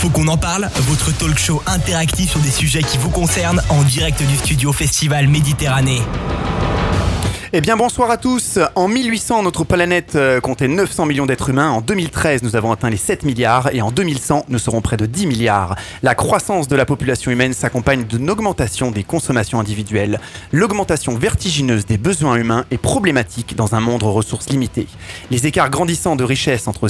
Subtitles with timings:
[0.00, 3.82] Faut qu'on en parle, votre talk show interactif sur des sujets qui vous concernent en
[3.82, 6.00] direct du studio Festival Méditerranée.
[7.52, 8.60] Eh bien bonsoir à tous.
[8.76, 11.70] En 1800, notre planète euh, comptait 900 millions d'êtres humains.
[11.70, 15.04] En 2013, nous avons atteint les 7 milliards et en 2100, nous serons près de
[15.04, 15.74] 10 milliards.
[16.04, 20.20] La croissance de la population humaine s'accompagne d'une augmentation des consommations individuelles.
[20.52, 24.86] L'augmentation vertigineuse des besoins humains est problématique dans un monde aux ressources limitées.
[25.32, 26.88] Les écarts grandissants de richesse entre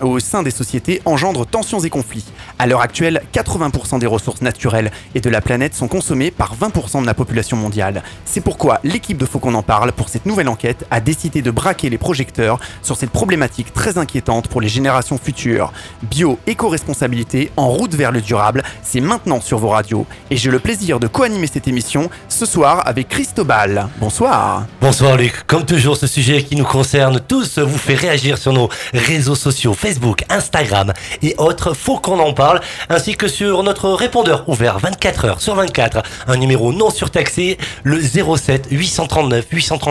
[0.00, 2.26] au sein des sociétés engendrent tensions et conflits.
[2.58, 7.00] À l'heure actuelle, 80% des ressources naturelles et de la planète sont consommées par 20%
[7.00, 8.02] de la population mondiale.
[8.24, 11.50] C'est pourquoi l'équipe de Faut qu'on en parle pour cette nouvelle enquête, a décidé de
[11.50, 15.74] braquer les projecteurs sur cette problématique très inquiétante pour les générations futures.
[16.04, 20.06] Bio, éco-responsabilité, en route vers le durable, c'est maintenant sur vos radios.
[20.30, 23.88] Et j'ai le plaisir de co-animer cette émission ce soir avec Christobal.
[23.98, 24.64] Bonsoir.
[24.80, 25.46] Bonsoir Luc.
[25.46, 29.74] Comme toujours, ce sujet qui nous concerne tous vous fait réagir sur nos réseaux sociaux
[29.74, 31.74] Facebook, Instagram et autres.
[31.74, 36.36] Faut qu'on en parle, ainsi que sur notre répondeur ouvert 24 heures sur 24, un
[36.38, 39.89] numéro non surtaxé, le 07 839 839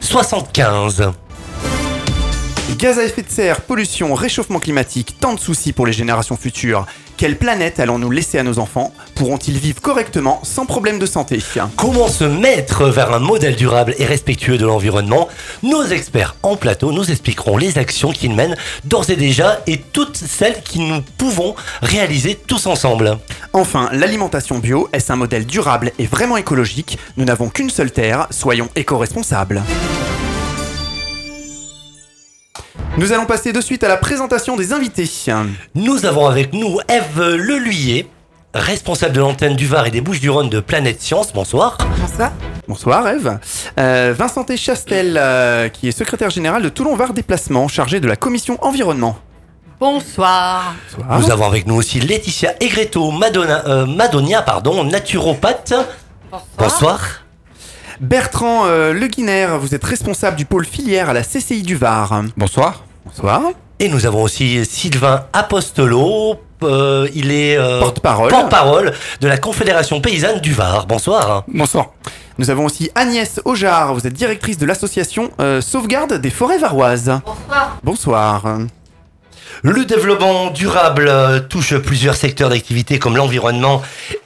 [0.00, 1.12] 75.
[2.76, 6.86] Gaz à effet de serre, pollution, réchauffement climatique, tant de soucis pour les générations futures.
[7.16, 11.38] Quelle planète allons-nous laisser à nos enfants Pourront-ils vivre correctement sans problème de santé
[11.76, 15.28] Comment se mettre vers un modèle durable et respectueux de l'environnement
[15.62, 20.16] Nos experts en plateau nous expliqueront les actions qu'ils mènent d'ores et déjà et toutes
[20.16, 23.18] celles que nous pouvons réaliser tous ensemble.
[23.52, 28.26] Enfin, l'alimentation bio, est-ce un modèle durable et vraiment écologique Nous n'avons qu'une seule terre,
[28.30, 29.62] soyons éco-responsables.
[32.98, 35.08] Nous allons passer de suite à la présentation des invités.
[35.74, 38.06] Nous avons avec nous Eve Leluyer,
[38.52, 41.32] responsable de l'antenne du Var et des Bouches-du-Rhône de Planète Science.
[41.32, 41.78] Bonsoir.
[41.98, 42.32] Bonsoir.
[42.68, 43.38] Bonsoir Eve.
[43.78, 48.16] Euh, Vincent Chastel, euh, qui est secrétaire général de Toulon Var Déplacement, chargé de la
[48.16, 49.16] commission environnement.
[49.80, 50.74] Bonsoir.
[50.94, 51.18] Bonsoir.
[51.18, 55.72] Nous avons avec nous aussi Laetitia Egreto Madonna, euh, Madonia, pardon, naturopathe.
[56.58, 57.21] Bonsoir.
[58.02, 62.24] Bertrand euh, Le Guiner, vous êtes responsable du pôle filière à la CCI du Var.
[62.36, 62.84] Bonsoir.
[63.06, 63.42] Bonsoir.
[63.78, 66.34] Et nous avons aussi Sylvain Apostolo.
[66.64, 68.30] euh, il est euh, Porte-parole.
[68.30, 70.86] porte-parole de la Confédération paysanne du Var.
[70.86, 71.44] Bonsoir.
[71.46, 71.90] Bonsoir.
[72.38, 77.20] Nous avons aussi Agnès Aujar, vous êtes directrice de l'association euh, Sauvegarde des forêts varoises.
[77.24, 77.78] Bonsoir.
[77.84, 78.58] Bonsoir.
[79.60, 83.82] Le développement durable euh, touche plusieurs secteurs d'activité comme l'environnement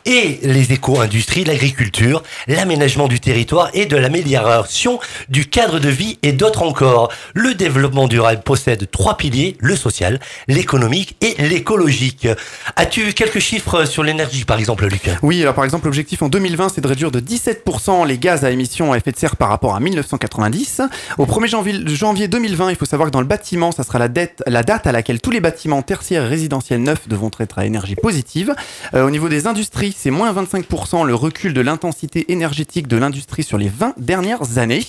[0.07, 6.33] et les éco-industries, l'agriculture, l'aménagement du territoire et de l'amélioration du cadre de vie et
[6.33, 7.13] d'autres encore.
[7.35, 12.29] Le développement durable possède trois piliers, le social, l'économique et l'écologique.
[12.77, 15.11] As-tu quelques chiffres sur l'énergie par exemple, Luc?
[15.23, 18.51] Oui, alors par exemple, l'objectif en 2020, c'est de réduire de 17% les gaz à
[18.51, 20.83] émissions à effet de serre par rapport à 1990.
[21.19, 24.09] Au 1er janvier, janvier 2020, il faut savoir que dans le bâtiment, ça sera la
[24.09, 28.55] date à laquelle tous les bâtiments tertiaires résidentiels neufs devront être à énergie positive.
[28.95, 33.43] Euh, au niveau des industries, c'est moins 25% le recul de l'intensité énergétique de l'industrie
[33.43, 34.85] sur les 20 dernières années.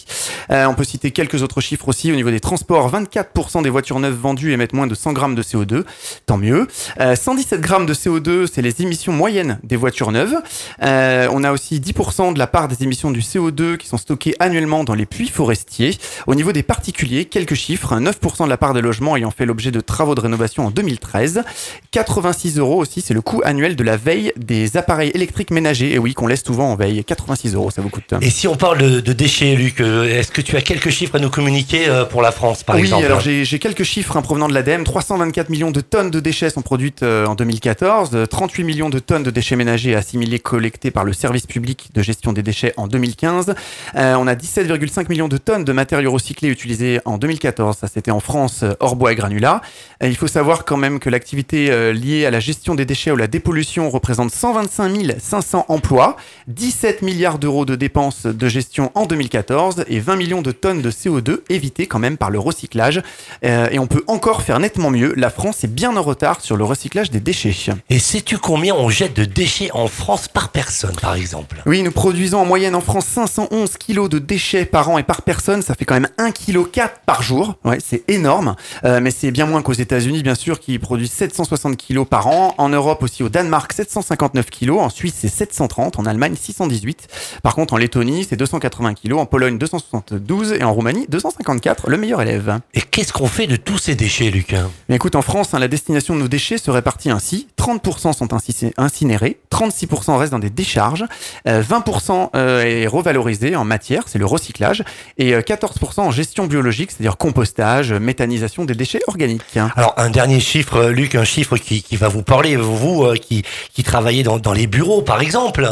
[0.52, 2.12] Euh, on peut citer quelques autres chiffres aussi.
[2.12, 5.44] Au niveau des transports, 24% des voitures neuves vendues émettent moins de 100 grammes de
[5.44, 5.84] CO2.
[6.26, 6.68] Tant mieux.
[7.00, 10.36] Euh, 117 grammes de CO2, c'est les émissions moyennes des voitures neuves.
[10.84, 14.36] Euh, on a aussi 10% de la part des émissions du CO2 qui sont stockées
[14.40, 15.98] annuellement dans les puits forestiers.
[16.28, 17.96] Au niveau des particuliers, quelques chiffres.
[17.96, 21.44] 9% de la part des logements ayant fait l'objet de travaux de rénovation en 2013.
[21.92, 25.94] 86 euros aussi, c'est le coût annuel de la veille des appareils électriques ménagers.
[25.94, 27.04] Et oui, qu'on laisse souvent en veille.
[27.04, 28.14] 86 euros, ça vous coûte.
[28.22, 31.16] Et si on parle de, de déchets, Luc, euh, est-ce que tu as quelques chiffres
[31.16, 34.22] à nous communiquer euh, pour la France, par oui, exemple alors j'ai quelques chiffres hein,
[34.22, 34.84] provenant de l'ADEME.
[34.84, 39.00] 324 millions de tonnes de déchets sont produites euh, en 2014, euh, 38 millions de
[39.00, 42.88] tonnes de déchets ménagers assimilés collectés par le service public de gestion des déchets en
[42.88, 43.56] 2015.
[43.96, 47.78] Euh, on a 17,5 millions de tonnes de matériaux recyclés utilisés en 2014.
[47.78, 49.62] Ça, c'était en France, hors bois et granulats.
[50.02, 53.12] Et il faut savoir quand même que l'activité euh, liée à la gestion des déchets
[53.12, 59.06] ou la dépollution représente 125 500 emplois, 17 milliards d'euros de dépenses de gestion en
[59.06, 63.02] 2014 et 20 millions de tonnes de CO2 évitées quand même par le recyclage.
[63.44, 65.14] Euh, et on peut encore faire nettement mieux.
[65.16, 67.48] La France est bien en retard sur le recyclage des déchets.
[67.90, 71.62] Et sais-tu combien on jette de déchets en France par personne, par exemple?
[71.66, 75.22] Oui, nous produisons en moyenne en France 511 kilos de déchets par an et par
[75.22, 75.62] personne.
[75.62, 77.56] Ça fait quand même 1,4 kg par jour.
[77.64, 78.56] Ouais, c'est énorme.
[78.84, 82.54] Euh, mais c'est bien moins qu'aux États-Unis, bien sûr, qui produisent 760 kilos par an.
[82.58, 84.80] En Europe aussi, au Danemark, 759 kilos.
[84.80, 86.00] En Suisse, c'est 730.
[86.00, 87.08] En Allemagne, 618.
[87.44, 89.20] Par contre, en Lettonie, c'est 280 kilos.
[89.20, 90.54] En Pologne, 272.
[90.54, 91.90] Et en Roumanie, 254.
[91.90, 92.60] Le meilleur élève.
[92.74, 95.60] Et qu'est-ce qu'on fait de tous ces déchets, Luc hein Mais écoute, en France, hein,
[95.60, 97.48] la destination de nos déchets se répartit ainsi.
[97.58, 101.04] 30% sont inci- incinérés, 36% restent dans des décharges,
[101.48, 104.84] euh, 20% euh, est revalorisé en matière, c'est le recyclage,
[105.18, 109.58] et euh, 14% en gestion biologique, c'est-à-dire compostage, méthanisation des déchets organiques.
[109.76, 113.16] Alors un dernier chiffre, euh, Luc, un chiffre qui, qui va vous parler, vous euh,
[113.16, 113.44] qui,
[113.74, 115.68] qui travaillez dans, dans les bureaux par exemple.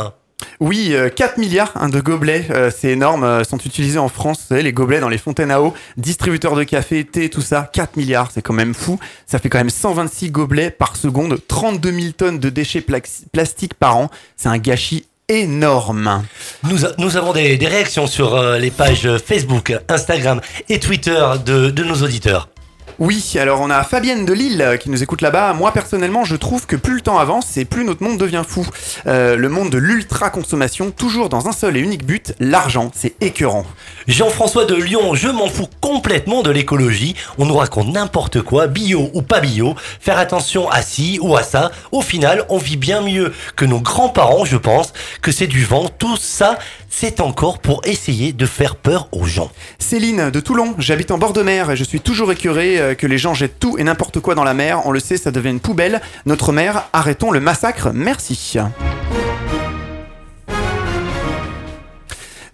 [0.60, 4.40] Oui, euh, 4 milliards hein, de gobelets, euh, c'est énorme, euh, sont utilisés en France,
[4.42, 7.70] vous savez, les gobelets dans les fontaines à eau, distributeurs de café, thé, tout ça,
[7.72, 9.00] 4 milliards, c'est quand même fou.
[9.26, 12.86] Ça fait quand même 126 gobelets par seconde, 32 000 tonnes de déchets
[13.32, 14.10] plastiques par an.
[14.36, 16.24] C'est un gâchis énorme.
[16.64, 21.26] Nous, a- nous avons des, des réactions sur euh, les pages Facebook, Instagram et Twitter
[21.46, 22.50] de, de nos auditeurs.
[22.98, 25.52] Oui, alors on a Fabienne de Lille euh, qui nous écoute là-bas.
[25.52, 28.66] Moi personnellement, je trouve que plus le temps avance et plus notre monde devient fou.
[29.06, 32.92] Euh, le monde de l'ultra-consommation, toujours dans un seul et unique but, l'argent.
[32.96, 33.66] C'est écœurant.
[34.08, 37.16] Jean-François de Lyon, je m'en fous complètement de l'écologie.
[37.38, 39.76] On nous raconte n'importe quoi, bio ou pas bio.
[40.00, 41.72] Faire attention à ci ou à ça.
[41.92, 45.90] Au final, on vit bien mieux que nos grands-parents, je pense, que c'est du vent.
[46.00, 46.60] Tout ça,
[46.98, 49.52] c'est encore pour essayer de faire peur aux gens.
[49.80, 53.06] Céline de Toulon, j'habite en bord de mer et je suis toujours écœuré euh, que
[53.06, 54.82] les gens jettent tout et n'importe quoi dans la mer.
[54.86, 56.00] On le sait, ça devient une poubelle.
[56.26, 58.58] Notre mer, arrêtons le massacre, merci.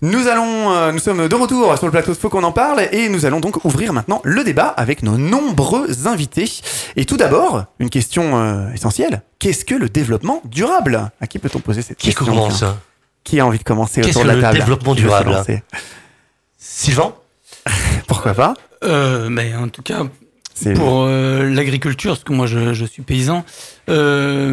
[0.01, 2.81] Nous allons, euh, nous sommes de retour sur le plateau de Faut qu'on en parle
[2.91, 6.49] et nous allons donc ouvrir maintenant le débat avec nos nombreux invités.
[6.95, 9.21] Et tout d'abord, une question euh, essentielle.
[9.37, 11.11] Qu'est-ce que le développement durable?
[11.21, 12.25] À qui peut-on poser cette Qui question?
[12.25, 12.57] commence?
[12.57, 12.79] tiens
[13.23, 15.23] Qui a envie de commencer autour que de la le table développement Qui veut se
[15.23, 15.61] durable
[16.57, 17.13] Sylvain
[18.07, 18.53] Pourquoi pas
[18.83, 20.03] Euh, mais en tout cas,
[20.53, 23.45] C'est- pour euh, l'agriculture, parce que moi je, je suis paysan,
[23.89, 24.51] euh,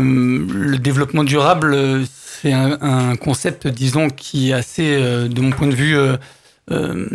[0.52, 1.76] le développement durable,
[2.40, 6.16] c'est un, un concept, disons, qui est assez, euh, de mon point de vue, euh,
[6.70, 7.06] euh,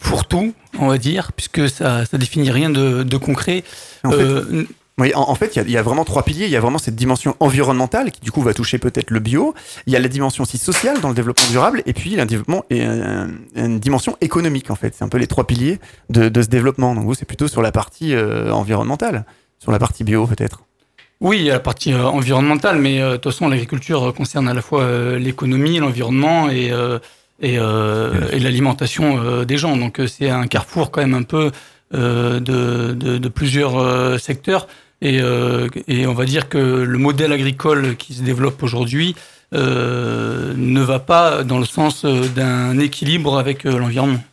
[0.00, 3.62] fourre-tout, on va dire, puisque ça, ça définit rien de, de concret.
[4.04, 4.64] En fait, Euh,
[4.98, 6.46] Oui, en, fait, il y a- vraiment trois piliers.
[6.46, 9.52] Il y a vraiment cette dimension environnementale qui, du coup, va toucher peut-être le bio.
[9.86, 11.82] Il y a la dimension aussi sociale dans le développement durable.
[11.84, 14.94] Et puis, il y a un développement et une dimension économique, en fait.
[14.96, 16.94] C'est un peu les trois piliers de, ce développement.
[16.94, 19.26] Donc, vous, c'est plutôt sur la partie euh, environnementale,
[19.58, 20.62] sur la partie bio, peut-être.
[21.20, 24.48] Oui, il y a la partie euh, environnementale, mais euh, de toute façon, l'agriculture concerne
[24.48, 26.72] à la fois l'économie, l'environnement et,
[27.42, 29.76] l'alimentation des gens.
[29.76, 31.52] Donc, c'est un carrefour quand même un peu
[31.92, 34.68] de, plusieurs secteurs.
[35.06, 39.14] Et, euh, et on va dire que le modèle agricole qui se développe aujourd'hui
[39.52, 44.24] euh, ne va pas dans le sens euh, d'un équilibre avec l'environnement.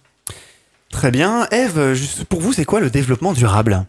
[0.90, 1.48] Très bien.
[1.52, 3.86] Eve, juste pour vous, c'est quoi le développement durable?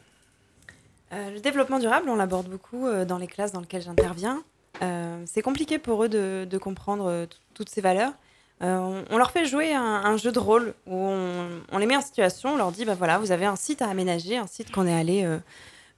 [1.14, 4.42] Euh, le développement durable, on l'aborde beaucoup dans les classes dans lesquelles j'interviens.
[4.82, 8.12] Euh, c'est compliqué pour eux de, de comprendre toutes ces valeurs.
[8.62, 11.87] Euh, on, on leur fait jouer un, un jeu de rôle où on, on les
[11.87, 14.46] met en situation, on leur dit bah voilà, vous avez un site à aménager, un
[14.46, 15.38] site qu'on est allé euh,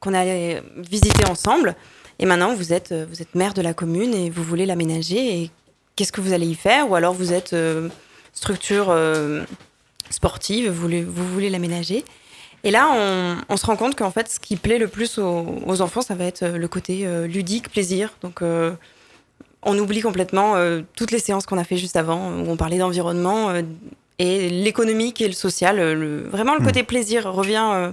[0.00, 1.74] qu'on allé visiter ensemble,
[2.18, 5.42] et maintenant vous êtes euh, vous êtes maire de la commune et vous voulez l'aménager
[5.42, 5.50] et
[5.96, 6.90] qu'est-ce que vous allez y faire?
[6.90, 7.88] Ou alors vous êtes euh,
[8.32, 9.42] structure euh,
[10.10, 12.04] sportive, vous voulez, vous voulez l'aménager?
[12.64, 15.46] Et là, on, on se rend compte qu'en fait, ce qui plaît le plus aux,
[15.66, 18.12] aux enfants, ça va être le côté euh, ludique, plaisir.
[18.22, 18.40] Donc,
[19.62, 20.54] on oublie complètement
[20.94, 23.50] toutes les séances qu'on a fait juste avant, où on parlait d'environnement
[24.18, 25.76] et l'économique et le social.
[25.76, 26.64] le- vraiment, le Mm.
[26.64, 27.92] côté plaisir revient,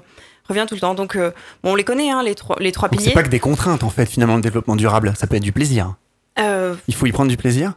[0.50, 0.94] revient tout le temps.
[0.94, 1.31] Donc, euh,
[1.63, 3.13] bon, on les connaît, hein, les trois, les trois Donc, C'est piliers.
[3.16, 5.13] pas que des contraintes, en fait, finalement, le développement durable.
[5.18, 5.95] Ça peut être du plaisir.
[6.40, 7.74] Euh, Il faut y prendre du plaisir?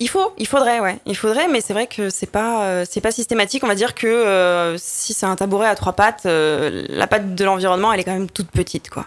[0.00, 3.00] Il faut, il faudrait, ouais, il faudrait, mais c'est vrai que c'est pas, euh, c'est
[3.00, 3.62] pas systématique.
[3.62, 7.34] On va dire que euh, si c'est un tabouret à trois pattes, euh, la patte
[7.36, 9.06] de l'environnement, elle est quand même toute petite, quoi.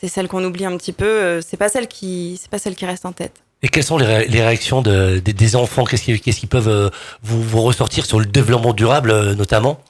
[0.00, 1.04] C'est celle qu'on oublie un petit peu.
[1.04, 3.42] euh, c'est pas celle qui, c'est pas celle qui reste en tête.
[3.62, 5.84] Et quelles sont les, ré- les réactions de- des- des enfants?
[5.84, 6.90] Qu'est-ce qui, qu'est-ce qui peuvent euh,
[7.22, 9.80] vous, vous ressortir sur le développement durable euh, notamment?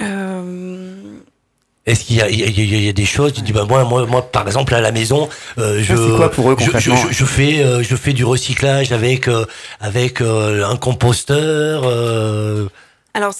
[0.00, 0.94] Euh,
[1.88, 3.64] Est-ce qu'il y a, il y, a, il y a des choses Tu dis bah
[3.68, 5.28] moi, moi, moi, par exemple à la maison,
[5.58, 7.96] euh, je, Ça, c'est quoi pour eux, je, je, concrètement je- je fais, euh, je
[7.96, 9.44] fais du recyclage avec euh,
[9.80, 11.82] avec euh, un composteur.
[11.84, 12.68] euh,
[13.14, 13.34] Alors,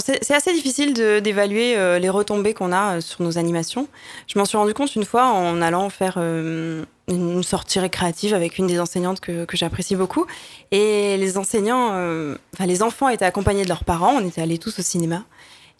[0.00, 3.86] c'est assez difficile d'évaluer euh, les retombées qu'on a euh, sur nos animations.
[4.26, 8.58] Je m'en suis rendu compte une fois en allant faire euh, une sortie récréative avec
[8.58, 10.26] une des enseignantes que, que j'apprécie beaucoup.
[10.70, 14.14] Et les enseignants, euh, enfin les enfants étaient accompagnés de leurs parents.
[14.20, 15.22] On était allés tous au cinéma.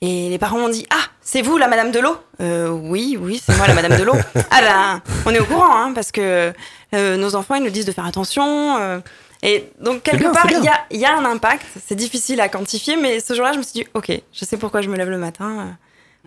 [0.01, 3.43] Et les parents m'ont dit Ah, c'est vous la Madame de l'eau Euh, Oui, oui,
[3.45, 4.15] c'est moi la Madame de l'eau.
[4.51, 6.53] ah ben, on est au courant, hein, parce que
[6.95, 8.77] euh, nos enfants, ils nous disent de faire attention.
[8.79, 9.01] euh,
[9.43, 11.65] et donc, quelque bien, part, il y a, il y a un impact.
[11.87, 14.83] C'est difficile à quantifier, mais ce jour-là, je me suis dit Ok, je sais pourquoi
[14.83, 15.51] je me lève le matin.
[15.61, 15.65] euh,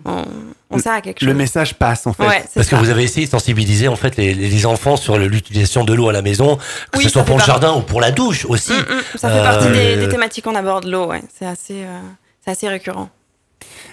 [0.05, 0.25] On,
[0.69, 1.27] on sert à quelque chose.
[1.27, 2.25] Le message passe, en fait.
[2.27, 5.83] Ouais, Parce que vous avez essayé de sensibiliser en fait les, les enfants sur l'utilisation
[5.83, 6.57] de l'eau à la maison,
[6.91, 8.71] que Oui, ce soit pour le jardin ou pour la douche aussi.
[8.73, 11.21] Mm, mm, ça fait Euh, partie des, des thématiques qu'on aborde, l'eau, ouais.
[11.37, 11.99] C'est assez, euh,
[12.43, 13.09] c'est assez récurrent.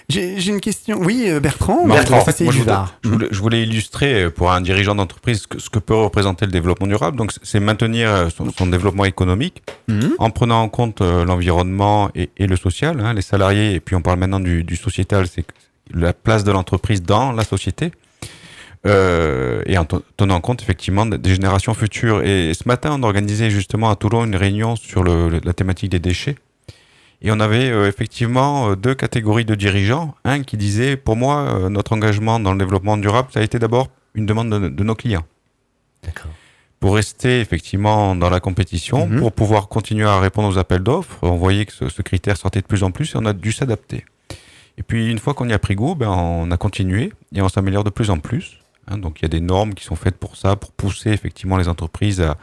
[0.09, 0.99] J'ai une question.
[1.01, 1.85] Oui, Bertrand.
[1.85, 2.95] Bertrand, Bertrand, en fait, c'est moi, je, voulais, Yvard.
[3.03, 6.45] je voulais- je voulais illustrer pour un dirigeant d'entreprise ce que, ce que peut représenter
[6.45, 7.15] le développement durable.
[7.17, 10.13] Donc, c'est- maintenir euh, son, son développement économique Mhm.
[10.17, 13.73] en prenant en compte euh, l'environnement et, et le social, hein, les salariés.
[13.75, 15.45] Et puis, on parle maintenant du, du sociétal, c'est
[15.93, 17.91] la place de l'entreprise dans la société.
[18.85, 22.23] Euh, et en te- tenant compte effectivement des générations futures.
[22.23, 25.99] Et ce matin, on organisait justement à Toulon une réunion sur le- la thématique des
[25.99, 26.35] déchets.
[27.21, 30.15] Et on avait euh, effectivement euh, deux catégories de dirigeants.
[30.23, 33.59] Un qui disait, pour moi, euh, notre engagement dans le développement durable, ça a été
[33.59, 35.25] d'abord une demande de, de nos clients.
[36.03, 36.31] D'accord.
[36.79, 39.19] Pour rester effectivement dans la compétition, Mhm.
[39.19, 42.61] pour pouvoir continuer à répondre aux appels d'offres, on voyait que ce, ce critère sortait
[42.61, 44.05] de plus en plus et on a dû s'adapter.
[44.77, 47.49] Et puis une fois qu'on y a pris goût, ben, on a continué et on
[47.49, 48.59] s'améliore de plus en plus.
[48.87, 48.97] hein.
[48.97, 51.67] donc il y a des normes qui sont faites pour ça, pour pousser effectivement les
[51.67, 52.37] entreprises à,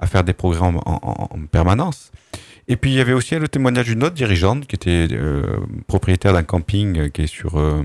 [0.00, 2.10] à faire des progrès en, en- en permanence.
[2.68, 6.32] Et puis il y avait aussi le témoignage d'une autre dirigeante qui était euh, propriétaire
[6.32, 7.82] d'un camping euh, qui est sur euh,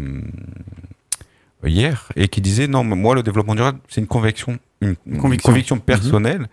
[1.65, 5.77] hier et qui disait non moi le développement durable c'est une conviction une, une Conviction.
[5.79, 6.47] personnelle.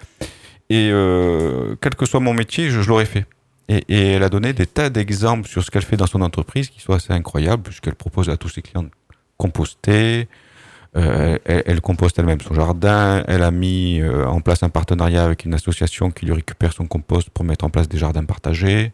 [0.68, 3.25] Et euh, quel que soit mon métier je, je l'aurais fait.
[3.68, 6.68] Et, et elle a donné des tas d'exemples sur ce qu'elle fait dans son entreprise
[6.68, 8.90] qui sont assez incroyables puisqu'elle propose à tous ses clients de
[9.37, 10.28] composter
[10.96, 13.22] euh, elle, elle composte elle-même son jardin.
[13.28, 16.86] Elle a mis euh, en place un partenariat avec une association qui lui récupère son
[16.86, 18.92] compost pour mettre en place des jardins partagés.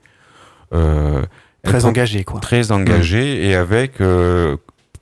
[0.75, 1.23] Euh,
[1.63, 2.41] Très com- engagé, quoi.
[2.41, 4.57] très engagé et avec, euh,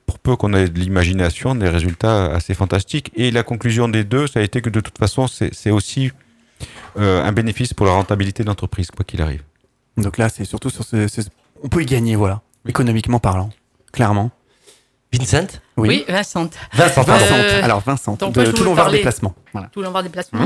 [0.05, 3.11] pour peu qu'on ait de l'imagination, des résultats assez fantastiques.
[3.15, 6.11] Et la conclusion des deux, ça a été que de toute façon, c'est aussi
[6.99, 9.41] euh, un bénéfice pour la rentabilité de l'entreprise, quoi qu'il arrive.
[9.97, 11.21] Donc là, c'est surtout sur ce, ce-
[11.63, 12.41] On peut y gagner, voilà.
[12.67, 13.49] Économiquement parlant.
[13.91, 14.29] Clairement.
[15.13, 15.47] Vincent?
[15.89, 16.49] Oui, Vincent.
[16.73, 17.23] Vincent, pardon.
[17.25, 17.35] Vincent.
[17.35, 18.15] Euh, Alors, Vincent.
[18.19, 19.33] donc de moi, je voulais Toulon Var parler- Déplacement.
[19.53, 19.67] Voilà.
[19.73, 20.39] Tout l'envers déplacement.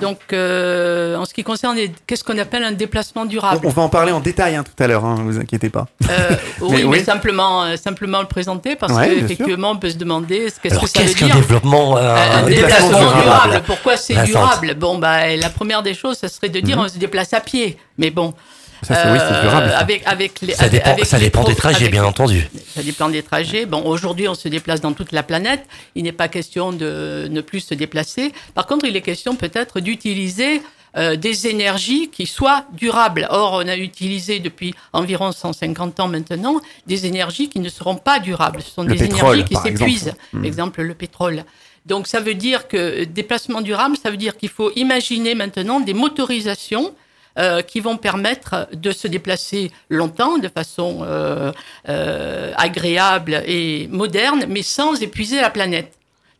[0.00, 1.76] Donc, euh, en ce qui concerne,
[2.06, 3.60] qu'est-ce qu'on appelle un déplacement durable?
[3.64, 5.86] On, on va en parler en détail hein, tout à l'heure, hein, vous inquiétez pas.
[6.10, 10.50] Euh, oui, Mais simplement, euh, simplement le présenter parce Ouais, qu'effectivement, on peut se demander
[10.50, 11.36] ce- qu'est-ce que ça veut qu'est-ce qu'un dire.
[11.36, 13.22] développement, euh, un déplacement, déplacement durable?
[13.22, 14.74] durable Pourquoi c'est durable?
[14.74, 16.84] Bon, bah, la première des choses, ça serait de dire Mhm.
[16.84, 17.78] on se déplace à pied.
[17.98, 18.34] Mais bon,
[18.84, 19.70] Ça, c'est oui, c'est euh, durable.
[19.70, 19.78] ça.
[19.78, 22.04] avec avec les Ça avec- dépend, avec ça les dépend pro- des trajets, avec- bien
[22.04, 22.48] entendu.
[22.74, 23.66] Ça dépend des trajets.
[23.66, 25.64] Bon, aujourd'hui, on se déplace dans toute la planète.
[25.94, 28.32] Il n'est pas question de ne plus se déplacer.
[28.54, 30.62] Par contre, il est question peut-être d'utiliser
[30.96, 33.26] euh, des énergies qui soient durables.
[33.30, 38.20] Or, on a utilisé depuis environ 150 ans maintenant des énergies qui ne seront pas
[38.20, 38.62] durables.
[38.62, 39.90] Ce sont Le des pétrole, énergies qui par exemple.
[39.90, 40.14] s'épuisent.
[40.32, 40.44] Mhm.
[40.44, 41.44] Exemple, le pétrole.
[41.84, 45.94] Donc, ça veut dire que déplacement durable, ça veut dire qu'il faut imaginer maintenant des
[45.94, 46.94] motorisations
[47.36, 51.50] euh, qui vont permettre de se déplacer longtemps, de façon euh,
[51.88, 55.92] euh, agréable et moderne, mais sans épuiser la planète.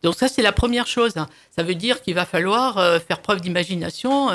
[0.03, 1.11] Donc ça, c'est la première chose.
[1.53, 4.29] Ça veut dire qu'il va falloir faire preuve d'imagination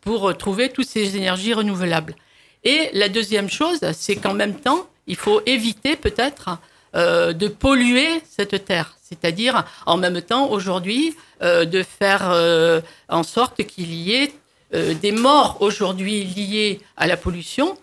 [0.00, 2.16] pour trouver toutes ces énergies renouvelables.
[2.64, 6.58] Et la deuxième chose, c'est qu'en même temps, il faut éviter peut-être
[6.94, 8.96] de polluer cette terre.
[9.02, 12.34] C'est-à-dire, en même temps, aujourd'hui, de faire
[13.10, 14.32] en sorte qu'il y ait
[14.74, 17.76] euh, des morts aujourd'hui liées à la pollution.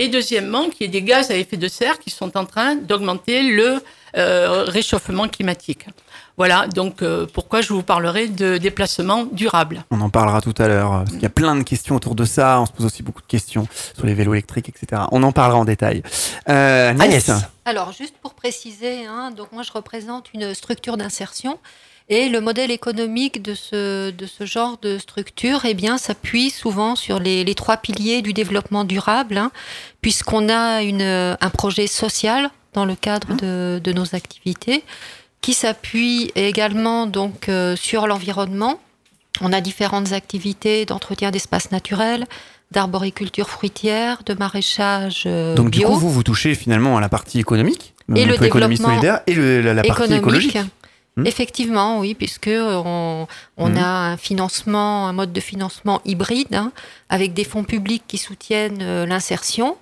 [0.00, 2.76] Et deuxièmement, qu'il y ait des gaz à effet de serre qui sont en train
[2.76, 3.82] d'augmenter le
[4.16, 5.86] euh, réchauffement climatique.
[6.36, 9.84] Voilà, donc euh, pourquoi je vous parlerai de déplacement durable.
[9.90, 10.90] On en parlera tout à l'heure.
[10.90, 12.60] parce qu'il y a plein de questions autour de ça.
[12.60, 13.66] On se pose aussi beaucoup de questions
[13.96, 15.02] sur les vélos électriques, etc.
[15.10, 16.04] On en parlera en détail.
[16.48, 17.28] Euh, Agnès.
[17.28, 17.44] Agnès.
[17.64, 21.58] Alors, juste pour préciser, hein, donc moi je représente une structure d'insertion
[22.10, 26.96] et le modèle économique de ce, de ce genre de structure eh bien, s'appuie souvent
[26.96, 29.50] sur les, les trois piliers du développement durable, hein,
[30.00, 34.84] puisqu'on a une, un projet social dans le cadre de, de nos activités
[35.40, 38.80] qui s'appuie également donc, euh, sur l'environnement.
[39.40, 42.26] On a différentes activités d'entretien d'espaces naturels,
[42.72, 45.88] d'arboriculture fruitière, de maraîchage euh, Donc, du bio.
[45.90, 49.34] coup, vous, vous touchez finalement à la partie économique, Et un le développement solidaire, et
[49.34, 50.22] le- la, la partie économique.
[50.50, 50.58] écologique.
[51.18, 51.26] Hmm.
[51.26, 53.76] Effectivement, oui, puisque on, on Hmm.
[53.76, 56.70] a un financement, un mode de financement hybride, hein,
[57.08, 59.76] avec des fonds publics qui soutiennent euh, l'insertion,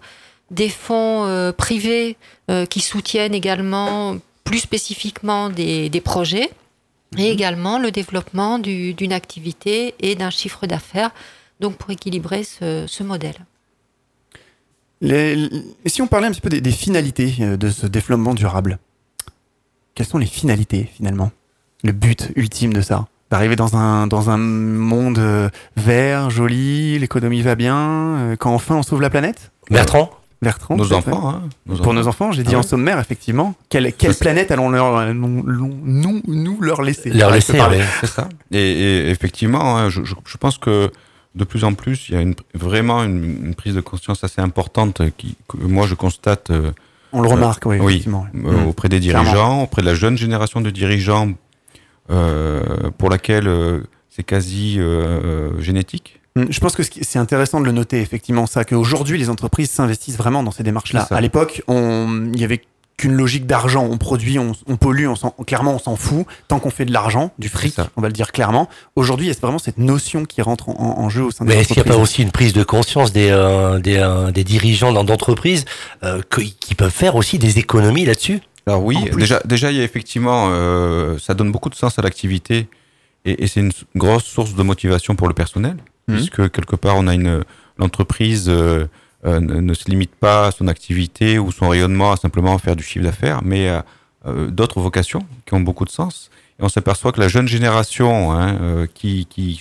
[0.50, 2.16] des fonds euh, privés
[2.50, 6.50] euh, qui soutiennent également plus spécifiquement des, des projets,
[7.12, 7.20] Hmm.
[7.20, 11.12] et également le développement du- d'une activité et d'un chiffre d'affaires,
[11.60, 13.36] donc pour équilibrer ce, ce modèle.
[15.00, 15.48] Les-
[15.86, 18.78] si on parlait un petit peu des, des finalités de ce développement durable,
[19.96, 21.32] quelles sont les finalités finalement?
[21.82, 23.06] Le but ultime de ça?
[23.30, 28.76] D'arriver dans un, dans un monde euh, vert, joli, l'économie va bien, euh, quand enfin
[28.76, 29.50] on sauve la planète?
[29.68, 30.10] Bertrand?
[30.42, 32.66] Bertrand Nos enfants, hein, nos Pour nos enfants, j'ai dit Ah en ouais.
[32.66, 33.54] sommaire, effectivement.
[33.70, 37.10] Quelle, planète allons leur, allons- allons- nous, nous leur laisser?
[37.10, 37.82] Leur laisser, ouais.
[38.00, 38.28] C'est ça.
[38.52, 40.92] Et, et effectivement, hein, je, je- je pense que
[41.34, 44.40] de plus en plus, il y a une, vraiment une, une prise de conscience assez
[44.42, 46.70] importante qui, que moi je constate euh,
[47.18, 48.66] On le remarque, oui, euh, Mm.
[48.68, 49.22] auprès des Clairement.
[49.24, 51.30] dirigeants, auprès de la jeune génération de dirigeants
[52.10, 53.80] euh, pour laquelle euh,
[54.10, 56.20] c'est quasi euh, génétique.
[56.36, 60.16] Mm, Je pense que c'est intéressant de le noter, effectivement, ça, qu'aujourd'hui, les entreprises s'investissent
[60.18, 61.06] vraiment dans ces démarches-là.
[61.10, 62.62] À l'époque, il y avait
[62.96, 63.86] qu'une logique d'argent.
[63.90, 66.26] On produit, on, on pollue, on s'en- clairement, on s'en fout.
[66.48, 68.68] Tant qu'on fait de l'argent, du fric, on va le dire clairement.
[68.96, 71.54] Aujourd'hui, il y a vraiment cette notion qui rentre en, en jeu au sein des
[71.54, 74.30] Mais est-ce qu'il n'y a pas aussi une prise de conscience des, euh, des, euh,
[74.30, 75.64] des dirigeants dans d'entreprises
[76.04, 78.40] euh, qui peuvent faire aussi des économies là-dessus?
[78.66, 82.02] Alors oui, déjà, déjà, il y a effectivement, euh, ça donne beaucoup de sens à
[82.02, 82.68] l'activité
[83.24, 85.76] et, et c'est une grosse source de motivation pour le personnel,
[86.08, 86.16] Mhm.
[86.16, 87.42] puisque quelque part, on a une
[87.78, 88.50] l'entreprise
[89.24, 92.82] ne, ne se limite pas à son activité ou son rayonnement à simplement faire du
[92.84, 93.84] chiffre d'affaires, mais à
[94.26, 96.30] euh, d'autres vocations qui ont beaucoup de sens.
[96.60, 99.60] Et on s'aperçoit que la jeune génération hein, euh, qui, qui,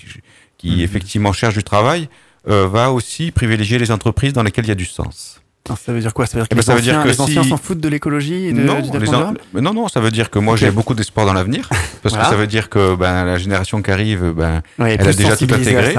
[0.57, 0.79] qui Mhm.
[0.81, 2.09] effectivement cherche du travail
[2.47, 5.41] euh, va aussi privilégier les entreprises dans lesquelles il y a du sens.
[5.83, 6.27] Ça veut dire quoi?
[6.27, 7.89] Ça veut dire que Eh ben, les anciens, que les anciens si- s'en foutent de
[7.89, 10.93] l'écologie et de, non, du en- non, non, ça veut dire que moi j'ai beaucoup
[10.93, 11.67] d'espoir dans l'avenir,
[12.03, 12.25] parce Voilà.
[12.25, 15.35] que ça veut dire que ben, la génération qui arrive, ben, Ouais, Elle a déjà
[15.35, 15.95] tout intégré.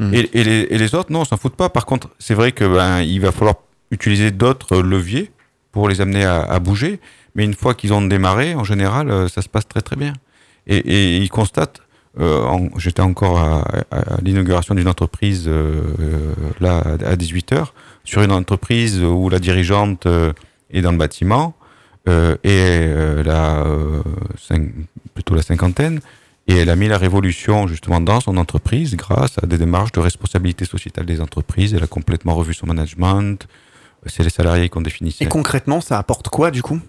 [0.00, 0.14] Mm.
[0.14, 1.68] et, les, autres, non, on s'en fout pas.
[1.68, 3.56] Par contre, c'est vrai que ben, il va falloir
[3.90, 5.30] utiliser d'autres leviers
[5.72, 7.00] pour les amener à, bouger,
[7.34, 10.14] mais une fois qu'ils ont démarré, en général, euh, ça se passe très très bien.
[10.66, 11.80] Et, ils constatent,
[12.18, 13.64] euh, j'étais encore à,
[14.22, 17.66] l'inauguration d'une entreprise euh, euh, là à 18h,
[18.04, 20.32] sur une entreprise où la dirigeante euh,
[20.70, 21.54] est dans le bâtiment
[22.08, 24.02] euh, et euh, elle a euh,
[24.38, 24.72] cinq-
[25.14, 26.00] plutôt la cinquantaine.
[26.50, 30.00] Et elle a mis la révolution justement dans son entreprise grâce à des démarches de
[30.00, 31.74] responsabilité sociétale des entreprises.
[31.74, 33.46] Elle a complètement revu son management.
[34.06, 35.24] C'est les salariés qui ont défini ça.
[35.24, 36.80] Et concrètement, ça apporte quoi, du coup?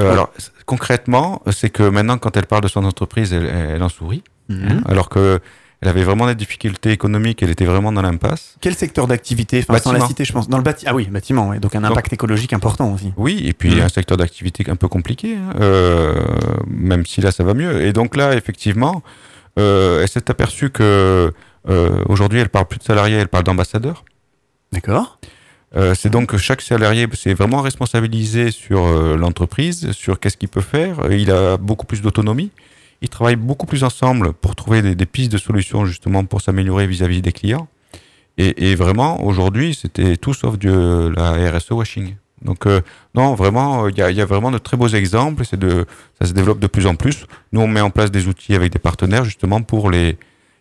[0.00, 0.30] Euh, alors
[0.66, 4.82] concrètement, c'est que maintenant, quand elle parle de son entreprise, elle, elle en sourit, hein,
[4.84, 5.40] alors que
[5.82, 7.42] elle avait vraiment des difficultés économiques.
[7.42, 8.56] Elle était vraiment dans l'impasse.
[8.60, 10.48] Quel secteur d'activité Enfin, sans la citer, je pense.
[10.48, 10.90] Dans le bâtiment.
[10.92, 11.58] Ah oui, bâtiment, ouais.
[11.60, 13.12] donc un impact écologique important aussi.
[13.16, 13.80] Oui, et puis Mhm.
[13.82, 16.14] un secteur d'activité un peu compliqué, hein, euh,
[16.66, 17.82] même si là ça va mieux.
[17.84, 19.02] Et donc là, effectivement,
[19.58, 21.32] euh, elle s'est aperçue que
[21.68, 24.04] euh, aujourd'hui, elle parle plus de salariés, elle parle d'ambassadeurs.
[24.72, 25.18] D'accord.
[25.74, 30.48] Euh, c'est donc que chaque salarié c'est vraiment responsabilisé sur euh, l'entreprise, sur qu'est-ce qu'il
[30.48, 31.10] peut faire.
[31.10, 32.50] Il a beaucoup plus d'autonomie.
[33.02, 36.86] Ils travaillent beaucoup plus ensemble pour trouver des, des pistes de solutions justement pour s'améliorer
[36.86, 37.68] vis-à-vis des clients.
[38.38, 42.16] Et, et vraiment, aujourd'hui, c'était tout sauf de la RSE washing.
[42.42, 42.82] Donc euh,
[43.14, 45.44] non, vraiment, il y, a, il y a vraiment de très beaux exemples.
[45.44, 45.86] C'est de,
[46.20, 47.26] ça se développe de plus en plus.
[47.52, 50.18] Nous, on met en place des outils avec des partenaires justement pour les,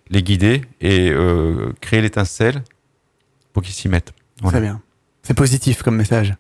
[0.10, 2.64] les guider et euh, créer l'étincelle
[3.54, 4.14] pour qu'ils s'y mettent.
[4.42, 4.58] Voilà.
[4.58, 4.82] Très bien.
[5.24, 6.34] C'est positif comme message.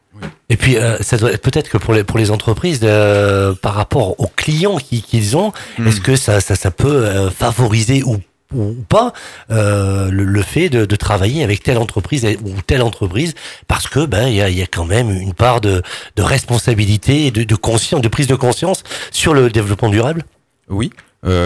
[0.49, 4.19] Et puis, euh, ça doit peut-être que pour les, pour les entreprises, euh, par rapport
[4.19, 5.87] aux clients qui- qu'ils ont, Mm.
[5.87, 8.17] est-ce que ça, ça, ça peut euh, favoriser ou,
[8.53, 9.11] ou pas
[9.49, 13.33] le, le fait de, de travailler avec telle entreprise ou telle entreprise
[13.67, 15.81] parce que ben il y a, y a quand même une part de,
[16.15, 20.23] de responsabilité et de, de conscience, de prise de conscience sur le développement durable?
[20.69, 20.91] Oui,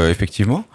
[0.10, 0.66] effectivement.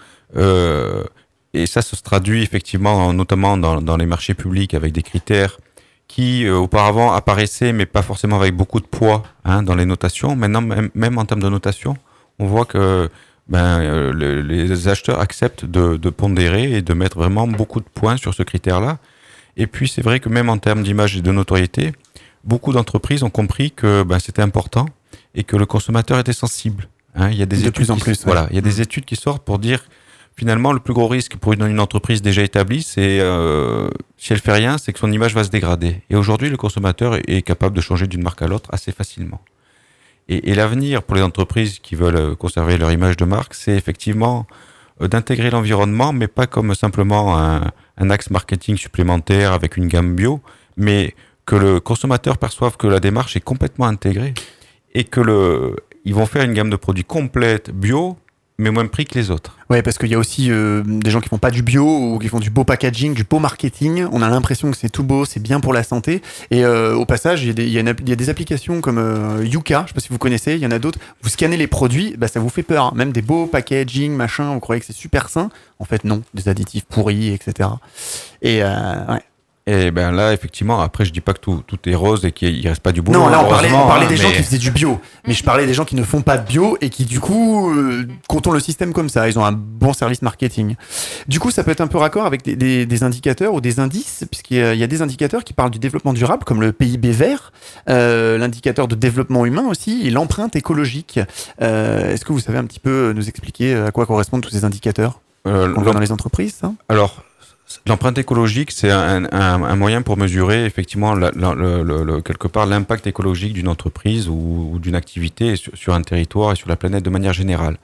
[1.57, 5.59] Et ça se traduit effectivement notamment dans, dans les marchés publics avec des critères
[6.09, 10.37] qui euh, auparavant apparaissaient mais pas forcément avec beaucoup de poids hein, dans les notations.
[10.37, 11.97] Maintenant, même, même en termes de notation,
[12.39, 13.09] on voit que
[13.49, 17.87] ben, euh, le- les acheteurs acceptent de, de pondérer et de mettre vraiment beaucoup de
[17.93, 18.99] points sur ce critère-là.
[19.57, 21.93] Et puis c'est vrai que même en termes d'image et de notoriété,
[22.45, 24.87] beaucoup d'entreprises ont compris que ben, c'était important
[25.35, 26.89] et que le consommateur était sensible.
[27.15, 28.25] Hein, il y a des De études plus en qui- plus, ouais.
[28.25, 29.85] Voilà, il y a des études qui sortent pour dire
[30.37, 34.53] finalement le plus gros risque pour une, entreprise déjà établie, c'est euh, si elle fait
[34.53, 36.03] rien, c'est que son image va se dégrader.
[36.11, 39.41] Et aujourd'hui, le consommateur est, capable de changer d'une marque à l'autre assez facilement.
[40.29, 43.77] Et, et l'avenir pour les entreprises qui veulent euh, conserver leur image de marque, c'est
[43.77, 44.47] effectivement
[45.03, 50.17] euh, d'intégrer l'environnement, mais pas comme simplement un, un axe marketing supplémentaire avec une gamme
[50.17, 50.41] bio,
[50.77, 51.15] mais
[51.47, 54.35] que le consommateur perçoive que la démarche est complètement intégrée
[54.95, 58.17] et que le, ils vont faire une gamme de produits complète bio,
[58.59, 59.57] mais même prix que les autres.
[59.71, 62.19] Ouais, parce qu'il y a aussi euh, des gens qui font pas du bio ou
[62.19, 64.07] qui font du beau packaging, du beau marketing.
[64.13, 66.23] On a l'impression que c'est tout beau, c'est bien pour la santé.
[66.51, 70.01] Et euh, au passage, il y, a des- applications comme euh, Yuka, je sais pas
[70.01, 70.99] si vous connaissez, il y en a d'autres.
[71.23, 72.85] Vous scannez les produits, bah, ça vous fait peur.
[72.87, 72.93] hein.
[72.95, 75.51] Même des beaux packaging, machin, vous croyez que c'est super sain.
[75.81, 77.69] En fait, non, des additifs pourris, etc.
[78.43, 79.21] Et ouais.
[79.67, 82.63] Et ben là, effectivement, après, je dis pas que tout, tout est rose et qu'il
[82.63, 83.19] ne reste pas du boulot.
[83.19, 85.43] Non, là on parlait, on parlait hein, des gens qui faisaient du bio, mais je
[85.43, 88.57] parlais des gens qui ne font pas de bio et qui du coup euh, contournent
[88.57, 89.27] le système comme ça.
[89.27, 90.77] Ils ont un bon service marketing.
[91.29, 93.81] Du coup, ça peut être un peu raccord avec des, des- des indicateurs ou des
[93.81, 96.61] indices, puisqu'il y a, il y a des indicateurs qui parlent du développement durable, comme
[96.61, 97.51] le PIB vert,
[97.89, 101.21] euh, l'indicateur de développement humain aussi, et l'empreinte écologique.
[101.63, 104.67] Euh, Est-ce que vous savez un petit peu nous expliquer à quoi correspondent tous ces
[104.67, 106.71] indicateurs Euh, qu'on voit dans les entreprises ça?
[106.91, 107.23] Alors,
[107.87, 112.49] L'empreinte écologique, c'est un, un, un, moyen pour mesurer effectivement la, la, le, le, quelque
[112.49, 116.69] part l'impact écologique d'une entreprise ou, ou d'une activité sur, sur, un territoire et sur
[116.69, 117.77] la planète de manière générale.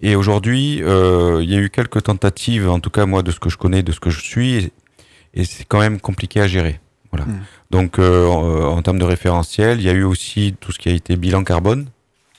[0.00, 3.40] Et aujourd'hui, euh, il y a eu quelques tentatives, en tout cas moi de ce
[3.40, 4.72] que je connais, de ce que je suis, et,
[5.34, 6.80] et c'est quand même compliqué à gérer.
[7.10, 7.26] Voilà.
[7.26, 7.40] Mmh.
[7.70, 10.88] Donc euh, en, en, termes de référentiel, il y a eu aussi tout ce qui
[10.88, 11.86] a été bilan carbone.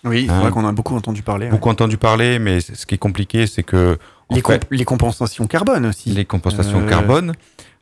[0.04, 1.48] Oui, c'est hein, vrai qu'on a beaucoup entendu parler.
[1.48, 1.74] Beaucoup ouais.
[1.74, 3.98] entendu parler, mais ce qui est compliqué, c'est que
[4.32, 6.10] les, les, compensations carbone aussi.
[6.10, 6.90] Les compensations euh...
[6.90, 7.34] carbone,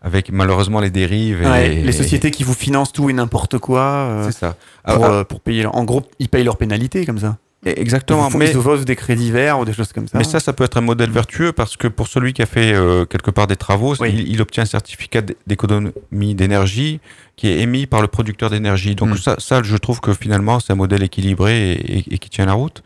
[0.02, 1.42] avec malheureusement les dérives.
[1.42, 3.82] Et, ouais, les sociétés qui vous financent tout et n'importe quoi.
[3.82, 4.56] Euh, c'est ça.
[4.86, 5.66] Pour, ah, pour, payer.
[5.66, 7.38] En gros, ils payent leurs pénalités comme ça.
[7.64, 8.28] Exactement.
[8.30, 10.18] Ils, mais ils offrent des crédits verts ou des choses comme ça.
[10.18, 12.74] Mais ça, ça peut être un modèle vertueux parce que pour celui qui a fait
[12.74, 14.10] euh, quelque part des travaux, oui.
[14.12, 17.00] il, il, obtient un certificat d'économie d'énergie
[17.36, 18.96] qui est émis par le producteur d'énergie.
[18.96, 19.18] Donc mmh.
[19.18, 22.48] ça, ça, je trouve que finalement, c'est un modèle équilibré et, et, et, qui tient
[22.48, 22.82] la route.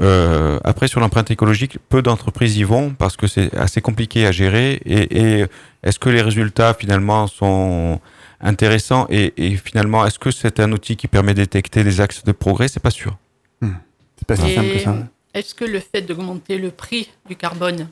[0.00, 4.32] Euh, après, sur l'empreinte écologique, peu d'entreprises y vont parce que c'est assez compliqué à
[4.32, 4.80] gérer.
[4.84, 5.46] Et, et
[5.82, 8.00] est-ce que les résultats finalement sont
[8.40, 12.24] intéressants et, et finalement, est-ce que c'est un outil qui permet de détecter des axes
[12.24, 12.68] de progrès?
[12.68, 13.16] C'est pas sûr.
[13.60, 13.70] Mmh.
[14.18, 14.96] C'est pas si simple que ça.
[15.34, 17.88] Est-ce que le fait d'augmenter le prix du carbone,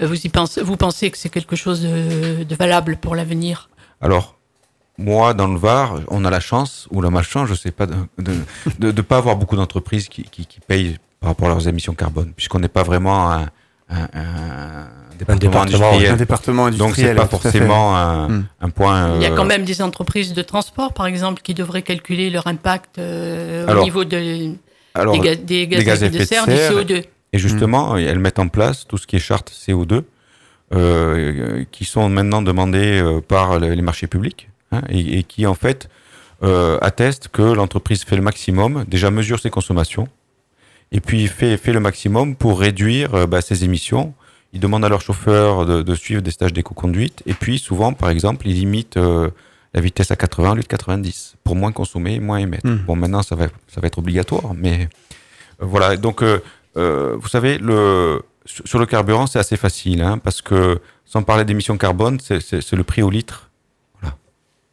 [0.00, 3.68] euh, vous, y pensez, vous pensez que c'est quelque chose de, de valable pour l'avenir?
[4.00, 4.38] Alors,
[4.96, 7.96] moi, dans le Var, on a la chance ou la malchance, je sais pas, de
[8.78, 12.34] ne pas avoir beaucoup d'entreprises qui, qui, qui, payent par rapport à leurs émissions carbone,
[12.36, 13.48] puisqu'on n'est pas vraiment un,
[13.88, 14.86] un, un,
[15.18, 16.12] département, un, département, industriel.
[16.12, 16.88] un département industriel.
[16.88, 18.44] Donc, c'est pas forcément un, Hmm.
[18.60, 19.14] un, point.
[19.16, 22.28] Il y a euh, quand même des entreprises de transport, par exemple, qui devraient calculer
[22.28, 24.52] leur impact euh, Alors, au niveau de,
[24.92, 27.04] alors, des, ga des, gaz, des gaz à effet de serre, du CO2.
[27.32, 27.98] Et justement, mmh.
[28.00, 30.02] elles mettent en place tout ce qui est charte CO2,
[30.74, 35.54] euh, qui sont maintenant demandées euh, par les marchés publics, hein, et, et, qui en
[35.54, 35.88] fait
[36.42, 40.06] euh, attestent que l'entreprise fait le maximum, déjà mesure ses consommations,
[40.92, 44.14] et puis fait, fait le maximum pour réduire euh, bah, ses émissions.
[44.52, 48.10] Ils demandent à leurs chauffeurs de, de suivre des stages d'éco-conduite, et puis souvent, par
[48.10, 49.30] exemple, ils limitent euh,
[49.74, 52.66] la vitesse à 80 au lieu de 90 pour moins consommer, moins émettre.
[52.66, 52.84] Mmh.
[52.86, 54.88] Bon, maintenant, ça va, ça va être obligatoire, mais
[55.60, 55.96] euh, voilà.
[55.96, 56.38] Donc, euh,
[56.76, 61.44] euh, vous savez, le, sur le carburant, c'est assez facile, hein, parce que sans parler
[61.44, 63.50] d'émissions carbone, c'est le prix au litre.
[64.00, 64.16] Voilà.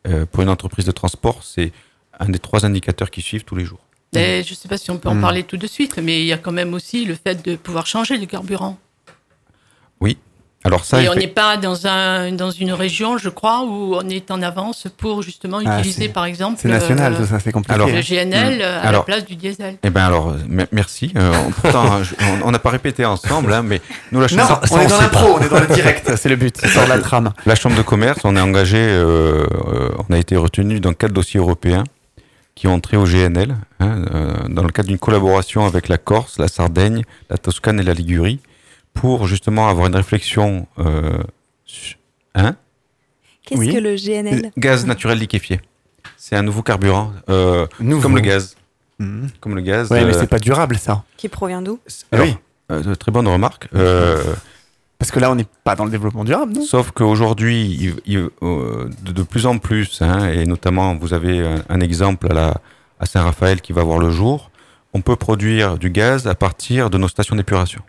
[0.07, 1.71] Euh, pour une entreprise de transport, c'est
[2.19, 3.85] un des trois indicateurs qui suivent tous les jours.
[4.15, 5.21] Et je ne sais pas si on peut en mmh.
[5.21, 7.87] parler tout de suite, mais il y a quand même aussi le fait de pouvoir
[7.87, 8.77] changer de carburant.
[10.01, 10.17] Oui,
[10.65, 14.09] alors ça, et on n'est pas dans, un, dans une région, je crois, où on
[14.09, 17.53] est en avance pour justement ah, utiliser, par exemple, c'est national, euh, tout ça, c'est
[17.53, 17.73] compliqué.
[17.73, 18.61] Alors, le GNL mmh.
[18.61, 19.77] à alors, la place du diesel.
[19.81, 20.35] Eh ben alors,
[20.71, 21.13] merci.
[21.15, 22.01] Euh, pourtant,
[22.43, 24.43] on n'a pas répété ensemble, hein, mais nous la chambre.
[24.49, 26.67] Non, on, on est dans l'impro, on est dans le direct, c'est le but, c'est
[26.67, 27.31] sur la trame.
[27.45, 29.47] La chambre de commerce, on est engagé, euh,
[30.09, 31.85] on a été retenu dans quatre dossiers européens
[32.61, 34.03] qui ont entré au GNL, hein,
[34.47, 38.39] dans le cadre d'une collaboration avec la Corse, la Sardaigne, la Toscane et la Ligurie
[38.93, 40.67] pour justement avoir une réflexion.
[40.77, 41.23] Euh,
[42.35, 42.55] hein
[43.43, 43.73] Qu'est-ce oui.
[43.73, 45.59] que le GNL Gaz naturel liquéfié.
[46.17, 48.03] C'est un nouveau carburant, euh, nouveau.
[48.03, 48.55] comme le gaz.
[48.99, 49.27] Mmh.
[49.39, 49.89] Comme le gaz.
[49.89, 51.03] Ouais, euh, mais c'est pas durable ça.
[51.17, 51.79] Qui provient d'où
[52.13, 52.35] Oui.
[52.71, 53.69] Euh, très bonne remarque.
[55.01, 56.61] Parce que là, on n'est pas dans le développement durable, non?
[56.61, 58.31] Sauf qu'aujourd'hui, de,
[59.11, 62.53] de, plus en plus, hein, et notamment, vous avez un, un exemple à, la,
[62.99, 64.51] à Saint-Raphaël qui va voir le jour,
[64.93, 67.81] on peut produire du gaz à partir de nos stations d'épuration.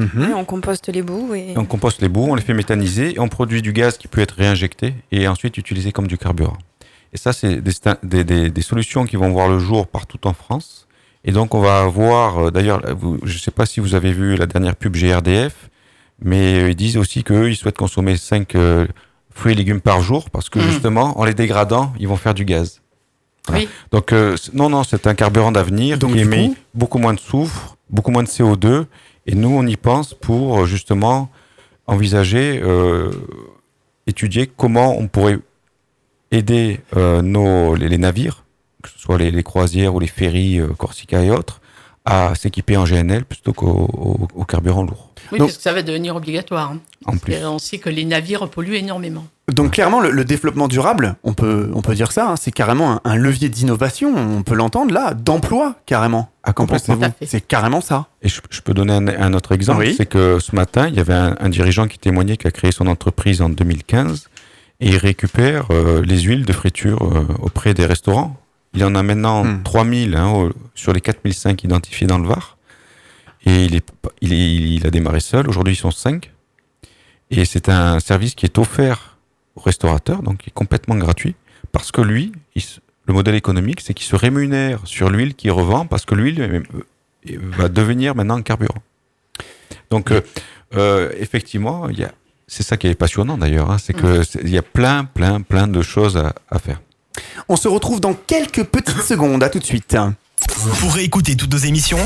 [0.00, 0.30] Mmh.
[0.30, 1.32] Et on composte les bouts.
[1.32, 1.54] Et...
[1.56, 4.20] On composte les bouts, on les fait méthaniser, et on produit du gaz qui peut
[4.20, 6.58] être réinjecté et ensuite utilisé comme du carburant.
[7.12, 10.32] Et ça, c'est des, des, des, des, solutions qui vont voir le jour partout en
[10.32, 10.88] France.
[11.22, 12.82] Et donc, on va avoir, d'ailleurs,
[13.22, 15.69] je ne sais pas si vous avez vu la dernière pub GRDF,
[16.22, 18.86] mais ils disent aussi qu'eux, ils souhaitent consommer 5 euh,
[19.30, 20.62] fruits et légumes par jour parce que mmh.
[20.62, 22.80] justement, en les dégradant, ils vont faire du gaz.
[23.46, 23.62] Voilà.
[23.62, 23.68] Oui.
[23.90, 26.56] Donc, euh, non, non, c'est un carburant d'avenir qui émet coup...
[26.74, 28.86] beaucoup moins de soufre, beaucoup moins de CO2
[29.26, 31.30] et nous, on y pense pour justement
[31.86, 33.10] envisager, euh,
[34.06, 35.38] étudier comment on pourrait
[36.30, 38.44] aider euh, nos, les, les, navires,
[38.82, 41.59] que ce soit les, les croisières ou les ferries euh, Corsica et autres,
[42.10, 45.10] à s'équiper en GNL plutôt qu'au au, au carburant lourd.
[45.30, 46.72] Oui, Donc, parce que ça va devenir obligatoire.
[46.72, 46.80] Hein.
[47.06, 47.34] En plus.
[47.44, 49.26] On sait que les navires polluent énormément.
[49.52, 52.92] Donc clairement, le, le, développement durable, on peut, on peut dire ça, hein, c'est carrément
[52.92, 56.30] un, un levier d'innovation, on peut l'entendre là, d'emploi carrément.
[56.42, 56.98] À complètement.
[57.24, 58.06] C'est carrément ça.
[58.22, 59.94] Et je, je peux donner un, un autre exemple, oui.
[59.96, 62.72] c'est que ce matin, il y avait un, un, dirigeant qui témoignait qui a créé
[62.72, 64.28] son entreprise en 2015
[64.80, 68.36] et il récupère euh, les huiles de friture euh, auprès des restaurants.
[68.74, 69.62] Il en a maintenant hmm.
[69.62, 72.56] 3000 hein, au, sur les 4005 identifiés dans le Var.
[73.46, 73.88] Et il, est,
[74.20, 75.48] il, est, il a démarré seul.
[75.48, 76.30] Aujourd'hui, ils sont 5.
[77.30, 79.18] Et c'est un service qui est offert
[79.56, 81.34] aux restaurateurs, donc qui est complètement gratuit,
[81.72, 82.62] parce que lui, il,
[83.06, 86.62] le modèle économique, c'est qu'il se rémunère sur l'huile qu'il revend, parce que l'huile euh,
[87.42, 88.82] va devenir maintenant un carburant.
[89.90, 90.20] Donc, euh,
[90.74, 92.12] euh, effectivement, il y a
[92.46, 95.40] c'est ça qui est passionnant d'ailleurs, hein, c'est que c'est- il y a plein, plein,
[95.40, 96.80] plein de choses à, à faire.
[97.48, 99.42] On se retrouve dans quelques petites secondes.
[99.42, 99.96] À tout de suite.
[100.78, 101.98] Pour réécouter toutes nos émissions,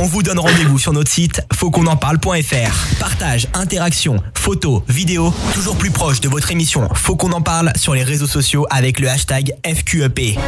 [0.00, 2.98] on vous donne rendez-vous sur notre site fautquonenparle.fr.
[2.98, 7.94] Partage, interaction, photos, vidéos, toujours plus proche de votre émission Faut qu'on en parle sur
[7.94, 10.38] les réseaux sociaux avec le hashtag FQEP.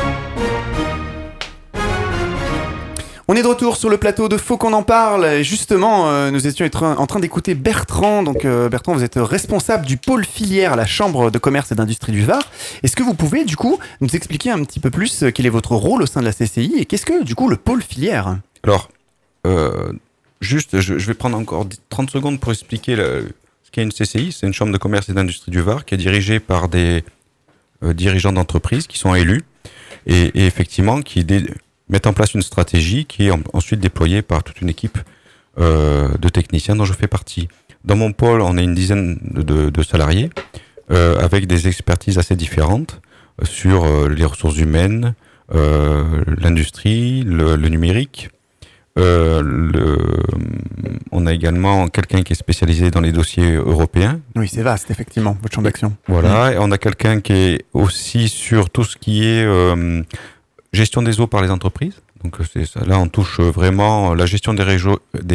[3.26, 5.24] On est de retour sur le plateau de Faut qu'on en parle.
[5.24, 8.22] Et justement, euh, nous étions en train d'écouter Bertrand.
[8.22, 11.74] Donc, euh, Bertrand, vous êtes responsable du pôle filière à la Chambre de commerce et
[11.74, 12.42] d'industrie du Var.
[12.82, 15.50] Est-ce que vous pouvez, du coup, nous expliquer un petit peu plus euh, quel est
[15.50, 18.36] votre rôle au sein de la CCI et qu'est-ce que, du coup, le pôle filière?
[18.62, 18.90] Alors,
[20.42, 24.32] juste, je, vais prendre encore 10 30 secondes pour expliquer ce qu'est une CCI.
[24.32, 27.04] C'est une chambre de commerce et d'industrie du Var qui est dirigée par des
[27.82, 29.44] dirigeants d'entreprises qui sont élus
[30.06, 31.44] et, et effectivement qui dé-
[31.88, 34.98] mettent en place une stratégie qui est en- ensuite déployée par toute une équipe
[35.58, 37.48] euh, de techniciens dont je fais partie.
[37.84, 40.30] Dans mon pôle, on est une dizaine de, de- de salariés
[40.90, 43.00] euh, avec des expertises assez différentes
[43.42, 45.14] sur euh, les ressources humaines,
[45.52, 48.30] l'industrie, le, le numérique.
[48.96, 49.98] Le,
[51.12, 54.20] on a également quelqu'un qui est spécialisé dans les dossiers européens.
[54.36, 55.96] Oui, c'est vaste, effectivement, votre champ d'action.
[56.08, 56.52] Voilà.
[56.52, 59.44] Et on a quelqu'un qui est aussi sur tout ce qui est
[60.74, 61.94] gestion des eaux par les entreprises.
[62.22, 62.80] Donc euh, c'est ça.
[62.84, 64.64] là, on touche euh, vraiment la gestion des,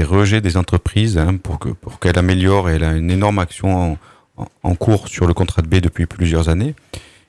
[0.04, 2.70] rejets des entreprises hein, pour que pour qu'elle améliore.
[2.70, 3.94] Et elle a une énorme action
[4.38, 6.76] en, en- cours sur le contrat de B depuis plusieurs années.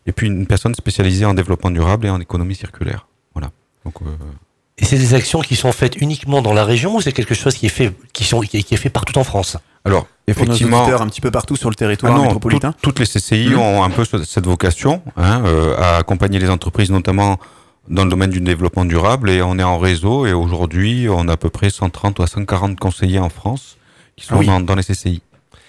[0.07, 3.07] Et puis une personne spécialisée en développement durable et en économie circulaire.
[3.35, 3.51] Voilà.
[3.85, 4.07] Donc euh,
[4.79, 7.55] Et c'est des actions qui sont faites uniquement dans la région ou c'est quelque chose
[7.55, 9.57] qui est fait, qui sont, qui est, qui est fait partout en France?
[9.85, 10.87] Alors Pour nos effectivement.
[10.87, 12.73] un petit peu partout sur le territoire Ah non, métropolitain.
[12.73, 13.59] tout- toutes les CCI Mhm.
[13.59, 17.39] ont un peu ce- cette vocation hein, euh, à accompagner les entreprises, notamment
[17.91, 19.29] dans le domaine du développement durable.
[19.31, 22.79] Et on est en réseau et aujourd'hui, on a à peu près 130 ou 140
[22.79, 23.77] conseillers en France
[24.17, 24.47] qui sont Ah oui.
[24.47, 25.21] dans, dans les CCI.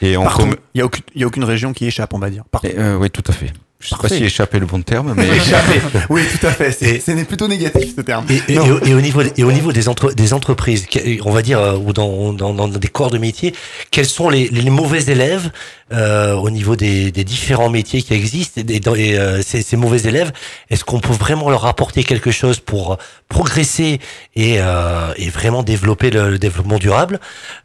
[0.02, 2.44] Et on Il n'y a, aucune- a région qui échappe, on va dire.
[2.50, 2.68] Partout.
[2.68, 3.52] et, euh, oui, tout à fait.
[3.82, 4.18] Je sais pas Parfait.
[4.18, 5.82] si échapper le bon terme, mais Échappé.
[6.10, 6.72] oui, tout à fait.
[6.72, 8.26] C'est plutôt négatif, ce terme.
[8.30, 8.66] Et, et- Non.
[8.66, 10.86] et au- et au niveau, et au niveau des, entre- des entreprises,
[11.26, 13.54] on va dire, euh, ou dans, dans, dans des corps de métier,
[13.90, 15.50] quels sont les, les mauvais élèves
[15.94, 19.76] euh, au niveau des, des différents métiers qui existent et, dans- et, euh, ces, ces
[19.78, 20.32] mauvais élèves,
[20.70, 22.98] est-ce qu'on peut vraiment leur apporter quelque chose pour
[23.30, 24.00] progresser
[24.36, 27.20] et, euh, et vraiment développer le, le développement durable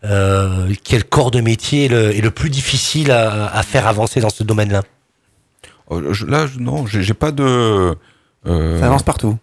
[0.04, 4.20] euh, Quel corps de métier est le, est le plus difficile à, à faire avancer
[4.20, 4.78] dans ce domaine-là?
[4.78, 4.82] Euh,
[5.90, 7.94] je- là, non, j'ai pas de.
[8.46, 9.38] euh, Ça avance partout.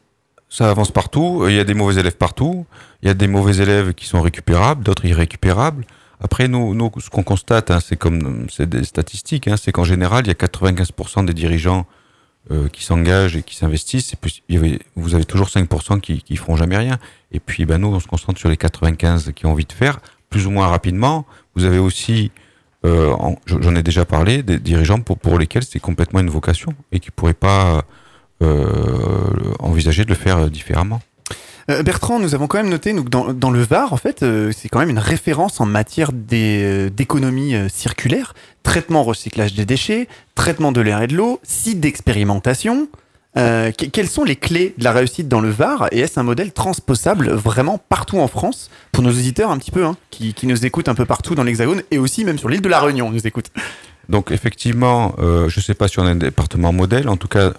[0.50, 1.46] ça avance partout.
[1.48, 2.66] Il y a des mauvais élèves partout.
[3.02, 5.86] Il y a des mauvais élèves qui sont récupérables, d'autres irrécupérables.
[6.22, 9.84] Après, nous, nous ce qu'on constate, hein, c'est comme c'est des statistiques, hein, c'est qu'en
[9.84, 11.86] général, il y a 95% des dirigeants
[12.52, 14.14] euh, qui s'engagent et qui s'investissent.
[14.14, 14.42] Et puis,
[14.96, 16.98] vous avez toujours 5% qui, qui feront jamais rien.
[17.32, 20.00] Et puis, ben, nous, on se concentre sur les 95 qui ont envie de faire,
[20.30, 21.26] plus ou moins rapidement.
[21.56, 22.32] Vous avez aussi,
[22.86, 27.00] euh, en- j'en ai déjà parlé, des dirigeants pour, lesquels c'est complètement une vocation et
[27.00, 27.84] qui pourraient pas
[28.42, 31.02] euh, envisager de le faire différemment.
[31.72, 34.80] Euh, Bertrand, nous avons quand même noté que dans, le Var, en fait, c'est quand
[34.80, 41.08] même une référence en matière d'économie circulaire, traitement, recyclage des déchets, traitement de l'air et
[41.08, 42.90] de l'eau, site d'expérimentation.
[43.36, 46.24] Euh, que- quelles sont les clés de la réussite dans le Var et est-ce un
[46.24, 48.70] modèle transposable vraiment partout en France?
[48.92, 51.44] Pour nos auditeurs un petit peu hein, qui, qui nous écoutent un peu partout dans
[51.44, 53.50] l'Hexagone et aussi même sur l'île de la Réunion nous écoutent.
[54.08, 57.10] Donc effectivement, euh, je ne sais pas si on a un département modèle.
[57.10, 57.54] En tout cas,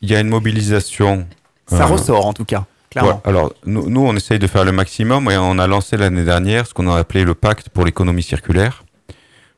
[0.00, 1.26] il y a une mobilisation.
[1.66, 3.20] Ça euh, ressort en tout cas, clairement.
[3.22, 3.38] voilà.
[3.38, 6.66] Alors nous, nous, on essaye de faire le maximum et on a lancé l'année dernière
[6.66, 8.82] ce qu'on a appelé le pacte pour l'économie circulaire.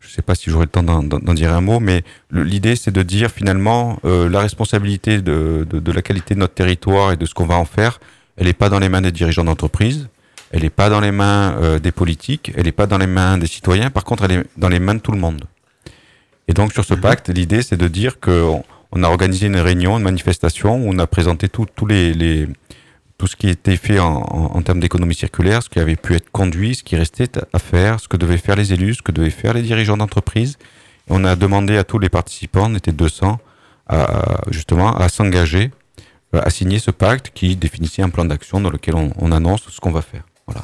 [0.04, 2.90] Je ne sais pas si j'aurai le temps d'en- dire un mot, mais l'idée c'est
[2.92, 7.16] de dire finalement euh, la responsabilité de, de, de la qualité de notre territoire et
[7.16, 8.00] de ce qu'on va en faire,
[8.36, 10.08] elle n'est pas dans les mains des dirigeants d'entreprise,
[10.52, 13.38] elle n'est pas dans les mains euh, des politiques, elle n'est pas dans les mains
[13.38, 13.90] des citoyens.
[13.90, 15.44] Par contre, elle est dans les mains de tout le monde.
[16.48, 18.44] Et donc sur ce pacte, l'idée c'est de dire que
[18.92, 22.46] on a organisé une réunion, une manifestation où on a présenté tous les, les-
[23.24, 26.74] tout ce qui était fait en, termes d'économie circulaire, ce qui avait pu être conduit,
[26.74, 29.54] ce qui restait à faire, ce que devaient faire les élus, ce que devaient faire
[29.54, 30.58] les dirigeants d'entreprise.
[31.08, 33.38] On a demandé à tous les participants, on était 200,
[33.88, 35.70] à, justement à s'engager,
[36.34, 39.70] euh, à signer ce pacte qui définissait un plan d'action dans lequel on, on annonce
[39.70, 40.24] ce qu'on va faire.
[40.46, 40.62] Voilà.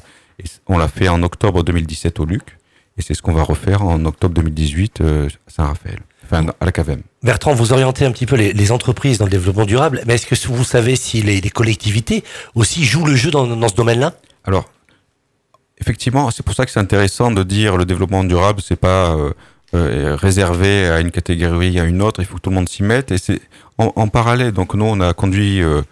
[0.67, 2.59] On l'a fait en octobre 2017 au Luc,
[2.99, 6.73] et c'est ce qu'on va refaire en octobre 2018 euh, à Saint-Raphaël, enfin à la
[6.73, 7.03] CAVEM.
[7.23, 10.27] Bertrand, vous orientez un petit peu les, les entreprises dans le développement durable, mais est-ce
[10.27, 14.15] que vous savez si les, les collectivités aussi jouent le jeu dans, dans ce domaine-là?
[14.45, 14.71] Alors,
[15.81, 19.33] effectivement, c'est pour ça que c'est intéressant de dire le développement durable, c'est pas euh,
[19.75, 22.21] euh, réservé à une catégorie, à une autre.
[22.21, 23.11] Il faut que tout le monde s'y mette.
[23.11, 23.41] Et c'est
[23.79, 24.53] en, en parallèle.
[24.53, 25.83] Donc nous, on a conduit euh,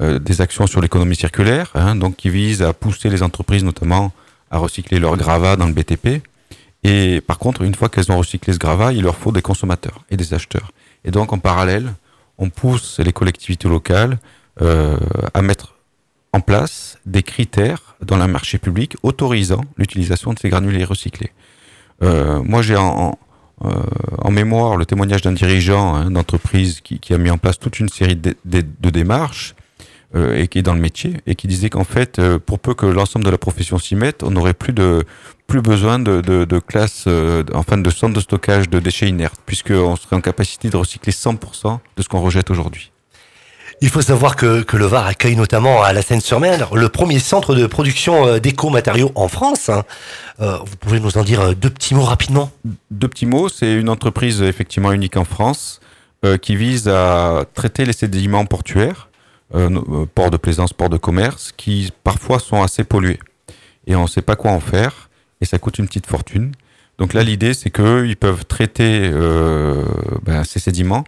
[0.00, 4.12] des actions sur l'économie circulaire, hein, donc qui visent à pousser les entreprises, notamment,
[4.50, 6.22] à recycler leur gravat dans le BTP.
[6.90, 10.06] Et par contre, une fois qu'elles ont recyclé ce gravat, il leur faut des consommateurs
[10.10, 10.72] et des acheteurs.
[11.04, 11.92] Et donc, en parallèle,
[12.38, 14.18] on pousse les collectivités locales
[14.62, 14.96] euh,
[15.34, 15.74] à mettre
[16.32, 21.32] en place des critères dans le marché public autorisant l'utilisation de ces granulés recyclés.
[22.02, 27.30] Euh, moi, j'ai euh, en, mémoire le témoignage d'un dirigeant hein, d'entreprise qui, a mis
[27.30, 28.34] en place toute une série de,
[28.90, 29.54] démarches
[30.14, 32.86] et qui est dans le métier et qui disait qu'en fait, euh, pour peu que
[32.86, 35.04] l'ensemble de la profession s'y mette, on n'aurait plus de
[35.46, 39.40] plus besoin de, de, de classes, euh, enfin de centres de stockage de déchets inertes,
[39.46, 42.92] puisqu'on serait en capacité de recycler 100% de ce qu'on rejette aujourd'hui.
[43.80, 47.54] Il faut savoir que, que, le Var accueille notamment à la Seine-sur-Mer le premier centre
[47.54, 49.68] de production euh, d'éco-matériaux en France.
[49.68, 49.84] Hein.
[50.40, 52.50] Euh, vous pouvez nous en dire euh, deux petits mots rapidement?
[52.90, 55.80] Deux petits mots, c'est une entreprise effectivement unique en France
[56.24, 59.07] euh, qui vise à traiter les sédiments portuaires, euh,
[60.14, 63.18] ports de plaisance, ports de commerce, qui parfois sont assez pollués.
[63.86, 65.08] Et on ne sait pas quoi en faire
[65.40, 66.52] et ça coûte une petite fortune.
[66.98, 69.84] Donc là, l'idée, c'est qu'ils peuvent traiter euh,
[70.22, 71.04] ben, ces sédiments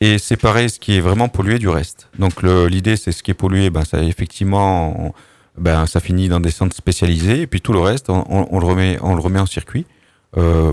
[0.00, 2.08] et séparer ce qui est vraiment pollué du reste.
[2.18, 5.14] Donc l'idée, c'est ce qui est pollué, ben, ça effectivement,
[5.56, 8.98] ben, ça finit dans des centres spécialisés, et puis tout le reste, on, le, remet,
[9.02, 9.86] on le remet en circuit,
[10.36, 10.72] euh,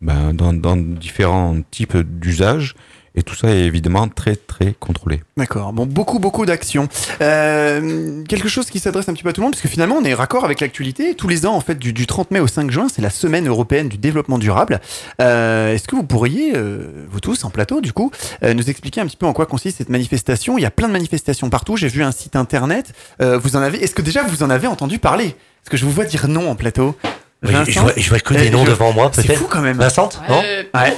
[0.00, 2.74] ben, dans différents types d'usages.
[3.14, 5.20] Et tout ça est évidemment très très contrôlé.
[5.36, 5.72] D'accord.
[5.72, 6.88] Bon, beaucoup beaucoup d'actions.
[7.20, 9.96] Euh, quelque chose qui s'adresse un petit peu à tout le monde, parce que finalement
[9.96, 11.14] on est raccord avec l'actualité.
[11.14, 13.46] Tous les ans, en fait, du, du 30 mai au 5 juin, c'est la semaine
[13.48, 14.80] européenne du développement durable.
[15.20, 18.10] Euh, Est-ce que vous pourriez, euh, vous tous en plateau, du coup,
[18.44, 20.56] euh, nous expliquer un petit peu en quoi consiste cette manifestation?
[20.56, 21.76] Il y a plein de manifestations partout.
[21.76, 22.92] J'ai vu un site internet.
[23.20, 25.26] Euh, vous en avez Est-ce que déjà vous en avez entendu parler?
[25.26, 26.96] Est-ce que je vous vois dire non en plateau
[27.42, 29.26] Vincent je, je, vois, je vois que des noms devant moi, peut-être.
[29.26, 29.76] C'est fou quand même.
[29.76, 30.38] Vincent Non?
[30.40, 30.96] Ouais.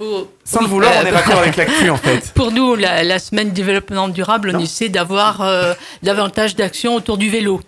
[0.00, 2.32] Pour, Sans le vouloir, euh, on est d'accord avec l'actu en fait.
[2.32, 4.58] Pour nous, la, la semaine développement durable, non.
[4.58, 7.60] on essaie d'avoir euh, davantage d'actions autour du vélo.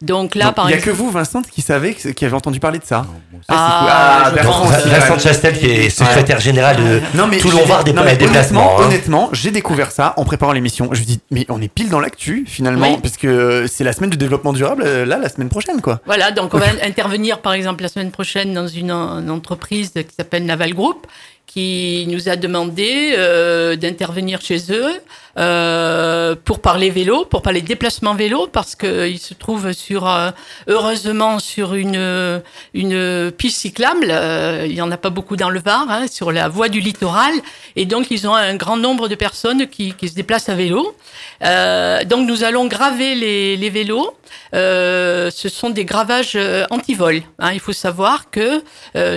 [0.00, 0.96] Donc là, Donc, par Il n'y a exemple...
[0.96, 3.04] que vous, Vincent, qui savez, qui avez entendu parler de ça.
[3.32, 6.42] Non, ah, ah Bertrand, Vincent Chastel, qui est secrétaire ouais.
[6.42, 8.30] général de non, mais Toulon Var des déplacements.
[8.30, 8.86] Honnêtement, hein.
[8.86, 10.88] honnêtement j'ai découvert ça en préparant l'émission.
[10.92, 12.98] Je me dis, mais on est pile dans l'actu finalement, oui.
[13.02, 13.28] puisque
[13.68, 16.00] c'est la semaine du développement durable, là, la semaine prochaine, quoi.
[16.06, 20.14] Voilà, donc on va intervenir par exemple la semaine prochaine dans une, une entreprise qui
[20.16, 21.06] s'appelle Naval Group
[21.46, 25.00] qui nous a demandé euh, d'intervenir chez eux
[25.36, 30.30] euh, pour parler vélo, pour parler déplacement vélo, parce qu'ils se trouvent sur, euh,
[30.68, 34.08] heureusement sur une, une piste cyclable.
[34.10, 36.80] Euh, il n'y en a pas beaucoup dans le Var, hein, sur la voie du
[36.80, 37.34] littoral.
[37.74, 40.94] Et donc, ils ont un grand nombre de personnes qui, qui se déplacent à vélo.
[41.42, 44.16] Euh, donc, nous allons graver les, les vélos.
[44.52, 46.38] ce sont des gravages
[46.70, 47.22] anti-vol.
[47.40, 47.52] Hein.
[47.52, 48.62] Il faut savoir que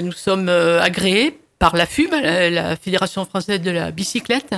[0.01, 4.55] nous sommes agréés par la FUB, la Fédération française de la bicyclette,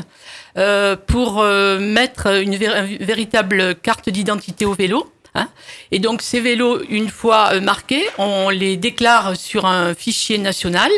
[0.57, 5.12] euh, pour euh, mettre une, vé une, véritable carte d'identité au vélo.
[5.35, 5.47] Hein.
[5.91, 10.91] Et donc ces vélos, une fois euh, marqués, on les déclare sur un fichier national.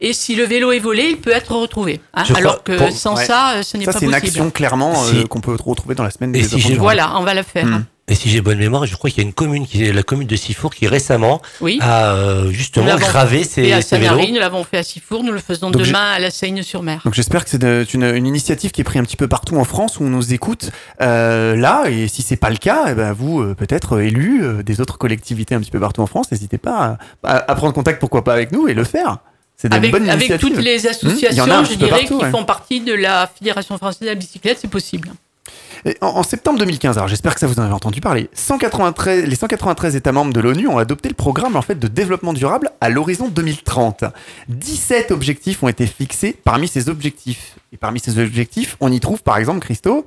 [0.00, 2.00] Et si le vélo est volé, il peut être retrouvé.
[2.14, 2.92] Hein, alors que pour...
[2.92, 3.24] sans ouais.
[3.24, 4.12] ça, ce n'est pas possible.
[4.12, 5.26] Ça, c'est une action clairement si...
[5.26, 7.66] qu'on peut retrouver dans la semaine des si Voilà, on va la faire.
[7.66, 7.84] Mmh.
[8.08, 10.02] Et si j'ai bonne mémoire, je crois qu'il y a une commune, qui est la
[10.02, 11.78] commune de Sifour, qui récemment oui.
[11.82, 14.26] a euh, justement gravé ses, à ses vélos.
[14.28, 17.02] Nous l'avons fait à Sifour, nous le faisons donc demain à la Seigne-sur-Mer.
[17.04, 19.64] Donc j'espère que c'est une, une, initiative qui est prise un petit peu partout en
[19.64, 20.70] France où on nous écoute
[21.02, 21.84] euh, là.
[21.90, 24.96] Et si c'est pas le cas, eh ben vous euh, peut-être élus euh, des autres
[24.96, 28.24] collectivités un petit peu partout en France, n'hésitez pas à, à, à, prendre contact, pourquoi
[28.24, 29.18] pas avec nous et le faire.
[29.56, 32.30] C'est avec, avec toutes les associations, mmh, je dirais, partout, qui ouais.
[32.30, 35.10] font partie de la Fédération française de la bicyclette, c'est possible.
[36.00, 39.96] En, septembre 2015, alors j'espère que ça vous en avez entendu parler, 193, les 193
[39.96, 43.28] États membres de l'ONU ont adopté le programme en fait de développement durable à l'horizon
[43.28, 44.04] 2030.
[44.48, 47.56] 17 objectifs ont été fixés parmi ces objectifs.
[47.70, 50.06] Et parmi ces objectifs, on y trouve par exemple, Christo,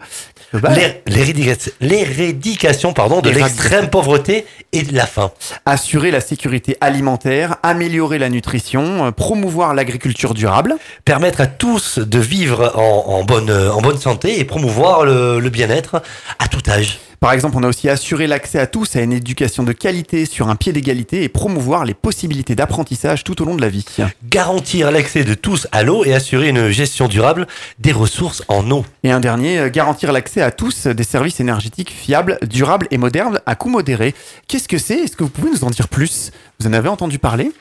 [1.80, 5.32] l'éradication pardon de l'extrême pauvreté et de la faim.
[5.67, 12.19] Assurer la sécurité alimentaire, améliorer la nutrition, euh, promouvoir l'agriculture durable, permettre à tous de
[12.19, 16.02] vivre en, en, bonne, en bonne santé et promouvoir le, le bien-être
[16.39, 17.00] à tout âge.
[17.21, 20.49] Par exemple, on a aussi assuré l'accès à tous à une éducation de qualité sur
[20.49, 23.86] un pied d'égalité et promouvoir les possibilités d'apprentissage tout au long de la vie.
[24.23, 27.45] Garantir l'accès de tous à l'eau et assurer une gestion durable
[27.77, 28.84] des ressources en eau.
[29.03, 33.39] Et un dernier, euh, garantir l'accès à tous des services énergétiques fiables, durables et modernes
[33.45, 34.15] à coût modéré.
[34.47, 35.01] Qu'est-ce que c'est?
[35.01, 36.31] Est-ce que vous pouvez nous en dire plus?
[36.60, 37.51] Vous en avez entendu parler?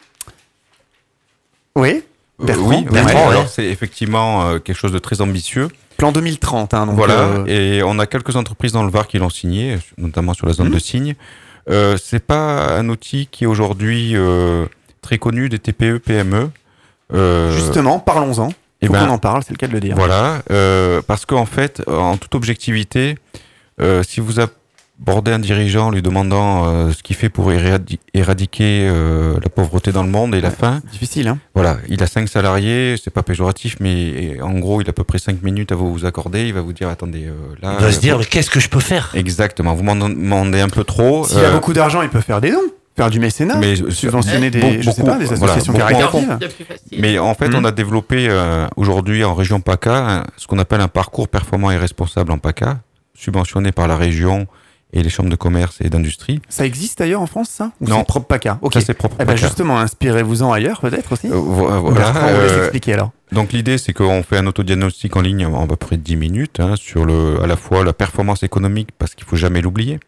[1.76, 2.02] Oui?
[2.38, 3.30] Bertrand, euh, oui, Bertrand, ouais.
[3.32, 5.68] alors c'est effectivement euh, quelque chose de très ambitieux.
[6.00, 6.74] Plan 2030.
[6.74, 7.46] Hein, donc voilà, euh...
[7.46, 10.68] et on a quelques entreprises dans le Var qui l'ont signé, notamment sur la zone
[10.68, 10.74] mmh.
[10.74, 11.14] de Signe.
[11.68, 14.66] Euh, c'est pas un outil qui est aujourd'hui euh,
[15.02, 16.50] très connu des TPE, PME.
[17.52, 18.52] Justement, parlons-en.
[18.82, 19.94] Il faut ben, qu'on en parle, c'est le cas de le dire.
[19.94, 20.42] Voilà,
[21.06, 23.16] parce qu'en fait, en toute objectivité,
[24.02, 24.40] si vous
[25.02, 29.92] aborder un dirigeant lui demandant euh, ce qu'il fait pour éradi- éradiquer euh, la pauvreté
[29.92, 33.22] dans le monde et la faim, Difficile, hein voilà, il a cinq salariés, c'est pas
[33.22, 36.46] péjoratif, mais en gros, il a à peu près cinq minutes à vous accorder.
[36.46, 37.32] Il va vous dire, attendez, euh,
[37.62, 37.74] là.
[37.78, 39.10] Il doit se dire, mais qu'est-ce que je peux faire?
[39.14, 41.24] Exactement, vous m'en demandez un peu trop.
[41.26, 42.58] S'il a beaucoup d'argent, il peut faire des dons,
[42.96, 46.38] faire du mécénat, mais subventionner des, Beaucoup, je sais pas, des voilà, associations caritatives.
[46.98, 50.88] Mais en fait, on a développé euh, aujourd'hui en région PACA ce qu'on appelle un
[50.88, 52.80] parcours performant et responsable en PACA,
[53.14, 54.46] subventionné par la région
[54.92, 56.40] et les chambres de commerce et d'industrie.
[56.48, 57.72] Ça existe d'ailleurs en France, ça?
[57.80, 58.04] Ou Non.
[58.04, 58.58] propre PACA?
[58.62, 58.74] Ok.
[58.74, 59.46] Ça, c'est propre Eh ben PACA.
[59.46, 61.28] justement, inspirez-vous-en ailleurs, peut-être aussi.
[61.28, 63.10] Euh, euh, Bertrand, voilà, on va euh, expliquer alors.
[63.32, 66.60] donc l'idée, c'est qu'on fait un autodiagnostic en ligne en à peu près 10 minutes
[66.60, 70.00] hein, sur le, à la fois la performance économique, parce qu'il faut jamais l'oublier.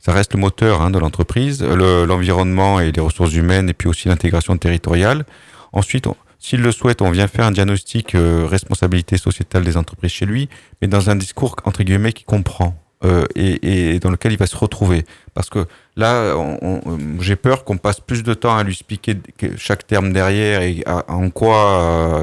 [0.00, 3.88] Ça reste le moteur hein, de l'entreprise, le- l'environnement et les ressources humaines, et puis
[3.88, 5.24] aussi l'intégration territoriale.
[5.72, 10.10] Ensuite, on- s'il le souhaite, on vient faire un diagnostic euh, responsabilité sociétale des entreprises
[10.10, 10.50] chez lui,
[10.82, 12.74] mais dans un discours entre guillemets qui comprend
[13.04, 15.04] euh, et, et dans lequel il va se retrouver.
[15.34, 16.80] Parce que là, on-
[17.20, 20.82] j'ai peur qu'on passe plus de temps à lui expliquer que chaque terme derrière et
[20.86, 21.56] à- en quoi,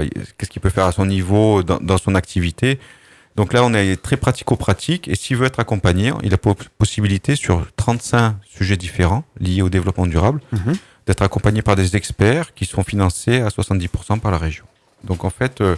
[0.02, 0.08] euh,
[0.38, 2.80] qu'est-ce qu'il peut faire à son niveau dans, dans son activité.
[3.36, 7.36] Donc là, on est très pratico-pratique et s'il veut être accompagné, il a po- possibilité
[7.36, 10.74] sur 35 sujets différents liés au développement durable Mhm.
[11.08, 14.66] d'être accompagné par des experts qui sont financés à 70% par la région.
[15.04, 15.76] Donc en fait, euh,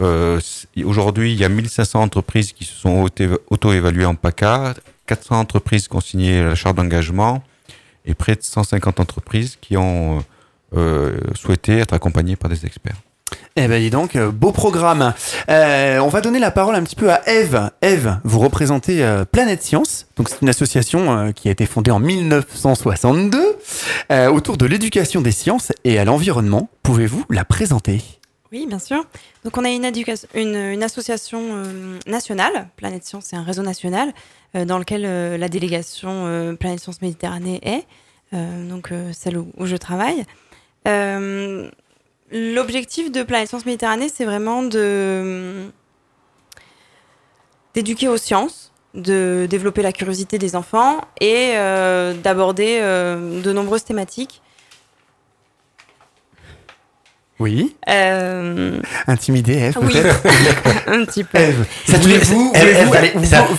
[0.00, 0.40] euh,
[0.84, 4.74] aujourd'hui, il y a 1500 entreprises qui se sont auto- auto-évaluées en PACA,
[5.06, 7.42] 400 entreprises qui ont signé la charte d'engagement
[8.04, 10.22] et près de 150 entreprises qui ont
[10.76, 12.96] euh, souhaité être accompagnées par des experts.
[13.56, 15.12] Eh ben dis donc, euh, beau programme.
[15.50, 17.70] Euh, on va donner la parole un petit peu à Eve.
[17.82, 20.06] Eve, vous représentez euh, Planète Science.
[20.16, 23.56] Donc c'est une association euh, qui a été fondée en 1962
[24.12, 26.70] euh, autour de l'éducation des sciences et à l'environnement.
[26.82, 28.00] Pouvez-vous la présenter?
[28.50, 29.04] Oui, bien sûr.
[29.44, 29.84] Donc, on a une,
[30.82, 34.14] association euh, nationale, Planète Science, c'est un réseau national
[34.54, 37.84] euh, dans lequel euh, la délégation Planète Science Méditerranée est,
[38.32, 40.24] donc celle où, je travaille.
[42.30, 44.62] L'objectif de Planète Science Méditerranée, c'est vraiment
[47.74, 51.52] d'éduquer aux sciences, de développer la curiosité des enfants et
[52.22, 54.42] d'aborder de nombreuses thématiques.
[57.38, 57.76] Oui.
[57.88, 60.22] Euh, Intimidé, Eve, oui, peut-être
[60.88, 61.38] un petit peu.
[61.38, 62.52] Eve, Ça voulez-vous,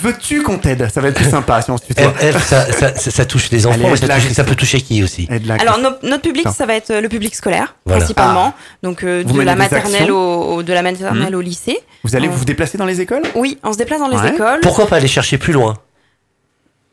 [0.03, 0.89] veux-tu qu'on t'aide?
[0.93, 2.13] Ça va être plus sympa si on se tutoie.
[2.21, 4.81] Eve, ça, ça, ça- ça touche les enfants, Allez, mais ça, touche- ça peut toucher
[4.81, 5.29] qui aussi?
[5.59, 8.01] Alors no- notre public, ça va être euh, le public scolaire Voilà.
[8.01, 8.53] principalement,
[8.83, 11.79] donc euh, de la maternelle actions au, au- de la maternelle au lycée.
[12.03, 13.23] vous allez euh, vous déplacer dans les écoles?
[13.35, 14.33] Oui, on se déplace dans les Ouais.
[14.33, 14.59] écoles.
[14.61, 15.75] Pourquoi pas aller chercher plus loin?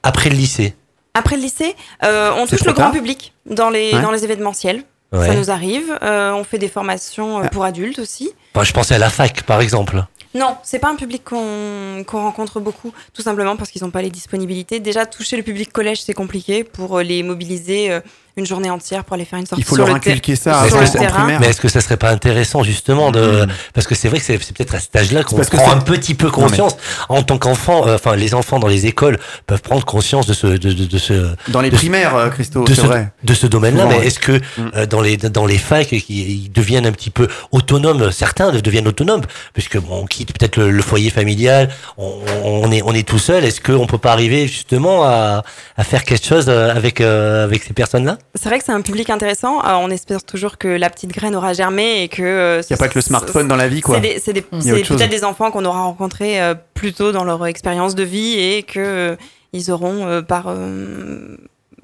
[0.04, 0.74] Après le lycée
[1.14, 1.74] Après le lycée,
[2.04, 4.00] euh, on touche le grand public dans les Ouais.
[4.02, 4.82] dans les événementiels.
[5.12, 5.96] Ça nous arrive.
[6.02, 7.48] Euh, on fait des formations euh, Ah.
[7.48, 8.30] pour adultes aussi.
[8.60, 10.02] Je pensais à la fac, par exemple.
[10.34, 14.10] Non, c'est pas un public qu'on rencontre beaucoup, tout simplement parce qu'ils n'ont pas les
[14.10, 14.80] disponibilités.
[14.80, 17.98] Déjà, toucher le public collège, c'est compliqué pour euh, les mobiliser
[18.38, 20.66] une journée entière pour aller faire une sortie Il faut sur leur le inculquer ça
[20.66, 21.18] sur avant le en terrain.
[21.20, 21.40] primaire.
[21.40, 23.48] Mais est-ce que ça serait pas intéressant justement de Mm.
[23.72, 26.14] parce que c'est vrai que c'est c'est peut-être à cet âge-là qu'on prend un petit
[26.14, 26.76] peu mais- conscience
[27.08, 27.86] en tant qu'enfant.
[27.88, 30.98] euh, Enfin, les enfants dans les écoles peuvent prendre conscience de ce de, de, de
[30.98, 33.10] ce Dans les de- primaires, euh, Christo, de c'est ce, vrai.
[33.24, 33.86] de ce domaine-là.
[33.86, 34.70] Mais est-ce que Mm.
[34.76, 39.22] euh, dans les dans les facs, ils, deviennent un petit peu autonomes Certains deviennent autonomes
[39.54, 42.12] puisque bon, on quitte peut-être le, le foyer familial, on,
[42.44, 43.44] on est on est tout seul.
[43.46, 45.42] Est-ce qu'on peut pas arriver justement à,
[45.78, 48.18] à faire quelque chose avec euh, avec ces personnes-là?
[48.34, 49.64] C'est vrai que c'est un public intéressant.
[49.64, 52.22] Euh, on espère toujours que la petite graine aura germé et que.
[52.22, 54.00] euh, Il n'y a pas que le smartphone dans la vie, quoi.
[54.00, 58.38] C'est peut-être des enfants qu'on aura rencontrés euh, plus tôt dans leur expérience de vie
[58.38, 59.16] et que
[59.52, 60.50] ils auront par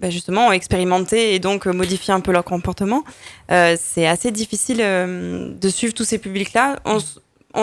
[0.03, 3.05] bah, justement expérimenté et donc modifié un peu leur comportement.
[3.53, 6.80] Euh, c'est assez difficile euh, de suivre tous ces publics-là.
[6.84, 6.99] On,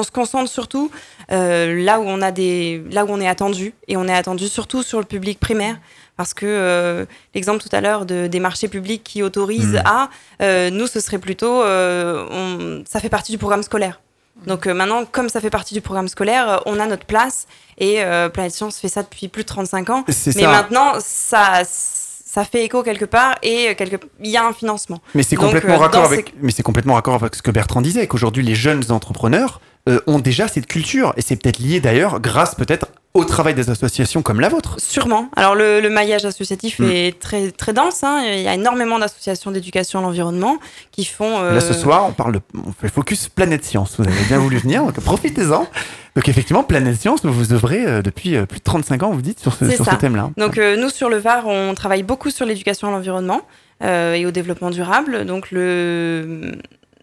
[0.03, 0.89] se concentre surtout
[1.33, 4.47] euh, là où on a des, là où on est attendu et on est attendu
[4.47, 5.77] surtout sur le public primaire.
[6.19, 9.83] Parce que euh, l'exemple tout à l'heure de, des marchés publics qui autorisent Mm.
[9.85, 10.09] à,
[10.41, 14.01] euh, nous ce serait plutôt, euh, on- ça fait partie du programme scolaire.
[14.45, 17.47] Donc euh, maintenant, comme ça fait partie du programme scolaire, euh, on a notre place
[17.77, 20.03] et euh, Planète Science fait ça depuis plus de 35 ans.
[20.07, 20.51] Mais ça.
[20.51, 24.99] maintenant, ça, ça fait écho quelque part et quelque, il y a un financement.
[25.15, 28.43] Mais c'est complètement raccord avec, mais c'est complètement raccord avec ce que Bertrand disait, qu'aujourd'hui
[28.43, 29.61] les jeunes entrepreneurs
[30.05, 34.21] ont déjà cette culture et c'est peut-être lié d'ailleurs grâce peut-être au travail des associations
[34.21, 34.75] comme la vôtre.
[34.79, 35.29] Sûrement.
[35.35, 36.89] Alors le, le maillage associatif Mm.
[36.91, 38.03] est très très dense.
[38.03, 38.21] hein.
[38.25, 40.57] Il y a énormément d'associations d'éducation à l'environnement
[40.91, 41.39] qui font.
[41.41, 43.95] euh, Là ce soir on parle, de- on fait focus planète science.
[43.97, 45.67] Vous avez bien voulu venir, donc profitez-en.
[46.15, 49.39] Donc effectivement planète science, vous œuvrez euh, depuis euh, plus de 35 ans, vous dites
[49.39, 50.29] sur ce, sur ce thème-là.
[50.37, 53.41] Donc euh, nous sur le Var, on travaille beaucoup sur l'éducation à l'environnement
[53.83, 55.25] euh, et au développement durable.
[55.25, 56.51] Donc le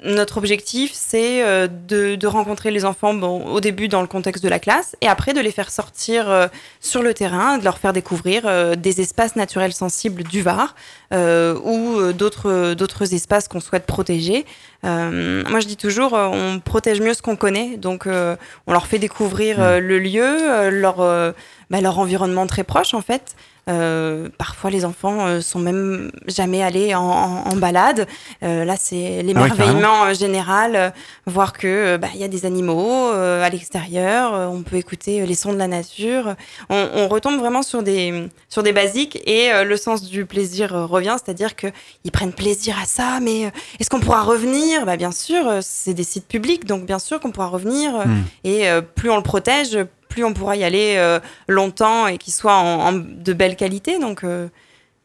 [0.04, 4.44] notre objectif, c'est euh, de, de rencontrer les enfants bon, au début dans le contexte
[4.44, 6.48] de la classe et après de les faire sortir euh,
[6.80, 10.74] sur le terrain, de leur faire découvrir euh, des espaces naturels sensibles du Var
[11.14, 14.44] euh, ou d'autres d'autres espaces qu'on souhaite protéger.
[14.84, 18.36] Euh, moi, je dis toujours, on protège mieux ce qu'on connaît, donc euh,
[18.66, 21.32] on leur fait découvrir euh, le lieu, leur euh,
[21.70, 23.34] bah, leur environnement très proche en fait.
[23.68, 28.06] Euh, parfois, les enfants euh, sont même jamais allés en, en- en balade.
[28.44, 30.92] Euh, là, c'est l'émerveillement euh, général,
[31.26, 34.32] voir que bah, il y a des animaux à l'extérieur.
[34.52, 36.36] on peut écouter les sons de la nature.
[36.70, 41.16] On, on retombe vraiment sur des sur des basiques et le sens du plaisir revient,
[41.22, 41.66] c'est-à-dire que
[42.04, 43.18] ils prennent plaisir à ça.
[43.20, 43.50] Mais
[43.80, 44.86] est-ce qu'on pourra revenir?
[44.86, 47.92] Bah bien sûr, c'est des sites publics, donc bien sûr qu'on pourra revenir.
[48.06, 48.22] Hmm.
[48.44, 48.64] Et
[48.94, 49.78] plus on le protège,
[50.08, 53.98] plus on pourra y aller euh, longtemps et qu'il soit en, en de belle qualité.
[53.98, 54.48] Donc euh,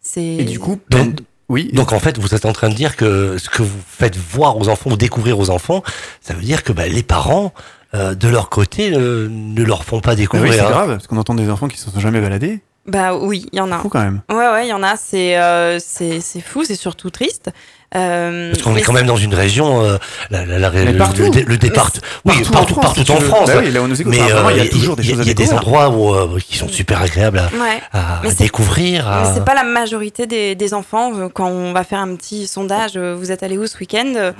[0.01, 0.23] c'est.
[0.23, 1.69] Et du coup, Donc- oui.
[1.73, 4.57] Donc en fait, vous êtes en train de dire que ce que vous faites voir
[4.57, 5.83] aux enfants ou découvrir aux enfants,
[6.21, 7.53] ça veut dire que bah, les parents,
[7.93, 10.53] euh, de leur côté, euh, ne leur font pas Bah oui, découvrir.
[10.53, 10.69] c'est hein.
[10.69, 12.61] grave, parce qu'on entend des enfants qui se sont jamais baladés.
[12.87, 13.79] Bah oui, il y en a.
[13.79, 14.21] Fou quand même.
[14.29, 14.95] Ouais, ouais, il y en a.
[14.95, 17.51] C'est euh, c'est c'est fou, c'est surtout triste.
[17.93, 19.97] Euh, Parce qu'on est quand même dans une région, euh,
[20.29, 21.23] la, la, la- Mais le, partout.
[21.33, 21.91] le, le départ,
[22.23, 23.17] oui, partout, partout, si en.
[23.17, 23.47] France.
[23.49, 25.09] Bah oui, là où on nous écoute, mais euh, il y a toujours des il
[25.09, 25.59] y a- choses à il y a des découvrir.
[25.67, 27.81] endroits où, euh, qui sont super agréables à, Ouais.
[27.91, 29.05] à Mais c'est- découvrir.
[29.05, 31.11] Mais à- c'est pas la majorité des, des enfants.
[31.15, 34.13] euh, Quand on va faire un petit sondage, euh, vous êtes allé où ce week-end?
[34.15, 34.31] Euh,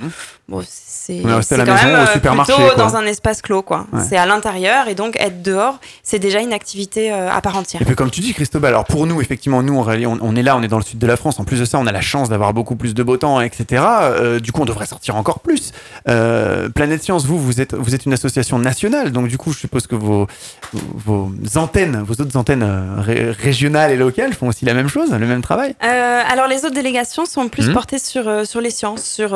[0.48, 0.62] Bon,
[1.06, 3.86] c'est quand même au euh, supermarché, plutôt dans un espace clos, quoi.
[3.92, 4.00] Ouais.
[4.08, 7.82] C'est à l'intérieur et donc être dehors, c'est déjà une activité euh, à part entière.
[7.82, 10.62] Et puis comme tu dis, Christobal, alors pour nous, effectivement, nous, on, est là, on
[10.62, 11.40] est dans le sud de la France.
[11.40, 13.82] En plus de ça, on a la chance d'avoir beaucoup plus de beau temps, etc.
[14.02, 15.72] Euh, du coup, on devrait sortir encore plus.
[16.08, 19.58] Euh, Planète Science, vous, vous êtes, vous êtes une association nationale, donc du coup, je
[19.58, 20.26] suppose que vos,
[20.72, 22.66] vos antennes, vos autres antennes
[22.98, 25.74] ré- régionales et locales font aussi la même chose, le même travail.
[25.80, 27.74] Alors les autres délégations sont plus Mhm.
[27.74, 29.34] portées sur, sur les sciences, sur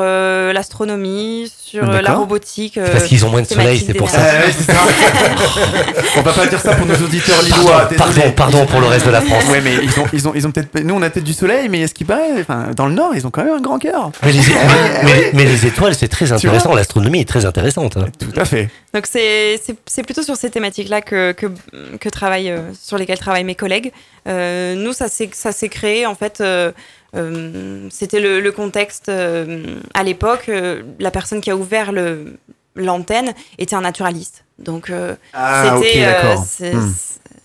[0.53, 2.73] l'astronomie, sur euh, la robotique.
[2.75, 4.19] C'est parce qu'ils ont moins de soleil, c'est pour ça.
[4.19, 4.73] ça.
[6.17, 7.89] on va pas dire ça pour nos auditeurs Pardon, lillois.
[7.97, 9.43] pardon, pardon pour le reste de la France.
[9.49, 10.79] Ouais, mais ils ont, ils ont, ils ont peut-être.
[10.81, 13.25] Nous, on a peut-être du soleil, mais est-ce qu'il paraît Enfin, dans le Nord, ils
[13.27, 14.11] ont quand même un grand cœur.
[14.23, 14.39] Mais les,
[15.03, 16.73] mais- mais les étoiles, c'est très intéressant.
[16.73, 17.97] L'astronomie est très intéressante.
[17.97, 18.05] hein.
[18.19, 18.69] Tout à fait.
[18.93, 23.91] Donc c'est plutôt sur ces thématiques-là que, que, euh, sur lesquelles travaillent mes collègues.
[24.27, 26.39] Euh, nous, ça s'est ça s'est créé en fait.
[26.41, 26.71] euh, euh,
[27.13, 30.49] C'était le, le contexte euh, à l'époque.
[30.49, 32.37] euh, la personne qui a ouvert le
[32.75, 34.43] l'antenne était un naturaliste.
[34.59, 36.45] Donc euh, Ah, c'était euh, d'accord.
[36.47, 36.93] c'est- Hmm,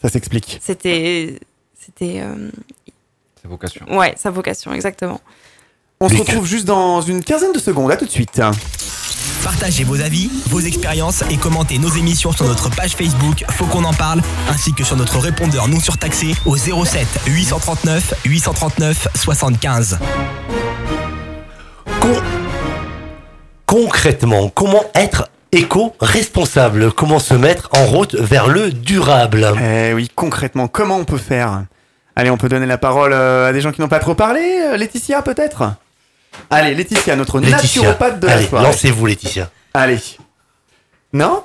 [0.03, 0.59] ça s'explique.
[0.63, 1.39] c'était
[1.81, 2.51] c'était euh,
[3.41, 3.87] C'est vocation.
[3.97, 5.21] ouais sa vocation exactement.
[6.01, 7.91] On se retrouve juste dans une quinzaine de secondes.
[7.93, 8.41] À tout de suite.
[9.43, 13.85] Partagez vos avis, vos expériences et commentez nos émissions sur notre page Facebook Faut qu'on
[13.85, 14.21] en parle,
[14.51, 19.99] ainsi que sur notre répondeur non surtaxé au 07 839 839 75.
[22.01, 22.23] Con-
[23.67, 26.93] Concrètement, comment être éco-responsable?
[26.93, 29.47] Comment se mettre en route vers le durable?
[29.63, 31.65] Eh oui, concrètement, comment on peut faire?
[32.15, 34.41] Allez, on peut donner la parole euh, à des gens qui n'ont pas trop parlé.
[34.43, 35.73] Euh, Laetitia, peut-être?
[36.51, 38.67] Allez, Laetitia, notre Laetitia, naturopathe de la soirée.
[38.67, 39.51] lancez-vous Laetitia.
[39.75, 39.99] Allez.
[41.13, 41.45] Non?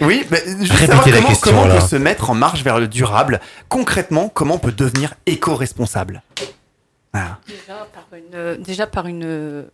[0.00, 2.62] Oui, mais juste Répétez savoir la comment, question, comment on peut se mettre en marche
[2.62, 3.40] vers le durable.
[3.68, 6.22] Concrètement, comment on peut devenir éco-responsable?
[7.12, 7.38] Voilà.
[7.46, 9.66] Déjà par une, déjà par une,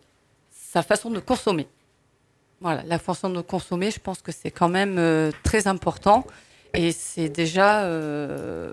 [0.50, 1.66] sa façon de consommer.
[2.60, 6.26] Voilà, la façon de consommer, je pense que c'est quand même euh, très important
[6.74, 8.72] et c'est déjà euh,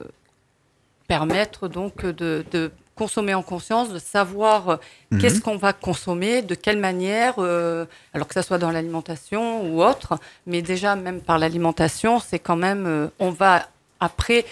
[1.08, 4.76] permettre donc de, de consommer en conscience, de savoir euh,
[5.12, 5.20] Mhm.
[5.22, 9.84] qu'est-ce qu'on va consommer, de quelle manière, euh, alors que ça soit dans l'alimentation ou
[9.84, 10.18] autre,
[10.48, 13.68] mais déjà même par l'alimentation, c'est quand même, euh, on va
[14.00, 14.46] après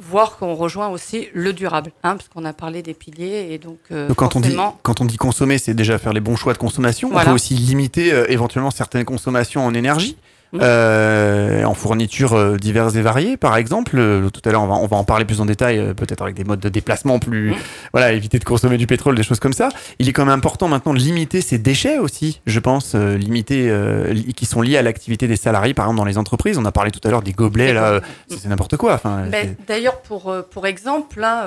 [0.00, 3.78] voir qu'on rejoint aussi le durable, hein, parce qu'on a parlé des piliers et donc,
[3.90, 6.36] euh, Donc quand on, dit, forcément, quand on dit consommer, c'est déjà faire les bons
[6.36, 7.08] choix de consommation.
[7.08, 7.30] On Voilà.
[7.30, 10.16] peut aussi limiter éventuellement certaines consommations en énergie.
[10.54, 13.96] Euh, en fournitures euh, diverses et variées, par exemple.
[13.98, 16.34] Euh, tout à l'heure, on va, on va en parler plus en détail, peut-être avec
[16.34, 17.50] des modes de déplacement plus.
[17.50, 17.56] Mhm.
[17.92, 19.68] Voilà, éviter de consommer du pétrole, des choses comme ça.
[19.98, 23.68] Il est quand même important maintenant de limiter ces déchets aussi, je pense, euh, limiter,
[23.68, 26.56] euh, li- qui sont liés à l'activité des salariés, par exemple, dans les entreprises.
[26.56, 28.94] On a parlé tout à l'heure des gobelets, là, c'est n'importe quoi.
[28.94, 31.46] Enfin, Ben, D'ailleurs, pour, pour exemple, là,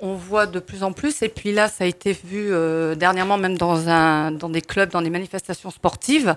[0.00, 2.50] on voit de plus en plus, et puis là, ça a été vu
[2.96, 6.36] dernièrement même dans, un, dans des clubs, dans des manifestations sportives,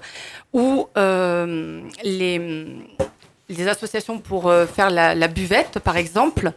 [0.54, 6.52] où euh, les, associations pour euh, faire la, la buvette, par exemple,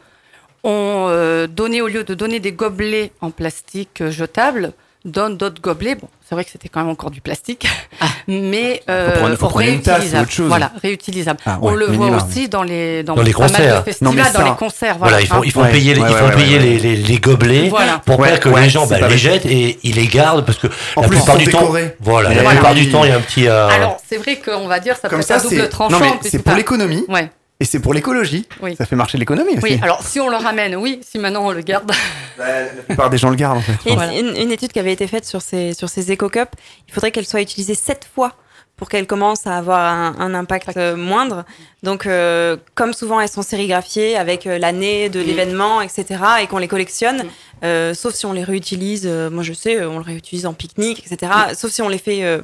[0.64, 4.72] ont euh, donné, au lieu de donner des gobelets en plastique euh, jetables,
[5.04, 5.94] donne d'autres gobelets.
[5.94, 7.66] Bon, c'est vrai que c'était quand même encore du plastique,
[8.00, 8.06] Ah.
[8.28, 10.30] mais Faut prendre- faut prendre une tasse ou réutilisable.
[10.30, 10.48] chose.
[10.48, 11.38] Voilà, réutilisable.
[11.46, 13.84] Ah, On ouais, le minimum, voit aussi dans les dans, Dans les concerts.
[13.84, 14.96] festivals, Non, mais dans ça- les concerts.
[14.98, 17.68] Voilà, ils font, ils font Ouais, payer, ouais, ils font payer les, les, les gobelets
[17.68, 18.00] Voilà.
[18.04, 20.58] pour Ouais, pas que ouais, les gens bah, les jettent et ils les gardent parce
[20.58, 21.96] que En la plus, plupart du temps, décorés.
[22.00, 22.58] voilà, Et la voilà.
[22.58, 22.84] plupart Oui.
[22.86, 23.48] du temps, il y a un petit.
[23.48, 25.98] euh, Alors, c'est vrai qu'on va dire ça Comme peut être ça, double c'est tranchant.
[25.98, 27.30] non mais c'est pour l'économie Ouais.
[27.60, 28.46] Et c'est pour l'écologie.
[28.62, 28.74] Oui.
[28.76, 29.62] Ça fait marcher l'économie aussi.
[29.62, 31.92] Oui, alors si on le ramène, oui, si maintenant on le garde.
[32.38, 33.76] La plupart des gens le gardent en fait.
[33.90, 34.12] Et Voilà.
[34.18, 36.52] une, une étude qui avait été faite sur ces, sur ces éco-cups,
[36.88, 38.32] il faudrait qu'elle soit utilisée sept fois
[38.76, 41.44] pour qu'elle commence à avoir un, un impact euh, moindre.
[41.82, 46.06] Donc, euh, comme souvent, elles sont sérigraphiées avec euh, l'année de l'événement, etc.,
[46.42, 47.24] et qu'on les collectionne,
[47.62, 49.02] euh, sauf si on les réutilise.
[49.06, 51.98] euh, moi, je sais, euh, on le réutilise en pique-nique, etc., sauf si on les
[51.98, 52.40] fait euh,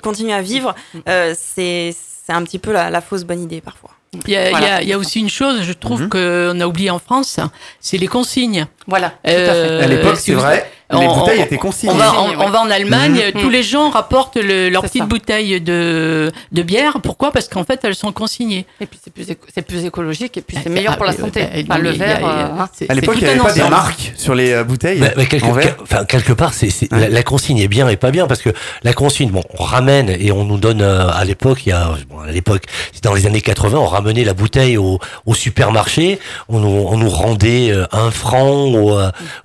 [0.00, 0.76] continuer à vivre.
[1.08, 1.92] euh, c'est
[2.24, 3.90] c'est un petit peu la, la fausse bonne idée parfois.
[4.26, 4.66] Il y, a, Voilà.
[4.66, 6.08] il y a- il y a aussi une chose, je trouve Mhm.
[6.08, 7.40] qu'on a oublié en France,
[7.80, 8.66] c'est les consignes.
[8.86, 9.84] Voilà, tout à Euh, fait.
[9.84, 10.70] À l'époque, si c'est vous- vrai,
[11.00, 11.92] les on- bouteilles on- étaient consignées.
[11.92, 13.40] On va, on, on va en Allemagne, Mhm.
[13.42, 15.06] tous les gens rapportent le- leur C'est petite ça.
[15.08, 16.98] bouteille de, de bière.
[17.02, 17.30] Pourquoi?
[17.32, 18.66] Parce qu'en fait, elles sont consignées.
[18.80, 21.12] Et puis c'est plus, éco- c'est plus écologique et puis c'est Ah, meilleur pour la
[21.12, 21.42] santé.
[21.42, 22.20] bah, Enfin, le verre.
[22.26, 22.68] euh, hein.
[22.88, 24.98] À l'époque, il n'y avait pas des marques sur les euh, bouteilles.
[25.00, 25.76] Bah, bah, quelque, en verre.
[25.76, 27.00] quel- enfin, quelque part, c'est, Ouais.
[27.00, 28.50] la, la consigne est bien et pas bien parce que
[28.82, 31.90] la consigne, bon, on ramène et on nous donne euh, à l'époque, il y a,
[32.10, 36.18] bon, à l'époque, c'était dans les années 80, on ramenait la bouteille au, au supermarché,
[36.48, 38.92] on nous, on nous rendait un franc ou,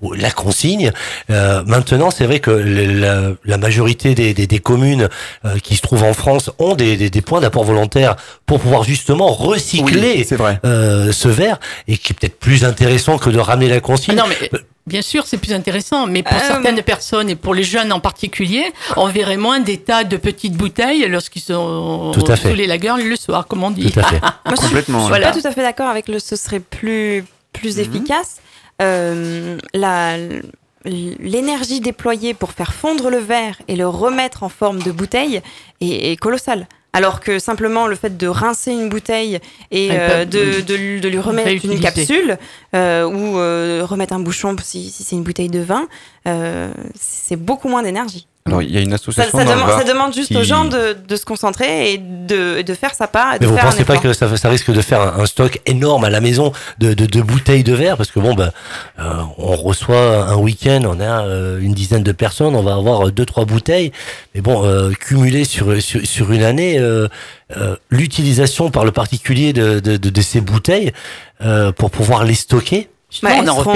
[0.02, 0.92] ou la consigne.
[1.30, 5.10] Euh, maintenant, c'est vrai que la, la majorité des, des, des communes
[5.46, 8.16] euh, qui se trouvent en France ont des, des, des points d'apport volontaire
[8.46, 10.60] pour pouvoir justement recycler Oui, c'est vrai.
[10.66, 14.16] euh, ce verre et qui est peut-être plus intéressant que de ramener la Ah consigne.
[14.16, 14.50] non, mais
[14.88, 16.08] bien sûr, c'est plus intéressant.
[16.08, 18.64] Mais pour Euh, certaines personnes et pour les jeunes en particulier,
[18.98, 22.50] on verrait moins des tas de petites bouteilles lorsqu'ils sont Tout à fait.
[22.50, 23.92] sous les lagers le soir, comme on dit.
[23.92, 24.20] Tout à fait.
[24.46, 24.98] Moi, suis- Complètement.
[25.00, 25.32] Je suis Voilà.
[25.32, 27.24] pas tout à fait d'accord avec le ce serait plus,
[27.54, 27.82] plus Mhm.
[27.84, 28.38] efficace.
[28.82, 30.16] Euh, la-
[30.86, 35.42] L'énergie déployée pour faire fondre le verre et le remettre en forme de bouteille
[35.82, 36.68] est, est colossale.
[36.92, 41.08] Alors que simplement le fait de rincer une bouteille et euh, de, de lui- de
[41.08, 42.38] lui remettre une capsule
[42.76, 45.88] euh, ou euh, remettre un bouchon si, si c'est une bouteille de vin,
[46.28, 48.26] euh, c'est beaucoup moins d'énergie.
[48.46, 50.66] Alors, il y a une Ça, association ça demande, ça demande juste qui- aux gens
[50.66, 53.36] de, de se concentrer et de, de faire sa part.
[53.36, 55.26] Et de Mais vous un pensez pas que ça, ça risque de faire un, un
[55.28, 57.96] stock énorme à la maison de, de, de bouteilles de verre?
[57.98, 58.52] Parce que bon, ben,
[58.98, 63.08] euh, on reçoit un week-end, on a euh, une dizaine de personnes, on va avoir
[63.08, 63.92] euh, deux trois bouteilles.
[64.34, 67.08] Mais bon, euh, cumulé sur, sur sur une année, euh,
[67.56, 70.92] euh, l'utilisation par le particulier de, de, de, de ces bouteilles
[71.44, 72.90] euh, pour pouvoir les stocker.
[73.24, 73.74] Bah, elles, seront,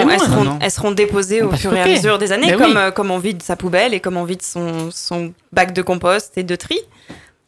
[0.60, 2.78] elles, elles déposées On au fur et à mesure des années, comme, oui.
[2.78, 6.38] euh, comme on vide sa poubelle et comme on vide son, son bac de compost
[6.38, 6.80] et de tri.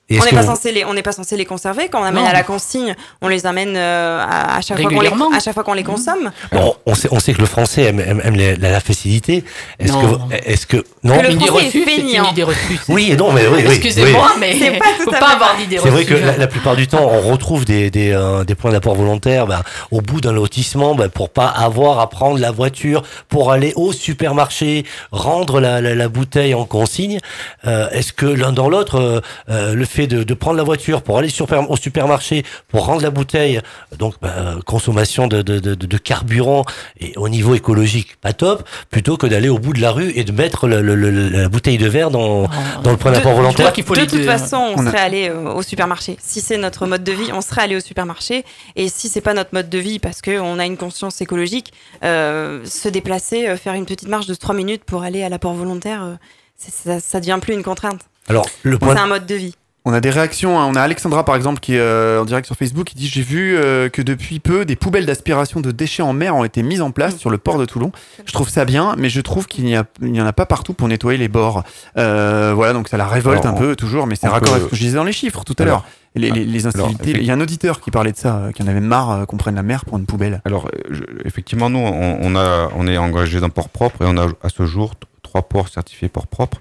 [0.07, 1.89] Et On n'est pas, vous- censé les, on n'est pas censé les conserver.
[1.89, 2.29] Quand on amène Non.
[2.29, 5.53] à la consigne, on les amène euh, à, à chaque fois qu'on les, à chaque
[5.55, 6.31] fois qu'on les consomme.
[6.51, 9.43] Bon, on sait, on sait que le français aime, aime, aime la, la facilité.
[9.79, 11.17] Est-ce que, est-ce que, non?
[11.17, 12.79] Que le idée est reçue, c'est une idée reçue.
[12.87, 13.73] Oui, et non, mais oui, oui.
[13.73, 14.57] Excusez-moi, oui.
[14.61, 16.13] mais pas tout faut pas avoir d'idée C'est vrai reçue.
[16.13, 19.47] que la, la plupart du temps, on retrouve des, des, euh, des points d'apport volontaire
[19.47, 23.73] bah, au bout d'un lotissement bah, pour pas avoir à prendre la voiture pour aller
[23.75, 27.19] au supermarché, rendre la, la, la bouteille en consigne.
[27.65, 31.01] Euh, Est-ce que l'un dans l'autre, euh, euh, le fait de, de prendre la voiture
[31.01, 33.61] pour aller sur- au supermarché, pour rendre la bouteille,
[33.97, 36.65] donc bah, consommation de, de, de, de carburant
[36.99, 40.23] et au niveau écologique, pas top, plutôt que d'aller au bout de la rue et
[40.23, 42.47] de mettre le, le- le- la bouteille de verre dans,
[42.83, 43.65] dans le point d'apport Je volontaire.
[43.65, 46.17] crois qu'il faut de toute façon, on, On a- serait allé euh, au supermarché.
[46.21, 48.43] Si c'est notre mode de vie, on serait allé au supermarché.
[48.75, 51.71] Et si c'est pas notre mode de vie, parce qu'on a une conscience écologique,
[52.03, 55.53] euh, se déplacer, euh, faire une petite marche de 3 minutes pour aller à l'apport
[55.53, 56.13] volontaire, euh,
[56.57, 58.01] ça, ça devient plus une contrainte.
[58.27, 59.55] Alors, le C'est un mode de vie.
[59.87, 60.59] On a des réactions.
[60.59, 60.65] hein.
[60.67, 63.21] On a Alexandra, par exemple, qui est euh, en direct sur Facebook, qui dit J'ai
[63.21, 66.81] vu euh, que depuis peu, des poubelles d'aspiration de déchets en mer ont été mises
[66.81, 67.91] en place sur le port de Toulon.
[68.25, 71.19] Je trouve ça bien, mais je trouve qu'il n'y en a pas partout pour nettoyer
[71.19, 71.63] les bords.
[71.97, 74.65] Euh, voilà, donc ça la révolte Alors, un peu, toujours, mais c'est raccord peut- avec
[74.65, 75.85] ce que je disais dans les chiffres tout à l'heure.
[76.17, 77.09] Les, les, les incivilités.
[77.11, 79.11] effect- Il y a un auditeur qui parlait de ça, euh, qui en avait marre
[79.11, 80.41] euh, qu'on prenne la mer pour une poubelle.
[80.45, 84.05] Alors, euh, je- effectivement, nous, on, on a, on est engagé dans port propre et
[84.07, 86.59] on a à ce jour trois ports certifiés port propre.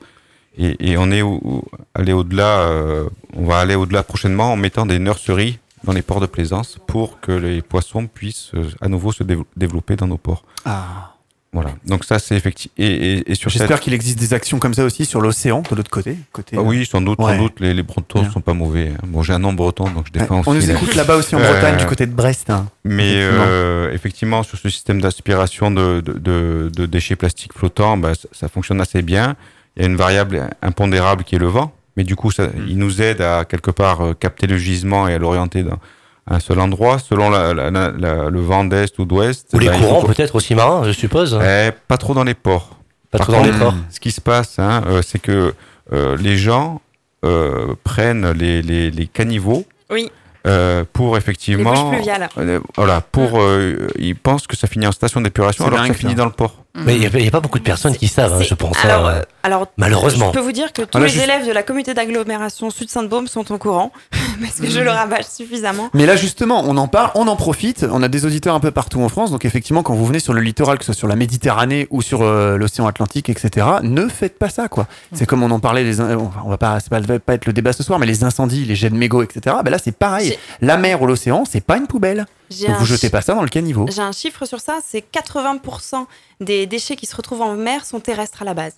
[0.56, 4.86] Et, et on est au- allé au-delà, euh, on va aller au-delà prochainement en mettant
[4.86, 9.12] des nurseries dans les ports de plaisance pour que les poissons puissent euh, à nouveau
[9.12, 10.44] se dév- développer dans nos ports.
[10.64, 11.10] Ah.
[11.52, 11.70] Voilà.
[11.86, 12.74] Donc ça, c'est effectivement.
[12.78, 12.86] Et,
[13.18, 15.76] et, et sur cette- J'espère qu'il existe des actions comme ça aussi sur l'océan, de
[15.76, 16.16] l'autre côté.
[16.32, 17.36] côté Ah oui, sans doute, Ouais.
[17.36, 18.30] sans doute, les, les Bretons Bien.
[18.32, 18.88] sont pas mauvais.
[18.92, 19.06] hein.
[19.06, 20.66] Bon, j'ai un nom breton, donc je défends On aussi.
[20.66, 22.50] nous écoute là-bas aussi en Euh, Bretagne, du côté de Brest.
[22.50, 22.66] hein.
[22.84, 23.44] Mais Effectivement.
[23.46, 28.26] euh, effectivement, sur ce système d'aspiration de, de, de- de déchets plastiques flottants, bah, ça,
[28.32, 29.36] ça fonctionne assez bien.
[29.76, 32.78] Il y a une variable impondérable qui est le vent, mais du coup, ça, il
[32.78, 35.78] nous aide à quelque part euh, capter le gisement et à l'orienter dans
[36.26, 39.48] un seul endroit, selon la, la- la- la- le vent d'est ou d'ouest.
[39.52, 41.38] Ou les bah, faut courants peut-être aussi marins, je suppose.
[41.42, 42.78] Eh, pas trop dans les ports.
[43.10, 43.74] Pas Par trop dans les ports.
[43.90, 45.52] Ce qui se passe, hein, euh, c'est que
[45.92, 46.80] euh, les gens
[47.24, 50.10] euh, prennent les, les, les caniveaux Oui.
[50.46, 51.90] euh, pour Les bouches effectivement.
[51.90, 52.28] pluviales.
[52.38, 53.40] euh, voilà, pour.
[53.40, 56.12] euh, ils pensent que ça finit en station d'épuration C'est alors que ça dingue, finit
[56.12, 56.18] ça.
[56.18, 56.63] dans le port.
[56.76, 58.76] Mais il n'y a, pas beaucoup de personnes qui savent, hein, je pense.
[58.84, 59.14] Alors, hein.
[59.18, 60.32] euh, alors, Malheureusement.
[60.34, 63.28] Je peux vous dire que tous Voilà, les juste- élèves de la communauté d'agglomération Sud-Sainte-Baume
[63.28, 63.92] sont au courant,
[64.40, 65.88] parce que je le rabâche suffisamment.
[65.94, 67.86] Mais là, justement, on en parle, on en profite.
[67.88, 69.30] On a des auditeurs un peu partout en France.
[69.30, 72.02] Donc, effectivement, quand vous venez sur le littoral, que ce soit sur la Méditerranée ou
[72.02, 74.88] sur euh, l'océan Atlantique, etc., ne faites pas ça, quoi.
[75.12, 77.52] C'est comme on en parlait, les, in- on va pas, pas, va pas être le
[77.52, 79.56] débat ce soir, mais les incendies, les jets de mégots, etc.
[79.64, 80.36] Ben là, c'est pareil.
[80.60, 82.26] La mer ou l'océan, c'est pas une poubelle.
[82.50, 83.86] Donc, vous jetez pas ça dans le caniveau.
[83.90, 86.06] J'ai un chiffre sur ça, c'est 80%
[86.40, 88.74] des déchets qui se retrouvent en mer sont terrestres à la base.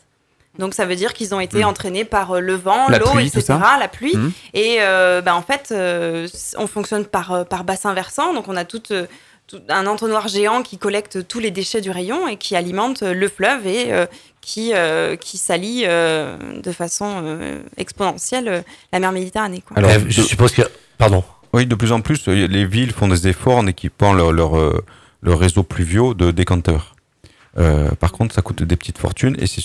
[0.58, 1.64] Donc ça veut dire qu'ils ont été Mhm.
[1.66, 3.76] entraînés par euh, le vent, l'eau, etc., ça.
[3.78, 4.16] la pluie.
[4.16, 4.32] Mhm.
[4.54, 8.32] Et euh, bah, en fait, euh, on fonctionne par, euh, par bassin versant.
[8.32, 12.26] Donc on a tout, tout- un entonnoir géant qui collecte tous les déchets du rayon
[12.26, 14.06] et qui alimente le fleuve et euh,
[14.40, 18.62] qui, euh, qui salit euh, de façon euh, exponentielle euh,
[18.92, 19.62] la mer Méditerranée.
[19.66, 19.76] Quoi.
[19.76, 20.62] Alors, je suppose que.
[20.98, 21.22] Pardon.
[21.52, 24.56] Oui, de plus en plus, euh, les villes font des efforts en équipant leur, leur,
[24.58, 24.84] euh,
[25.22, 26.94] leur réseau pluviaux de décanteurs.
[27.58, 29.62] Euh, par contre, ça coûte des petites fortunes et c'est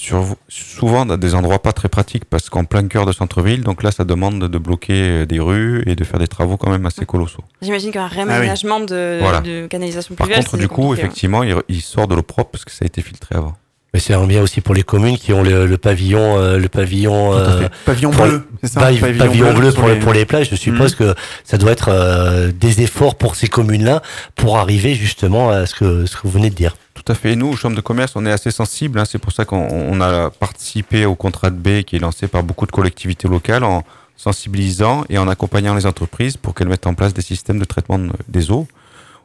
[0.48, 3.92] souvent dans des endroits pas très pratiques parce qu'en plein cœur de centre-ville, donc là,
[3.92, 7.44] ça demande de bloquer des rues et de faire des travaux quand même assez colossaux.
[7.62, 9.42] J'imagine qu'un réaménagement de, Voilà.
[9.42, 10.46] de canalisation Par pluviale.
[10.46, 12.84] contre, c'est du coup, compliqué, effectivement, il, il sort de l'eau propre parce que ça
[12.84, 13.58] a été filtré avant.
[13.94, 16.70] Mais c'est un bien aussi pour les communes qui ont le, le pavillon, euh, le
[16.70, 17.72] pavillon, Tout à euh, fait.
[17.86, 19.96] Pavillon bleu, c'est ça pavi- pavillon, bleu, pour, les...
[20.00, 20.50] pour les plages.
[20.50, 21.14] Je suppose que
[21.44, 24.02] ça doit être euh, des efforts pour ces communes-là
[24.36, 26.78] pour arriver justement à ce que, ce que vous venez de dire.
[26.94, 27.34] Tout à fait.
[27.34, 28.98] Et nous, aux chambres de commerce, on est assez sensibles.
[28.98, 29.04] hein.
[29.06, 32.44] C'est pour ça qu'on on a participé au contrat de baie qui est lancé par
[32.44, 33.84] beaucoup de collectivités locales en
[34.16, 38.00] sensibilisant et en accompagnant les entreprises pour qu'elles mettent en place des systèmes de traitement
[38.00, 38.68] de- des eaux.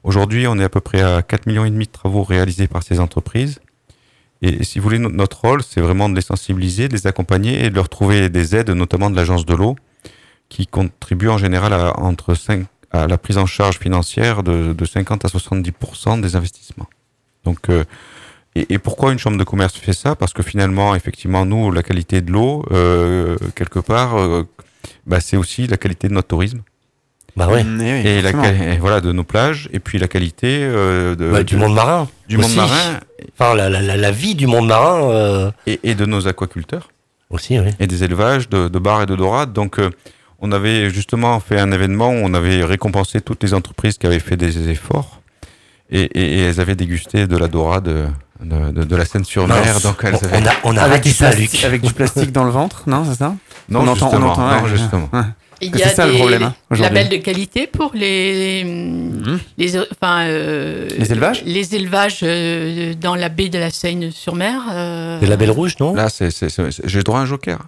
[0.03, 2.83] Aujourd'hui, on est à peu près à 4 millions et demi de travaux réalisés par
[2.83, 3.61] ces entreprises.
[4.43, 7.65] Et si vous voulez, no- notre rôle, c'est vraiment de les sensibiliser, de les accompagner
[7.65, 9.77] et de leur trouver des aides, notamment de l'agence de l'eau,
[10.49, 14.85] qui contribue en général à, entre 5, à la prise en charge financière de, de
[14.85, 16.87] 50 à 70% des investissements.
[17.45, 17.85] Donc, euh,
[18.55, 20.15] et, et pourquoi une chambre de commerce fait ça?
[20.17, 24.45] Parce que finalement, effectivement, nous, la qualité de l'eau, euh, quelque part, euh,
[25.07, 26.61] bah, c'est aussi la qualité de notre tourisme
[27.37, 27.63] Bah ouais.
[27.65, 30.59] Mm, eh oui, et, la, quali- et voilà de nos plages, et puis la qualité
[30.63, 32.09] euh, de, Bah, du de- monde marin.
[32.29, 33.01] du monde marin
[33.39, 36.89] Enfin, la, la, la, vie du monde marin euh, et, et de nos aquaculteurs
[37.31, 37.71] aussi, oui.
[37.79, 39.53] et des élevages de, de bar et de dorade.
[39.53, 39.91] Donc, euh,
[40.41, 44.19] on avait justement fait un événement où on avait récompensé toutes les entreprises qui avaient
[44.19, 45.21] fait des efforts
[45.91, 48.07] et, et- et elles avaient dégusté de la dorade de,
[48.73, 49.57] de, de la Seine-sur-Mer.
[49.63, 49.83] Mince.
[49.83, 50.43] Donc, elles on, avaient...
[50.43, 51.65] on a, on a Avec du, ça, plastique, Luc.
[51.65, 53.35] avec du plastique dans le ventre, non, c'est ça?
[53.69, 54.69] Non, on entend- on justement, entend, non, ouais.
[54.71, 55.09] justement.
[55.13, 55.21] Ouais.
[55.61, 59.39] Il y a c'est ça, le des problème, hein, labels de qualité pour les, Mhm.
[59.59, 64.63] les, enfin, euh, Les élevages Les élevages euh, dans la baie de la Seine-sur-Mer.
[64.71, 66.09] euh, Le label rouge, non Là,
[66.85, 67.59] j'ai droit à un joker.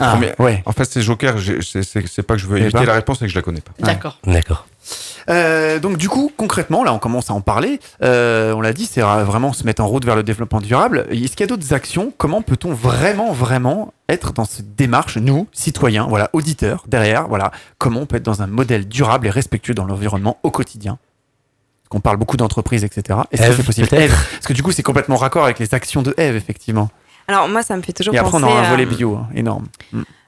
[0.00, 0.62] Ah, premier- ouais.
[0.64, 1.38] En fait, c'est joker.
[1.38, 3.60] j'ai- C'est, pas que je veux éviter pas la réponse, c'est que je la connais
[3.60, 3.72] pas.
[3.80, 4.18] D'accord.
[4.24, 4.66] D'accord.
[5.28, 7.80] Euh, donc du coup, concrètement, là, on commence à en parler.
[8.02, 11.06] Euh, on l'a dit, c'est vraiment se mettre en route vers le développement durable.
[11.10, 12.12] Est-ce qu'il y a d'autres actions?
[12.16, 18.00] Comment peut-on vraiment, vraiment être dans cette démarche, nous, citoyens, voilà, auditeurs, derrière, voilà, comment
[18.00, 20.98] on peut être dans un modèle durable et respectueux dans l'environnement au quotidien?
[21.82, 23.20] Parce qu'on parle beaucoup d'entreprises, etc.
[23.30, 23.88] Est-ce que c'est possible?
[23.92, 24.14] Ève.
[24.32, 26.90] Parce que du coup, c'est complètement raccord avec les actions de Eve, effectivement.
[27.28, 29.16] Alors moi, ça me fait toujours Et après, on penser aura un à, volet bio,
[29.16, 29.66] hein, énorme.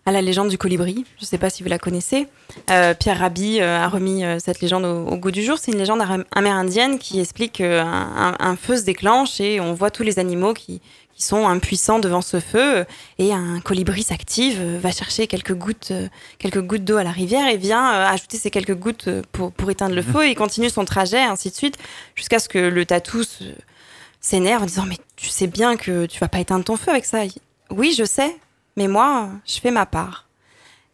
[0.08, 1.04] À la légende du colibri.
[1.18, 2.28] Je ne sais pas si vous la connaissez.
[2.70, 5.58] Euh, Pierre Rabhi euh, a remis euh, cette légende au, au goût du jour.
[5.58, 6.02] C'est une légende
[6.32, 10.80] amérindienne qui explique qu'un un, feu se déclenche et on voit tous les animaux qui,
[11.14, 12.86] qui sont impuissants devant ce feu.
[13.18, 15.92] Et un colibri s'active, va chercher quelques gouttes,
[16.38, 19.94] quelques gouttes d'eau à la rivière et vient ajouter ces quelques gouttes pour, pour éteindre
[19.94, 20.24] le feu.
[20.24, 21.76] Et il continue son trajet, ainsi de suite,
[22.14, 23.24] jusqu'à ce que le tatou
[24.22, 27.04] s'énerve en disant Mais tu sais bien que tu vas pas éteindre ton feu avec
[27.04, 27.24] ça.
[27.70, 28.34] Oui, je sais,
[28.78, 30.26] mais moi, je fais ma part.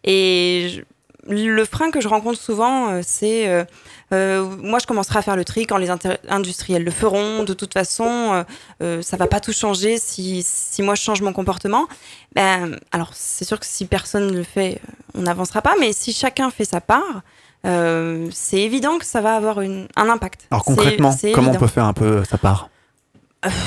[0.04, 0.82] Et je-
[1.26, 3.64] le frein que je rencontre souvent, euh, c'est euh,
[4.12, 5.88] euh, moi, je commencerai à faire le tri quand les
[6.28, 7.44] industriels le feront.
[7.44, 8.44] De toute façon,
[8.82, 11.86] euh, ça va pas tout changer si, si moi je change mon comportement.
[12.34, 14.80] Ben, alors, c'est sûr que si personne ne le fait,
[15.14, 15.74] on n'avancera pas.
[15.80, 17.22] Mais si chacun fait sa part,
[17.64, 20.46] c'est évident que ça va avoir une- un impact.
[20.50, 22.68] Alors concrètement, comment on peut faire un peu sa part?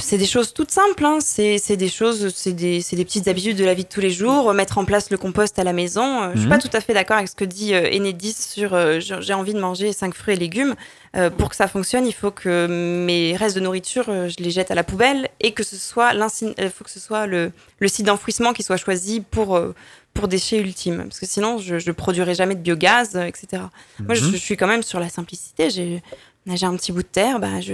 [0.02, 1.20] C'est des choses toutes simples, hein.
[1.22, 4.78] c'est des choses, c'est des, petites habitudes de la vie de tous les jours, mettre
[4.78, 6.24] en place le compost à la maison.
[6.24, 6.50] Euh, Je suis Mhm.
[6.54, 9.54] pas tout à fait d'accord avec ce que dit euh, Enedis sur euh, j'ai envie
[9.54, 10.76] de manger cinq fruits et légumes.
[11.16, 14.52] Euh, pour que ça fonctionne, il faut que mes restes de nourriture, euh, je les
[14.52, 17.88] jette à la poubelle et que ce soit euh, faut que ce soit le, le
[17.88, 19.74] site d'enfouissement qui soit choisi pour euh,
[20.14, 23.62] pour déchets ultimes, parce que sinon je, je produirai jamais de biogaz, euh, etc.
[24.00, 24.32] Moi, je, Mhm.
[24.32, 25.70] je suis quand même sur la simplicité.
[26.56, 27.74] J'ai un petit bout de terre, bah, je,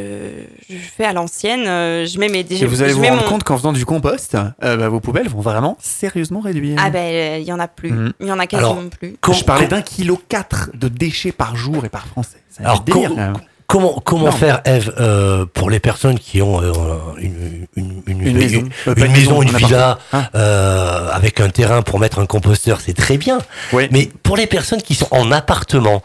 [0.69, 2.63] je fais à l'ancienne, euh, je mets mes déchets.
[2.63, 5.29] Et vous allez vous rendre mon- compte qu'en faisant du compost, euh, bah, vos poubelles
[5.29, 6.77] vont vraiment sérieusement réduire.
[6.83, 7.91] Ah ben, il y en a plus.
[7.91, 8.13] Mhm.
[8.19, 9.15] Il y en a quasiment Alors, plus.
[9.21, 12.37] Com- je parlais d'un kilo 4 de déchets par jour et par Français.
[12.59, 13.33] Alors, délire, quand.
[13.65, 14.31] Comment, comment Non.
[14.31, 16.73] faire, Eve, euh, pour les personnes qui ont euh,
[17.17, 18.63] une, une, une, Une maison.
[18.87, 19.99] Euh, une une maison, maison, une un villa,
[20.35, 23.39] euh, avec un terrain pour mettre un composteur, c'est très bien.
[23.71, 23.87] Ouais.
[23.91, 26.03] Mais pour les personnes qui sont en appartement,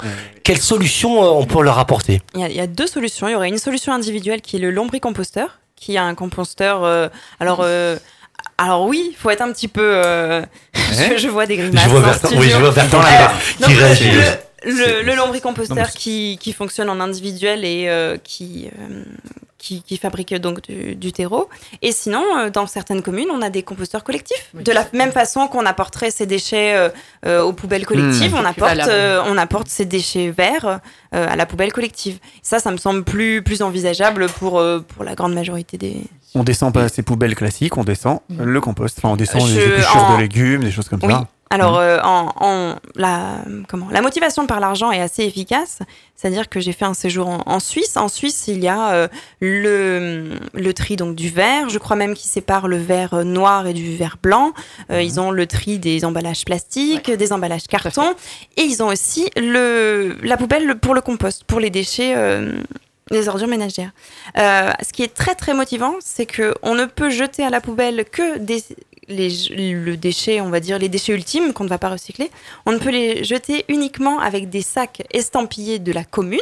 [0.56, 3.28] solution euh, on peut leur apporter Il y, a, il y a deux solutions.
[3.28, 6.84] Il y aurait une solution individuelle qui est le lombricomposteur, qui a un composteur.
[6.84, 7.08] euh,
[7.40, 7.96] alors, euh,
[8.56, 9.82] alors oui, il faut être un petit peu.
[10.04, 10.42] euh,
[10.74, 11.84] je, je vois des grimaces.
[11.84, 13.32] Je vois Bertrand, oui, je vois Bertrand la
[13.66, 14.10] qui- réagit.
[14.10, 14.22] le,
[14.64, 19.04] le, le lombricomposteur mais qui, qui fonctionne en individuel et euh, qui, euh,
[19.58, 21.48] qui, qui fabrique donc du, du terreau.
[21.82, 24.50] Et sinon, euh, dans certaines communes, on a des composteurs collectifs.
[24.54, 26.90] De la même façon qu'on apporterait ces déchets
[27.26, 28.38] aux poubelles collectives, Mmh.
[28.38, 30.80] on, apporte, euh, on apporte ces déchets verts
[31.14, 32.18] euh, à la poubelle collective.
[32.42, 36.02] Ça, ça me semble plus, plus envisageable pour, euh, pour la grande majorité des...
[36.34, 38.98] On descend pas ces poubelles classiques, on descend le compost.
[38.98, 41.10] Enfin, on descend Je- les épluchures en- de légumes, des choses comme Oui.
[41.12, 41.26] ça.
[41.50, 41.80] Alors, Mhm.
[41.80, 43.36] euh, en, en- la,
[43.68, 45.78] comment, la motivation par l'argent est assez efficace.
[46.14, 47.96] C'est-à-dire que j'ai fait un séjour en, en Suisse.
[47.96, 49.08] En Suisse, il y a euh,
[49.40, 51.68] le, le tri donc, du verre.
[51.70, 54.52] Je crois même qu'ils séparent le verre noir et du verre blanc.
[54.90, 58.14] Euh, Ils ont le tri des emballages plastiques, des emballages carton.
[58.56, 62.14] Et ils ont aussi le, la poubelle pour le compost, pour les déchets.
[62.16, 62.58] euh,
[63.10, 63.92] les ordures ménagères.
[64.36, 67.62] Euh, ce qui est très très motivant, c'est que on ne peut jeter à la
[67.62, 68.62] poubelle que des,
[69.08, 72.30] les, le déchet, on va dire les déchets ultimes qu'on ne va pas recycler.
[72.66, 76.38] On ne peut les jeter uniquement avec des sacs estampillés de la commune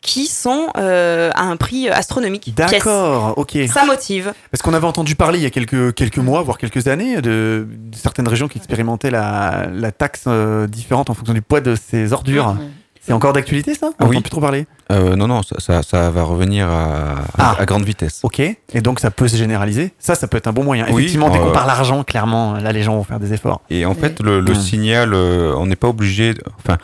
[0.00, 2.54] qui sont euh, à un prix astronomique.
[2.54, 3.56] D'accord, ok.
[3.72, 4.34] Ça motive.
[4.50, 7.66] Parce qu'on avait entendu parler il y a quelques, quelques mois, voire quelques années, de,
[7.68, 11.76] de certaines régions qui expérimentaient la, la taxe euh, différente en fonction du poids de
[11.76, 12.56] ces ordures.
[13.04, 13.90] C'est encore d'actualité ça?
[13.98, 14.10] On oui.
[14.10, 14.66] n'entend plus trop parler?
[14.92, 17.56] Euh, non, non, ça, ça, ça va revenir à, Ah.
[17.58, 18.20] à grande vitesse.
[18.22, 19.92] Ok, et donc ça peut se généraliser?
[19.98, 20.86] Ça, ça peut être un bon moyen.
[20.90, 23.60] Oui, Effectivement, dès qu'on euh, parle argent, clairement, là les gens vont faire des efforts.
[23.70, 24.54] Et en fait, le, le Mm.
[24.54, 26.34] signal, euh, on n'est pas obligé.
[26.58, 26.78] Enfin,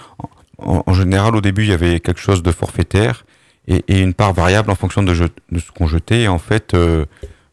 [0.58, 3.24] en, en général, au début, il y avait quelque chose de forfaitaire
[3.68, 6.22] et, et une part variable en fonction de, je- de ce qu'on jetait.
[6.22, 7.04] Et en fait, euh,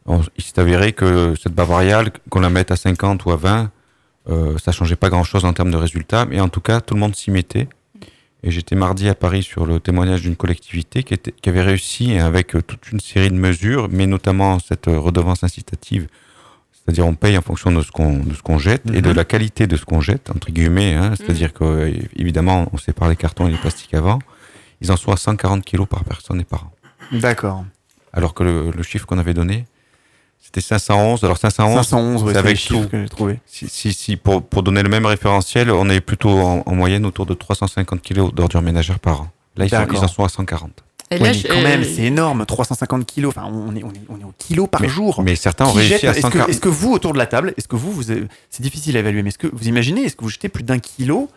[0.06, 3.36] on- il s'est avéré que cette part variable, qu'on la mette à 50 ou à
[3.36, 3.70] 20,
[4.28, 6.24] euh, ça changeait pas grand-chose en termes de résultats.
[6.26, 7.68] Mais en tout cas, tout le monde s'y mettait.
[8.46, 12.16] Et j'étais mardi à Paris sur le témoignage d'une collectivité qui, était, qui avait réussi
[12.16, 16.06] avec euh, toute une série de mesures, mais notamment cette euh, redevance incitative.
[16.72, 19.16] C'est-à-dire on paye en fonction de ce qu'on jette et de Mhm.
[19.16, 20.94] la qualité de ce qu'on jette entre guillemets.
[20.94, 24.20] Hein, C'est-à-dire que euh, évidemment on sépare les cartons et les plastiques avant.
[24.80, 26.72] Ils en sont à 140 kilos par personne et par an.
[27.10, 27.64] D'accord.
[28.12, 29.66] Alors que le, le chiffre qu'on avait donné,
[30.46, 31.22] c'était 511.
[31.24, 32.86] Alors 511, 511, ouais, c'est avec tout.
[32.88, 33.40] que j'ai trouvé.
[33.46, 37.04] Si, si, si, pour, pour donner le même référentiel, on est plutôt en, en moyenne
[37.04, 39.28] autour de 350 kilos d'ordures ménagères par an.
[39.56, 40.70] Là, ils, sont, ils en sont à 140.
[41.10, 43.32] Et là, je- quand même, c'est énorme, 350 kilos.
[43.36, 45.22] Enfin, on est, on est, on est au kilo par mais, jour.
[45.22, 46.48] mais certains ont réussi jette- à Est-ce que, 140.
[46.48, 49.00] est-ce que vous, autour de la table, est-ce que vous, vous avez- c'est difficile à
[49.00, 51.28] évaluer, mais est-ce que vous imaginez, est-ce que vous jetez plus d'un kilo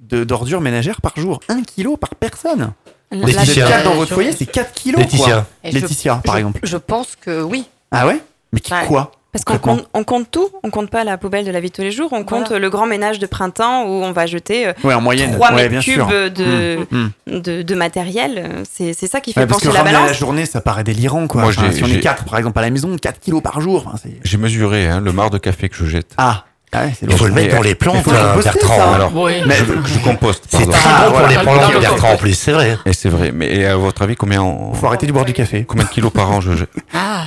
[0.00, 1.40] de, d'ordures ménagères par jour?
[1.48, 2.72] Un kilo par personne?
[3.10, 3.82] La- Vous êtes Laetitia.
[3.82, 4.96] dans votre foyer, c'est 4 kilos.
[4.96, 5.04] quoi.
[5.04, 5.46] Laetitia.
[5.64, 6.60] Je- Laetitia, par je- exemple.
[6.62, 7.66] Je pense que oui.
[7.90, 8.20] Ah ouais?
[8.56, 8.84] Mais qui, Ouais.
[8.88, 11.68] quoi Parce qu'on compte, on compte tout, on compte pas la poubelle de la vie
[11.68, 12.58] de tous les jours, on compte Voilà.
[12.58, 15.32] le grand ménage de printemps où on va jeter euh, Ouais, en moyenne.
[15.32, 16.06] 3 ouais, mètres bien cubes sûr.
[16.08, 17.10] de, Hum.
[17.26, 18.62] de, de matériel.
[18.70, 20.08] C'est c'est ça qui fait Ouais, parce que la ramener à balance.
[20.08, 21.42] la journée, ça paraît délirant, quoi.
[21.42, 23.60] Moi, Enfin, si on est j'ai- 4, par exemple, à la maison, 4 kilos par
[23.60, 23.84] jour.
[23.86, 26.14] enfin, c'est- J'ai mesuré hein, le marc de café que je jette.
[26.16, 28.76] Ah, ah ouais, c'est Il faut le mettre dans les plantes, hein, Bertrand.
[28.76, 28.94] ça.
[28.94, 29.32] Alors, Oui.
[29.46, 29.64] Mais- je,
[29.94, 30.44] je composte.
[30.48, 32.76] C'est très Ah, bon pour les Dans plantes, le Bertrand, en plus, c'est vrai.
[32.84, 33.30] Et c'est vrai.
[33.32, 35.64] Mais et à votre avis, combien, on- faut arrêter de boire du café.
[35.66, 37.24] combien de kilos par an je jette Ah,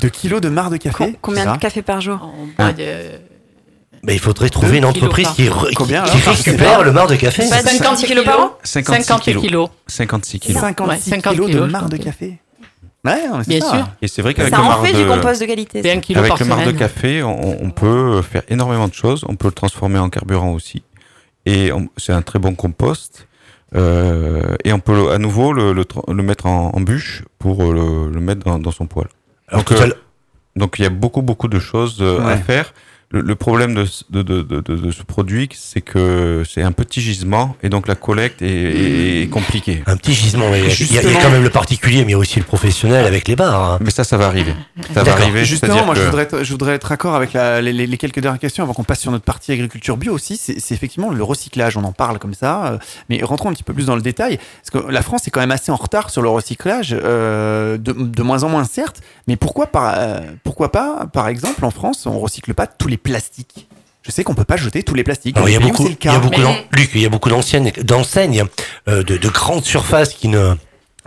[0.00, 2.72] 2 kilos de marc de café Com- Combien de café par jour on boit Ah.
[2.72, 3.18] des-
[4.02, 7.46] Mais il faudrait trouver une entreprise qui, Combien, récupère le marc de café.
[7.50, 9.42] Pas 50 kilos par an 56 50 kilos.
[9.42, 9.68] kilos.
[9.88, 10.60] 56 kilos.
[10.62, 12.38] 56 Ouais, 50 kilos de marc de café.
[13.04, 13.76] Ouais, mais Bien ça.
[13.76, 13.88] sûr.
[14.02, 15.02] Et c'est vrai qu'avec Ça le en marc fait de...
[15.02, 15.82] du compost de qualité.
[15.82, 16.76] C'est un kilo Avec le marc de semaine.
[16.78, 19.24] café, on, on peut faire énormément de choses.
[19.28, 20.82] On peut le transformer en carburant aussi.
[21.46, 23.26] Et on- c'est un très bon compost.
[23.74, 27.22] Euh, et on peut le- à nouveau le, le tra- le mettre en, en bûche
[27.38, 27.72] pour euh,
[28.08, 29.06] le, le mettre dans, dans son poêle.
[29.48, 29.96] Alors, Donc, tout à euh, l'heure-
[30.56, 32.36] Donc il y a beaucoup beaucoup de choses euh, à Ouais.
[32.38, 32.74] faire.
[33.12, 37.00] Le, le problème de, ce- de, de, de, ce produit, c'est que c'est un petit
[37.00, 39.82] gisement et donc la collecte est, est- est compliquée.
[39.86, 40.48] un petit gisement.
[40.48, 41.18] mais Il y, a- il y a Justement.
[41.20, 43.72] quand même le particulier, mais il y a aussi le professionnel avec les bars.
[43.72, 43.78] hein.
[43.80, 44.54] Mais ça, ça va arriver.
[44.94, 45.44] Ça va arriver.
[45.44, 48.20] Justement, moi, je voudrais, être, je voudrais être raccord avec la- les, les- les quelques
[48.20, 50.36] dernières questions avant qu'on passe sur notre partie agriculture bio aussi.
[50.36, 51.76] C'est c'est effectivement le recyclage.
[51.76, 54.38] On en parle comme ça, euh, mais rentrons un petit peu plus dans le détail.
[54.62, 57.90] Parce que la France est quand même assez en retard sur le recyclage, euh, de,
[57.92, 59.00] de moins en moins certes.
[59.26, 62.99] Mais pourquoi, par, euh, pourquoi pas, par exemple, en France, on recycle pas tous les
[63.02, 63.66] plastiques
[64.02, 65.36] Je sais qu'on peut pas jeter tous les plastiques.
[65.36, 67.08] Alors, il y a beaucoup, il y a beaucoup Mais- d'en- Luc, il y a
[67.10, 68.44] beaucoup d'anciennes, d'enseignes,
[68.88, 70.54] euh, de, de grandes surfaces qui ne,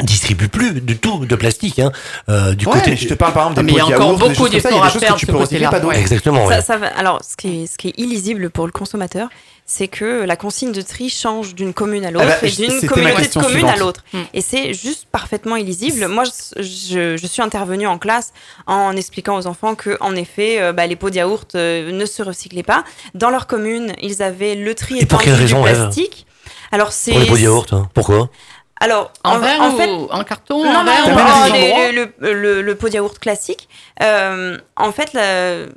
[0.02, 1.80] distribue plus du tout de plastique.
[1.80, 1.91] Hein.
[2.30, 3.96] Euh, du Ouais, côté, je te parle par exemple Ah, des mais il y a
[4.00, 5.88] encore beaucoup d'efforts à faire que tu de peux pas d'autres.
[5.88, 6.00] Ouais.
[6.00, 6.48] Exactement.
[6.50, 6.62] Ça- ouais.
[6.62, 9.30] ça va- alors, ce qui, est, ce qui est illisible pour le consommateur,
[9.66, 12.88] c'est que la consigne de tri change d'une commune à l'autre Ah bah, et d'une
[12.88, 13.76] communauté de communes suivante.
[13.76, 14.03] à l'autre.
[14.14, 14.22] Mm.
[14.34, 16.07] Et c'est juste parfaitement illisible.
[16.07, 16.26] Moi,
[16.57, 18.34] je, suis intervenue en classe
[18.68, 22.05] en expliquant aux enfants que, en effet, euh, bah, les pots de yaourt euh, ne
[22.05, 22.84] se recyclaient pas.
[23.14, 26.28] Dans leur commune, ils avaient le tri Et pour quelle raison, plastique.
[26.72, 27.11] Alors, c'est.
[27.11, 27.89] Pour les pots de yaourt, hein.
[27.93, 28.30] pourquoi?
[28.80, 32.74] Alors, En, en, verre en ou fait, en carton non, en verre non, non, le
[32.74, 33.70] pot de yaourt classique.
[34.01, 35.68] Euh, en fait, la-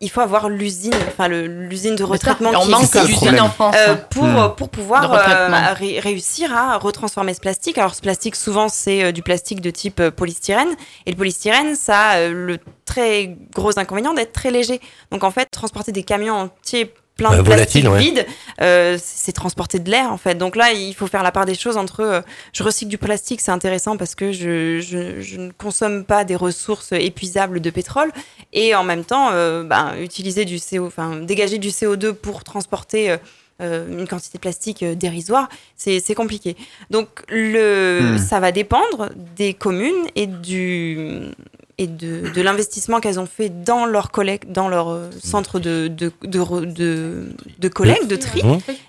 [0.00, 3.74] il faut avoir l'usine, enfin l'usine de retraitement qui manque d'usines en France.
[3.78, 7.78] euh, pour, pour pouvoir euh, ré- réussir à retransformer ce plastique.
[7.78, 10.68] Alors ce plastique, souvent, c'est euh, du plastique de type euh, polystyrène.
[11.06, 14.80] Et le polystyrène, ça a euh, le très gros inconvénient d'être très léger.
[15.12, 17.98] Donc en fait, transporter des camions entiers plein Ouais, de plastique ouais.
[17.98, 18.26] vide,
[18.60, 20.34] euh, c'est transporter de l'air en fait.
[20.34, 22.20] Donc là, il faut faire la part des choses entre euh,
[22.52, 26.36] je recycle du plastique, c'est intéressant parce que je, je, je ne consomme pas des
[26.36, 28.10] ressources épuisables de pétrole
[28.52, 33.10] et en même temps, euh, ben, utiliser du CO, enfin dégager du CO2 pour transporter
[33.10, 33.16] euh,
[33.62, 36.56] euh, une quantité de plastique euh, dérisoire, c'est c'est compliqué.
[36.90, 38.18] Donc le, Hmm.
[38.18, 41.22] ça va dépendre des communes et du
[41.78, 45.88] et de, de l'investissement qu'elles ont fait dans leur collecte, dans leur euh, centre de,
[45.88, 48.42] de, de, re- de, de collecte, de tri,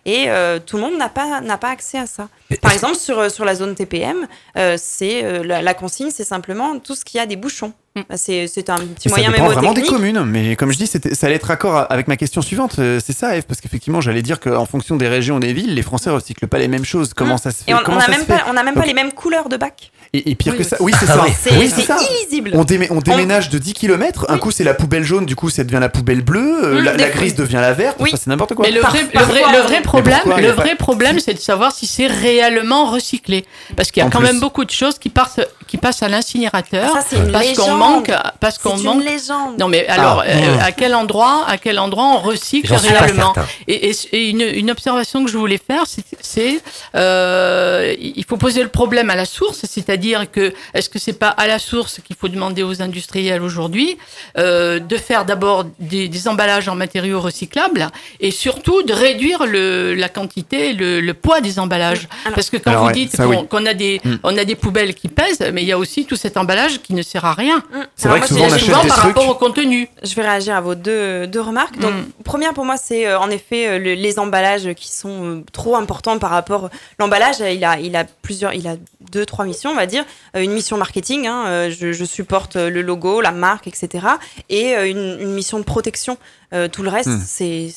[0.05, 2.29] et euh, tout le monde n'a pas, n'a pas accès à ça.
[2.61, 4.25] Par exemple, sur, euh, sur la zone TPM,
[4.57, 7.73] euh, c'est euh, la, la consigne, c'est simplement tout ce qui a des bouchons.
[7.95, 8.01] Mm.
[8.09, 10.99] Bah, C'est c'est un petit moyen dépend vraiment des communes, mais comme je dis, ça
[11.23, 12.75] allait être raccord avec ma question suivante.
[12.75, 16.09] C'est ça, Eve, parce qu'effectivement, j'allais dire qu'en fonction des régions, des villes, les Français
[16.09, 17.13] recyclent pas les mêmes choses.
[17.13, 17.39] Comment Mm.
[17.39, 19.49] ça se fait Et on n'a même, pas, on a même pas les mêmes couleurs
[19.49, 19.91] de bac.
[20.17, 21.13] Et, et pire Oui, que oui, ça, oui, c'est ça.
[21.13, 21.19] ça.
[21.21, 21.33] Ah oui.
[21.39, 21.97] C'est Oui, c'est c'est ça.
[22.21, 22.51] illisible.
[22.53, 25.49] On, démé- on déménage de 10 km, un coup c'est la poubelle jaune, du coup
[25.49, 28.09] ça devient la poubelle bleue, euh, Mm, la, grise devient la verte, Oui.
[28.11, 28.65] enfin, c'est n'importe quoi.
[28.65, 30.75] Mais le Par- vrai, le parfois, vrai, le vrai on- problème, pourquoi le pas- vrai
[30.75, 33.45] problème, c'est de savoir si c'est réellement recyclé.
[33.75, 34.27] Parce qu'il y a En quand plus.
[34.27, 36.93] même beaucoup de choses qui partent, qui passent à l'incinérateur.
[36.93, 37.77] Ça, c'est une Parce qu'on légende.
[37.79, 39.03] manque, parce C'est qu'on une manque.
[39.03, 39.59] légende.
[39.59, 40.29] Non, mais alors, Ah.
[40.29, 40.59] euh, Mmh.
[40.61, 43.33] à quel endroit, à quel endroit on recycle réellement.
[43.67, 46.59] Et, et- et une, une observation que je voulais faire, c'est- c'est
[46.95, 51.29] euh, il faut poser le problème à la source, c'est-à-dire que est-ce que c'est pas
[51.29, 53.97] à la source qu'il faut demander aux industriels aujourd'hui
[54.37, 57.87] euh, de faire d'abord des, des emballages en matériaux recyclables
[58.19, 62.07] et surtout de réduire le, la quantité, le, le poids des emballages?
[62.25, 63.67] Alors- Parce que quand Alors vous ouais, dites qu'on oui.
[63.67, 64.15] a des Mm.
[64.23, 66.93] on a des poubelles qui pèsent, mais il y a aussi tout cet emballage qui
[66.93, 67.63] ne sert à rien.
[67.95, 69.15] C'est Alors vrai que souvent on c'est achète souvent des par trucs.
[69.15, 69.89] rapport au contenu.
[70.03, 71.77] Je vais réagir à vos deux, deux remarques.
[71.79, 72.23] Donc, Mm.
[72.23, 75.75] première pour moi, c'est euh, en effet euh, le- les emballages qui sont euh, trop
[75.75, 76.69] importants par rapport.
[76.99, 78.75] L'emballage, il a, il a plusieurs, il a
[79.11, 80.05] deux, trois missions, on va dire.
[80.35, 84.05] Euh, une mission marketing, hein, euh, je, je supporte euh, le logo, la marque, etc.
[84.49, 86.17] Et une, une mission de protection.
[86.53, 87.21] Euh, tout le reste, Mm.
[87.25, 87.69] c'est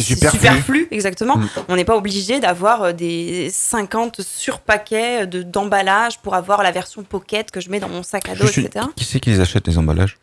[0.00, 0.38] superflu.
[0.38, 1.36] superflu, exactement.
[1.38, 1.48] Mm.
[1.68, 7.50] On n'est pas obligé d'avoir des 50 surpaquets de- d'emballage pour avoir la version pocket
[7.50, 8.86] que je mets dans mon sac à dos, Juste une- etc.
[8.96, 10.18] Qui c'est qui les achète les emballages?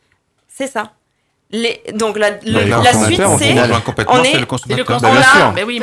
[0.47, 0.93] C'est ça.
[1.51, 3.25] Les, donc la, le- le la consommateur, suite, c'est
[4.07, 5.01] on est- c'est le consommateur.
[5.55, 5.81] Bah, oui,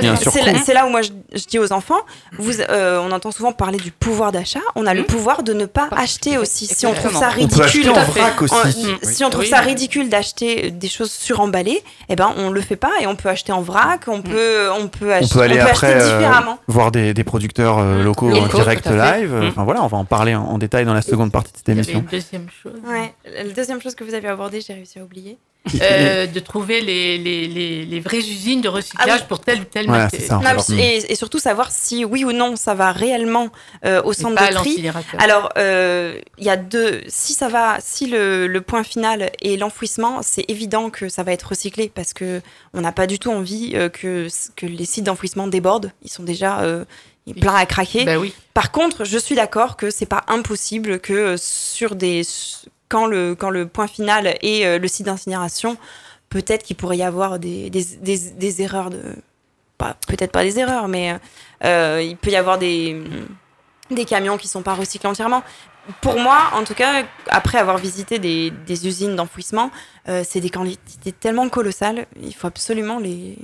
[0.65, 1.99] c'est là, où moi je, je dis aux enfants,
[2.39, 4.61] vous, euh, on entend souvent parler du pouvoir d'achat.
[4.77, 5.07] On a le Mhm.
[5.07, 6.67] pouvoir de ne pas acheter aussi.
[6.69, 8.21] Si on trouve ça ridicule, en Tout à fait.
[8.21, 8.55] vrac aussi.
[8.55, 8.99] en- Mm.
[9.03, 12.77] si on trouve Oui, ça ridicule d'acheter des choses suremballées, eh ben on le fait
[12.77, 14.03] pas et on peut acheter en vrac.
[14.07, 16.31] On peut, on peut On peut aller après acheter euh,
[16.69, 19.35] voir des, des producteurs euh, locaux en direct live.
[19.49, 21.69] Enfin voilà, on va en parler en, en détail dans la seconde partie de cette
[21.71, 22.05] émission.
[22.09, 22.81] deuxième chose.
[23.35, 25.39] La deuxième chose que vous avez abordée, j'ai réussi à oublier.
[25.83, 29.25] Euh, de trouver les, les, les, les vraies usines de recyclage Ah oui.
[29.29, 30.37] pour tel ou tel Ouais, maté- c'est ça.
[30.43, 33.51] Non, et, et surtout savoir si oui ou non ça va réellement
[33.85, 34.85] euh, au centre de tri.
[35.19, 37.03] Alors, euh, il y a deux.
[37.09, 41.33] Si ça va, si le, le point final est l'enfouissement, c'est évident que ça va
[41.33, 42.41] être recyclé parce que
[42.75, 45.91] on n'a pas du tout envie euh, que que les sites d'enfouissement débordent.
[46.03, 46.85] Ils sont déjà euh,
[47.41, 48.05] pleins à craquer.
[48.05, 48.33] Ben oui.
[48.55, 52.23] Par contre, je suis d'accord que c'est pas impossible que sur des
[52.89, 55.77] quand le quand le point final est euh, le site d'incinération,
[56.29, 59.01] peut-être qu'il pourrait y avoir des, des, des, erreurs de
[59.79, 61.17] peut-être pas des erreurs, mais
[61.65, 63.01] euh, il peut y avoir des
[63.91, 65.43] des camions qui sont pas recyclés entièrement.
[66.01, 69.71] Pour moi, en tout cas, après avoir visité des, des usines d'enfouissement,
[70.09, 73.39] euh, c'est des quantités tellement colossales, il faut absolument les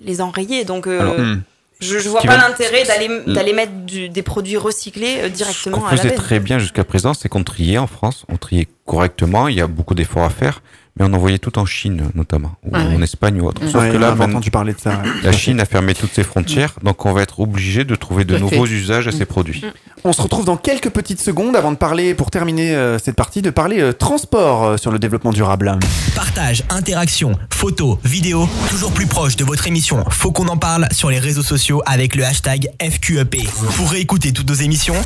[0.00, 0.64] les enrayer.
[0.64, 1.42] Donc, euh, Alors, Mm.
[1.82, 5.28] Je, je vois pas va- l'intérêt d'aller d'aller mettre du- des produits recyclés euh, Ce
[5.28, 8.36] directement qu'on à la faisait très bien jusqu'à présent, c'est qu'on triait en France, on
[8.36, 10.62] triait correctement, il y a beaucoup d'efforts à faire,
[10.98, 13.00] Mais on envoyait tout en Chine, notamment, ou Ah en.
[13.00, 13.62] Espagne ou autre.
[13.64, 14.90] Ouais, Sauf Ouais, que là, on a maintenant, entendu parler de ça.
[14.90, 15.08] ouais.
[15.22, 18.34] la Chine a fermé toutes ses frontières, donc on va être obligé de trouver de
[18.36, 18.72] Tout nouveaux fait.
[18.72, 19.64] usages à ces produits.
[20.04, 23.40] On se retrouve dans quelques petites secondes avant de parler, pour terminer euh, cette partie,
[23.40, 25.78] de parler euh, transport euh, sur le développement durable.
[26.14, 30.04] Partage, interaction, photos, vidéos, toujours plus proche de votre émission.
[30.10, 33.36] Faut qu'on en parle sur les réseaux sociaux avec le hashtag FQEP.
[33.76, 34.96] Pour réécouter toutes nos émissions,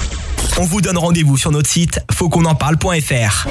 [0.58, 3.46] on vous donne rendez-vous sur notre site fautquonenparle.fr.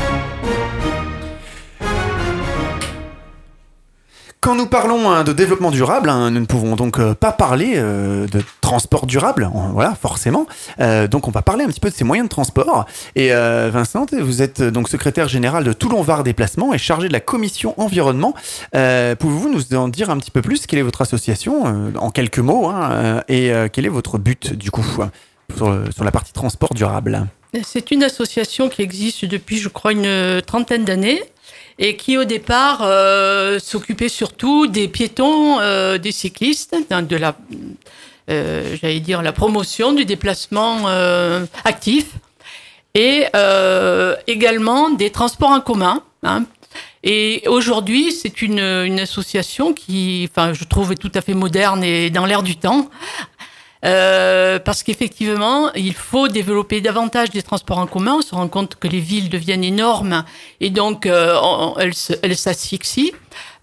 [4.45, 7.73] Quand nous parlons hein, de développement durable, hein, nous ne pouvons donc euh, pas parler
[7.77, 10.45] euh, de transport durable, voilà, forcément.
[10.79, 12.85] Euh, donc on va parler un petit peu de ces moyens de transport.
[13.15, 17.21] Et Vincent, vous êtes donc secrétaire général de Toulon Var Déplacement et chargé de la
[17.21, 18.35] commission environnement.
[18.71, 20.67] Pouvez-vous nous en dire un petit peu plus?
[20.67, 24.85] Quelle est votre association, en quelques mots, hein, et quel est votre but du coup
[25.55, 27.25] sur la partie transport durable?
[27.63, 31.23] C'est une association qui existe depuis, je crois, une trentaine d'années
[31.77, 37.35] et qui, au départ, euh, s'occupait surtout des piétons, euh, des cyclistes, hein, de la,
[38.29, 40.87] euh, j'allais dire, la promotion du déplacement
[41.63, 42.05] actif
[42.93, 43.25] et
[44.27, 46.01] également des transports en commun.
[46.23, 46.45] hein.
[47.07, 51.83] Et aujourd'hui, c'est une, une association qui, enfin, je trouve, est tout à fait moderne
[51.83, 52.89] et dans l'air du temps.
[53.85, 58.15] Euh, parce qu'effectivement, il faut développer davantage des transports en commun.
[58.19, 60.23] On se rend compte que les villes deviennent énormes
[60.59, 63.13] et donc euh, on- elles s'asphyxient.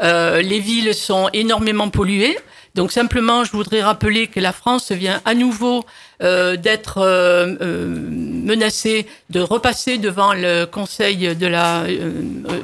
[0.00, 2.38] Euh, les villes sont énormément polluées.
[2.74, 5.84] Donc simplement, je voudrais rappeler que la France vient à nouveau
[6.22, 7.86] euh, d'être euh, euh,
[8.52, 12.12] menacée de repasser devant le Conseil de la euh,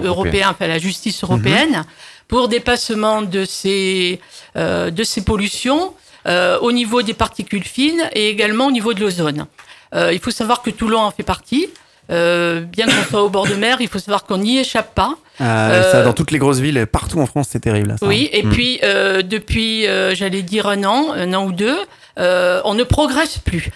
[0.03, 1.85] européen, enfin la justice européenne,
[2.27, 4.19] pour dépassement de ces
[4.57, 5.93] euh, de ces pollutions
[6.27, 9.47] euh, au niveau des particules fines et également au niveau de l'ozone.
[9.95, 11.69] Euh, il faut savoir que Toulon en fait partie.
[12.11, 15.15] Euh, bien qu'on soit au bord de mer, il faut savoir qu'on n'y échappe pas.
[15.43, 17.97] Euh, Ça, dans toutes les grosses villes, partout en France, c'est terrible.
[18.01, 18.07] ça.
[18.07, 18.49] Oui, et Mm.
[18.51, 21.77] puis euh, depuis, j'allais dire un an, un an ou deux,
[22.17, 23.71] on ne progresse plus.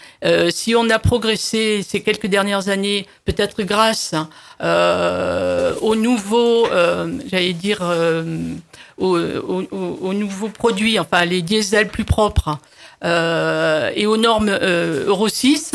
[0.51, 4.15] Si on a progressé ces quelques dernières années, peut-être grâce
[5.83, 7.79] aux nouveaux, euh, j'allais dire,
[8.99, 12.59] aux, aux- aux- aux nouveaux produits, enfin les diesels plus propres
[13.05, 15.73] euh, et aux normes euh, Euro 6.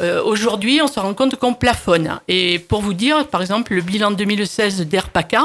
[0.00, 2.18] euh, Aujourd'hui, on se rend compte qu'on plafonne.
[2.28, 5.44] Et pour vous dire, par exemple, le bilan 2016 d'Airpaca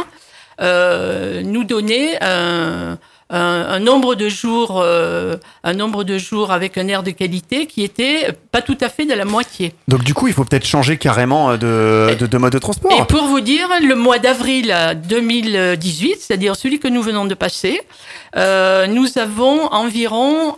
[0.59, 2.19] nous donnait
[3.31, 7.65] un- un nombre de jours, euh, un nombre de jours avec un air de qualité
[7.65, 9.73] qui était pas tout à fait de la moitié.
[9.87, 12.91] Donc du coup, il faut peut-être changer carrément de, de, de mode de transport.
[12.91, 14.75] Et pour vous dire, le mois d'avril
[15.07, 17.81] 2018, c'est-à-dire celui que nous venons de passer,
[18.35, 20.57] euh, nous avons environ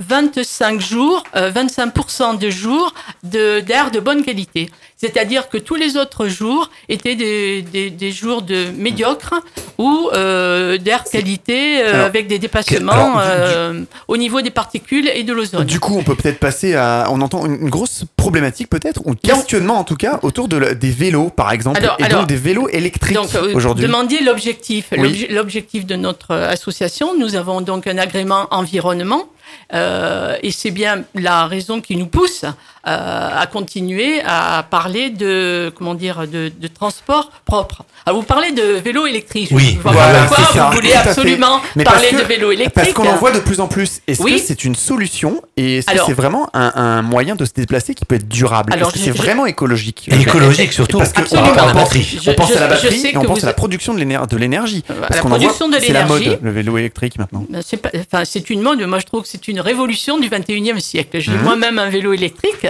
[0.00, 4.70] 25 jours, euh, 25% de jours d'air de, bonne qualité.
[4.96, 9.34] C'est-à-dire que tous les autres jours étaient des, des, des jours de médiocres
[9.76, 14.50] ou euh, d'air qualité euh, Alors, avec des dépassements alors, du- euh, au niveau des
[14.50, 15.64] particules et de l'ozone.
[15.64, 17.06] Du coup, on peut peut-être passer à.
[17.10, 20.90] On entend une, grosse problématique, peut-être, ou questionnement en tout cas, autour de la- des
[20.90, 23.86] vélos, par exemple, Alors- et donc des vélos électriques euh, aujourd'hui.
[23.86, 24.86] demandiez l'objectif.
[24.96, 25.26] Oui.
[25.30, 29.28] L'objectif de notre euh, association, nous avons donc un agrément environnement.
[29.74, 32.44] Euh, et c'est bien la raison qui nous pousse
[32.88, 37.82] à continuer à parler de comment dire de, de transport propre.
[38.06, 39.50] Alors vous parlez de vélo électrique.
[39.52, 42.74] Oui, voilà, pourquoi ça, vous voulez tout absolument parler que- de vélo électrique.
[42.74, 44.00] Parce qu'on en voit de plus en plus.
[44.06, 44.36] Est-ce Oui.
[44.40, 47.94] que c'est une solution et est-ce que c'est vraiment un, un moyen de se déplacer
[47.94, 48.72] qui peut être durable?
[48.72, 50.08] Alors, Est-ce que je- c'est je- vraiment écologique?
[50.10, 52.20] Et écologique surtout, Parce que par on, rapport à la pense- batterie.
[52.22, 54.18] Je- on pense je- à la batterie et on pense à la production de l'éner-
[54.30, 54.84] de l'énergie.
[54.90, 57.44] Euh, Parce la qu'on en voit, production de c'est la mode, le vélo électrique maintenant.
[57.62, 58.80] C'est pas- enfin, c'est une mode.
[58.86, 61.18] Moi, je trouve que c'est une révolution du 21e siècle.
[61.20, 61.42] J'ai Mhm.
[61.42, 62.66] moi-même un vélo électrique.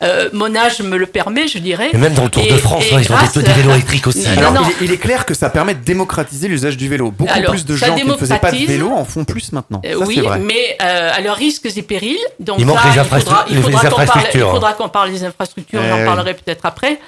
[0.00, 1.90] Euh, mon âge me le permet, je dirais.
[1.92, 3.52] Et même dans le Tour Et- de France, et hein, ils ont grâce- des, des
[3.52, 4.28] vélos électriques aussi.
[4.28, 4.60] Non, Alors, non.
[4.62, 7.10] Il, est, il est clair que ça permet de démocratiser l'usage du vélo.
[7.10, 9.82] Beaucoup Alors, plus de gens qui ne faisaient pas de vélo en font plus maintenant.
[9.84, 10.38] Euh, Ça, oui, vrai.
[10.38, 12.16] mais euh, à leurs risques et périls.
[12.38, 14.46] Donc Il manque les il faudra, il les faudra qu'on parle, infrastructures.
[14.46, 16.04] il faudra qu'on parle des infrastructures, Eh j'en oui.
[16.04, 17.00] parlerai peut-être après.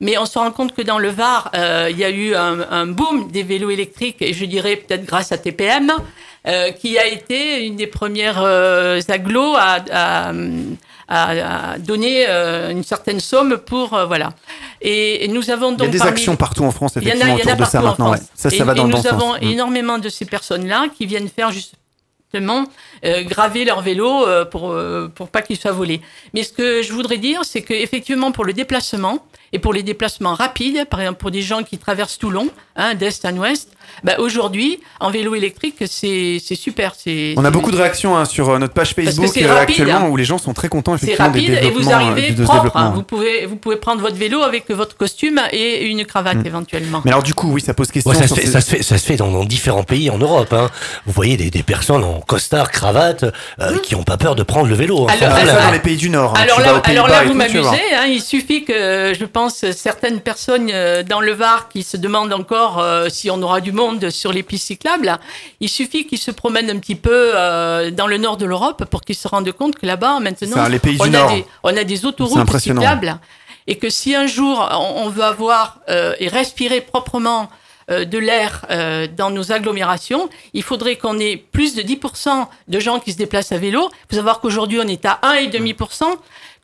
[0.00, 2.60] Mais on se rend compte que dans le Var, euh, il y a eu un,
[2.70, 5.92] un boom des vélos électriques, et je dirais peut-être grâce à TPM,
[6.48, 10.32] euh, qui a été une des premières euh, agglos à, à, à-
[11.12, 14.30] à donner euh, une certaine somme pour euh, voilà.
[14.80, 17.26] Et, et nous avons Il y donc a des parmi- actions partout en France, effectivement,
[17.26, 18.10] il y en a autour de ça maintenant.
[18.12, 18.18] ouais.
[18.34, 19.34] Ça, ça et, va dans et le bon nous avons.
[19.34, 19.42] Mm.
[19.42, 22.64] énormément de ces personnes-là qui viennent faire justement
[23.04, 26.00] euh, graver leur vélo euh, pour euh, pour pas qu'ils soient volés.
[26.32, 29.18] Mais ce que je voudrais dire, c'est que effectivement pour le déplacement
[29.52, 33.24] Et pour les déplacements rapides, par exemple pour des gens qui traversent Toulon, hein, d'est
[33.24, 33.68] à ouest,
[34.04, 36.94] bah, aujourd'hui, en vélo électrique, c'est c'est super.
[37.36, 40.08] On a beaucoup de réactions hein, sur euh, notre page Facebook euh, rapide, actuellement hein.
[40.10, 42.36] où les gens sont très contents C'est effectivement des rapide et vous développements, euh, arrivez
[42.36, 42.76] ce propre.
[42.76, 42.92] hein.
[42.94, 46.46] Vous pouvez, vous pouvez prendre votre vélo avec votre costume et une cravate Mm.
[46.46, 47.02] éventuellement.
[47.04, 48.12] Mais alors du coup, oui, ça pose question.
[48.12, 50.08] Ouais, ça, se fait, ces- ça, se fait, ça se fait dans, dans différents pays
[50.10, 50.52] en Europe.
[50.52, 50.70] Hein.
[51.06, 53.24] Vous voyez des, des personnes en costard, cravate,
[53.60, 55.08] euh, qui n'ont pas peur de prendre le vélo.
[55.08, 55.12] hein.
[55.12, 55.66] Alors, Ça, Sans ça, problème.
[55.66, 56.34] dans les pays du Nord.
[56.36, 57.58] Alors là, alors là, vous m'amusez.
[57.68, 62.32] Hein, il suffit que, je pense, certaines personnes euh, dans le Var qui se demandent
[62.32, 65.18] encore euh, si on aura du monde sur les pistes cyclables.
[65.60, 69.00] Il suffit qu'ils se promènent un petit peu euh, dans le nord de l'Europe pour
[69.02, 71.30] qu'ils se rendent compte que là-bas, maintenant, Ça, les pays on, du a Nord.
[71.32, 73.18] des, on a des C'est autoroutes cyclables
[73.66, 77.48] et que si un jour on, veut avoir euh, et respirer proprement
[77.88, 78.66] de l'air
[79.16, 83.50] dans nos agglomérations, il faudrait qu'on ait plus de 10% de gens qui se déplacent
[83.50, 83.90] à vélo.
[83.92, 86.04] Il faut savoir qu'aujourd'hui, on est à 1,5%,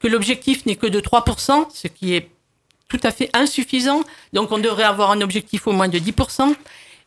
[0.00, 2.28] que l'objectif n'est que de 3%, ce qui est
[2.88, 4.02] tout à fait insuffisant.
[4.32, 6.54] Donc, on devrait avoir un objectif au moins de 10%.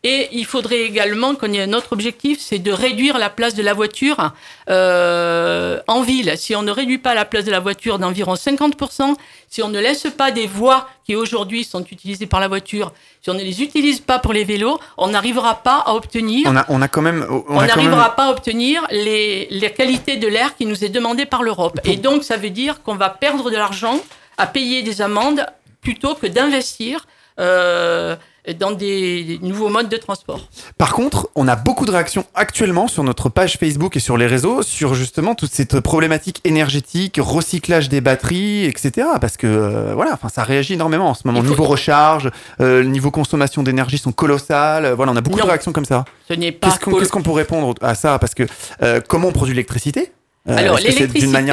[0.03, 3.61] Et il faudrait également qu'on ait un autre objectif, c'est de réduire la place de
[3.61, 4.31] la voiture
[4.69, 6.31] euh, en ville.
[6.37, 9.15] Si on ne réduit pas la place de la voiture d'environ 50%,
[9.49, 13.29] si on ne laisse pas des voies qui aujourd'hui sont utilisées par la voiture, si
[13.29, 16.65] on ne les utilise pas pour les vélos, on n'arrivera pas à obtenir On a,
[16.69, 17.25] on a quand même.
[17.49, 21.25] On, n'arrivera même- pas à obtenir les, les qualités de l'air qui nous est demandé
[21.25, 21.77] par l'Europe.
[21.83, 23.99] Et donc, ça veut dire qu'on va perdre de l'argent
[24.37, 25.45] à payer des amendes
[25.81, 27.05] plutôt que d'investir
[27.39, 28.15] euh,
[28.59, 30.41] dans des nouveaux modes de transport.
[30.77, 34.27] Par contre, on a beaucoup de réactions actuellement sur notre page Facebook et sur les
[34.27, 39.07] réseaux sur justement toute cette problématique énergétique, recyclage des batteries, etc.
[39.21, 41.41] Parce que euh, voilà, enfin ça réagit énormément en ce moment.
[41.41, 42.29] Faut- Niveau recharge,
[42.59, 44.91] euh, niveau consommation d'énergie sont colossales.
[44.93, 45.45] Voilà, on a beaucoup Non.
[45.45, 46.03] de réactions comme ça.
[46.27, 48.19] Ce n'est pas Qu'est-ce qu'on peut répondre à ça?
[48.19, 48.43] Parce que
[49.07, 50.11] comment on produit l'électricité?
[50.47, 51.05] Alors, que c'est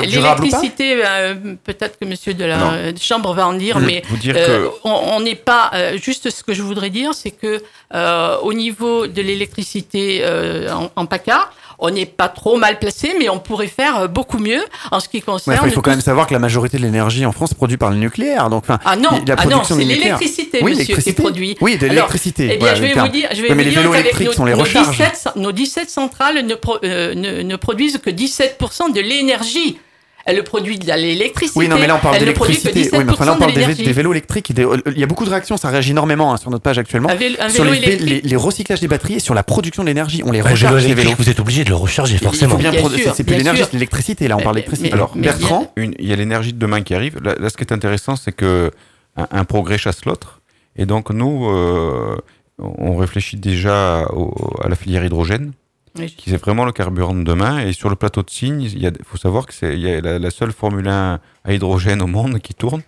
[0.06, 1.34] l'électricité, euh,
[1.64, 2.70] peut-être que monsieur de la Non.
[2.72, 5.70] euh, Chambre va en dire, mais euh, que on n'est pas.
[5.74, 7.62] euh, juste ce que je voudrais dire, c'est que
[7.94, 13.14] euh, au niveau de l'électricité euh, en, en PACA, on n'est pas trop mal placé,
[13.18, 15.56] mais on pourrait faire euh, beaucoup mieux en ce qui Ouais, concerne.
[15.58, 17.78] enfin, il faut quand même savoir que la majorité de l'énergie en France est produite
[17.80, 18.48] par le nucléaire.
[18.50, 21.22] Donc, enfin, Ah non, la ah non, production c'est l'électricité, Oui, monsieur, qui est l'électricité.
[21.22, 21.56] produit.
[21.60, 22.50] Oui, de l'électricité.
[22.54, 24.26] Eh bien, je vais vous dire, je vais Ouais, mais vous les dire vélos électriques
[24.28, 24.96] nos, sont les nos recharges.
[24.98, 29.78] 17, nos 17 centrales ne, pro- euh, ne, ne produisent que 17% de l'énergie.
[30.26, 31.58] Elles produisent de l'électricité.
[31.58, 32.90] Oui, non, mais là on parle d'électricité.
[32.92, 33.82] Oui, mais enfin là on 17% parle de des, l'énergie.
[33.84, 34.52] des vélos électriques.
[34.52, 37.08] des- Il y a beaucoup de réactions, ça réagit énormément hein, sur notre page actuellement.
[37.08, 40.22] Un vélo, un sur les, les, les recyclages des batteries et sur la production d'énergie.
[40.24, 41.16] On les le vélo recharge électrique, vélos.
[41.18, 42.58] vous êtes obligé de le recharger Il faut forcément.
[42.58, 43.66] C'est plus bien l'énergie, sûr.
[43.66, 44.28] c'est l'électricité.
[44.28, 44.92] Là, on parle d'électricité.
[44.92, 47.18] Alors, Bertrand, il y a l'énergie de demain qui arrive.
[47.22, 48.70] Là, là, ce qui est intéressant, c'est que
[49.16, 50.40] un, un progrès chasse l'autre.
[50.76, 52.16] Et donc, nous, euh,
[52.58, 55.52] on réfléchit déjà au- à la filière hydrogène,
[55.98, 56.14] Oui.
[56.16, 57.60] qui est vraiment le carburant de demain.
[57.60, 60.88] Et sur le plateau de Signes, il faut savoir que c'est la, la seule Formule
[60.88, 62.82] 1 à hydrogène au monde qui tourne.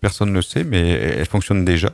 [0.00, 1.90] Personne ne le sait, mais elle fonctionne déjà.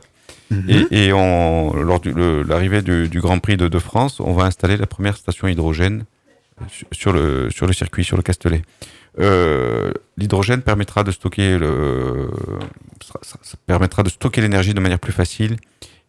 [0.49, 0.65] Mhm.
[0.91, 4.43] Et, et on, lors de l'arrivée du, du Grand Prix de, de France, on va
[4.45, 6.05] installer la première station hydrogène
[6.69, 8.61] sur, sur le, sur le circuit, sur le Castellet.
[9.19, 12.29] Euh, L'hydrogène permettra de stocker le,
[13.03, 15.57] ça, ça- ça permettra de stocker l'énergie de manière plus facile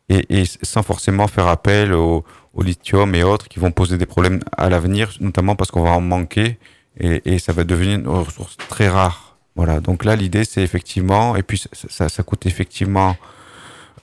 [0.08, 2.24] et, et sans forcément faire appel au,
[2.54, 5.90] au lithium et autres qui vont poser des problèmes à l'avenir, notamment parce qu'on va
[5.90, 6.58] en manquer
[7.00, 9.36] et, et ça va devenir une ressource très rare.
[9.56, 9.80] Voilà.
[9.80, 13.16] Donc là, l'idée, c'est effectivement, et puis ça, ça, ça coûte effectivement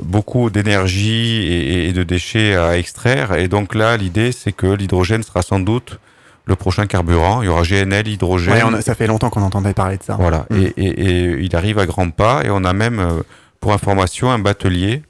[0.04, 3.34] beaucoup d'énergie et, et de déchets à extraire.
[3.36, 6.00] Et donc là, l'idée, c'est que l'hydrogène sera sans doute
[6.46, 7.42] le prochain carburant.
[7.42, 8.54] Il y aura GNL, hydrogène.
[8.54, 10.16] Ouais, on a- ça fait longtemps qu'on entendait parler de ça.
[10.20, 10.46] Voilà.
[10.50, 10.56] Mm.
[10.58, 12.44] Et, et- et il arrive à grands pas.
[12.44, 13.24] Et on a même, euh,
[13.62, 15.02] pour information, un batelier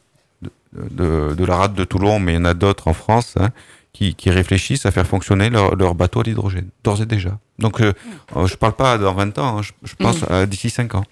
[0.92, 3.50] de, la rade de Toulon, mais il y en a d'autres en France, hein,
[3.94, 7.38] qui, qui réfléchissent à faire fonctionner leur, leur bateau à l'hydrogène, d'ores et déjà.
[7.60, 7.94] Donc, euh,
[8.36, 10.34] euh, je parle pas dans 20 ans, hein, je, je pense Mm.
[10.34, 11.06] à d'ici 5 ans.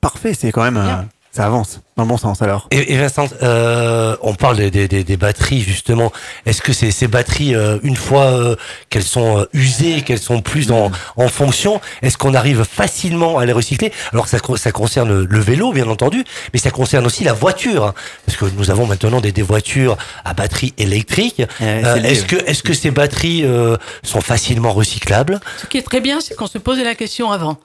[0.00, 0.76] Parfait, c'est quand même.
[0.76, 1.02] euh.
[1.30, 2.68] Ça avance dans le bon sens alors.
[2.70, 6.12] Et, et Vincent, euh, on parle des, des, des- des batteries justement.
[6.46, 8.56] Est-ce que ces, ces batteries, euh, une fois euh,
[8.88, 13.46] qu'elles sont euh, usées, qu'elles sont plus en, en fonction, est-ce qu'on arrive facilement à
[13.46, 13.92] les recycler?
[14.12, 17.94] Alors ça, ça concerne le, vélo, bien entendu, mais ça concerne aussi la voiture, hein,
[18.26, 21.42] parce que nous avons maintenant des, des voitures à batterie électrique.
[21.60, 25.40] Euh, est-ce que, est-ce que ces batteries euh, sont facilement recyclables?
[25.60, 27.58] Ce qui est très bien, c'est qu'on se posait la question avant.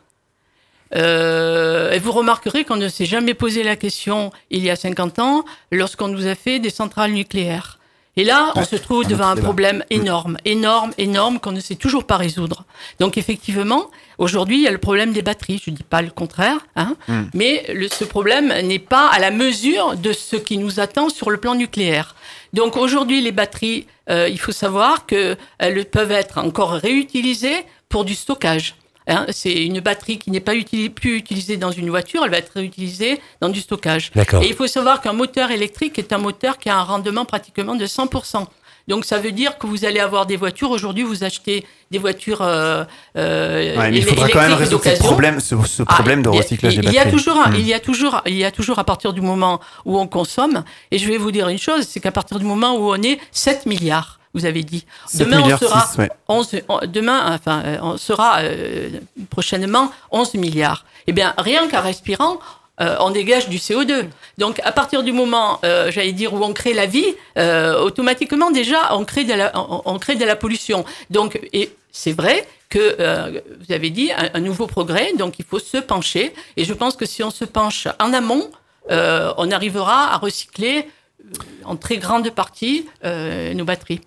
[0.96, 5.20] Euh, et vous remarquerez qu'on ne s'est jamais posé la question il y a 50
[5.20, 7.80] ans lorsqu'on nous a fait des centrales nucléaires.
[8.16, 11.74] Et là, on Ouais, se trouve devant un problème énorme, énorme, énorme qu'on ne sait
[11.74, 12.64] toujours pas résoudre.
[13.00, 13.90] Donc effectivement,
[14.20, 15.60] aujourd'hui, il y a le problème des batteries.
[15.66, 17.22] Je ne dis pas le contraire, hein, Mm.
[17.34, 21.32] mais le- ce problème n'est pas à la mesure de ce qui nous attend sur
[21.32, 22.14] le plan nucléaire.
[22.54, 28.14] Donc aujourd'hui, les batteries, euh, il faut savoir qu'elles peuvent être encore réutilisées pour du
[28.14, 28.76] stockage.
[29.08, 30.54] Hein, c'est une batterie qui n'est pas
[30.96, 34.12] plus utilisée dans une voiture, elle va être utilisée dans du stockage.
[34.16, 37.76] Et il faut savoir qu'un moteur électrique est un moteur qui a un rendement pratiquement
[37.76, 38.46] de 100%.
[38.90, 40.70] Donc ça veut dire que vous allez avoir des voitures.
[40.70, 42.42] Aujourd'hui, vous achetez des voitures.
[42.42, 42.84] Euh,
[43.18, 45.06] euh, Ouais, mais il faudra quand même résoudre ce d'occasion.
[45.06, 47.06] problème, ce, ce Ah, problème de il y a- recyclage il, des il y a
[47.06, 47.18] batteries.
[47.18, 49.98] toujours, un- il y a toujours, il y a toujours à partir du moment où
[49.98, 50.66] on consomme.
[50.92, 53.20] Et je vais vous dire une chose, c'est qu'à partir du moment où on est
[53.32, 54.86] 7 milliards, vous avez dit.
[55.08, 56.10] 7 Demain, on sera six, ouais.
[56.28, 58.90] 11, on- demain, enfin, euh, on sera euh,
[59.30, 60.86] prochainement 11 milliards.
[61.08, 62.40] Eh bien, rien qu'en respirant,
[62.82, 64.06] euh, on dégage du CO2.
[64.40, 67.06] Donc, à partir du moment, euh, j'allais dire, où on crée la vie,
[67.38, 70.84] euh, automatiquement, déjà, on crée de la, on, on crée de la pollution.
[71.12, 75.46] Donc, et c'est vrai que euh, vous avez dit un, un nouveau progrès, donc il
[75.46, 76.34] faut se pencher.
[76.58, 78.50] Et je pense que si on se penche en amont,
[78.90, 80.88] euh, on arrivera à recycler
[81.24, 84.02] euh, en très grande partie euh, nos batteries.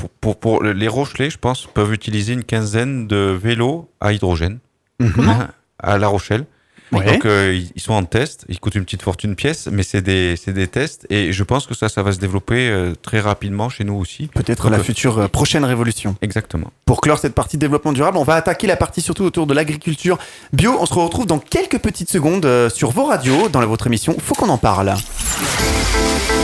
[0.00, 4.58] Pour, pour, pour les Rochelais, je pense, peuvent utiliser une quinzaine de vélos à hydrogène
[5.78, 6.46] à La Rochelle.
[6.92, 7.04] Ouais.
[7.04, 10.36] Donc euh, ils sont en test, ils coûtent une petite fortune pièce, mais c'est des,
[10.36, 13.68] c'est des tests et je pense que ça, ça va se développer euh, très rapidement
[13.68, 14.28] chez nous aussi.
[14.34, 16.16] Peut-être la euh, future euh, prochaine révolution.
[16.22, 16.72] Exactement.
[16.84, 20.18] Pour clore cette partie développement durable, on va attaquer la partie surtout autour de l'agriculture
[20.52, 20.76] bio.
[20.80, 24.34] On se retrouve dans quelques petites secondes euh, sur vos radios, dans votre émission Faut
[24.34, 24.94] qu'on en parle.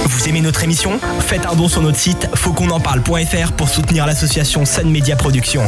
[0.05, 0.99] Vous aimez notre émission?
[1.21, 5.65] Faites un don sur notre site fautquonenparle.fr pour soutenir l'association Sun Media Productions.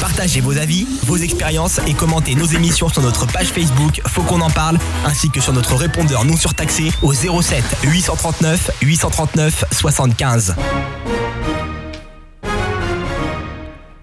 [0.00, 4.40] Partagez vos avis, vos expériences et commentez nos émissions sur notre page Facebook Faut qu'on
[4.40, 10.56] en parle ainsi que sur notre répondeur non surtaxé au 07 839 839 75.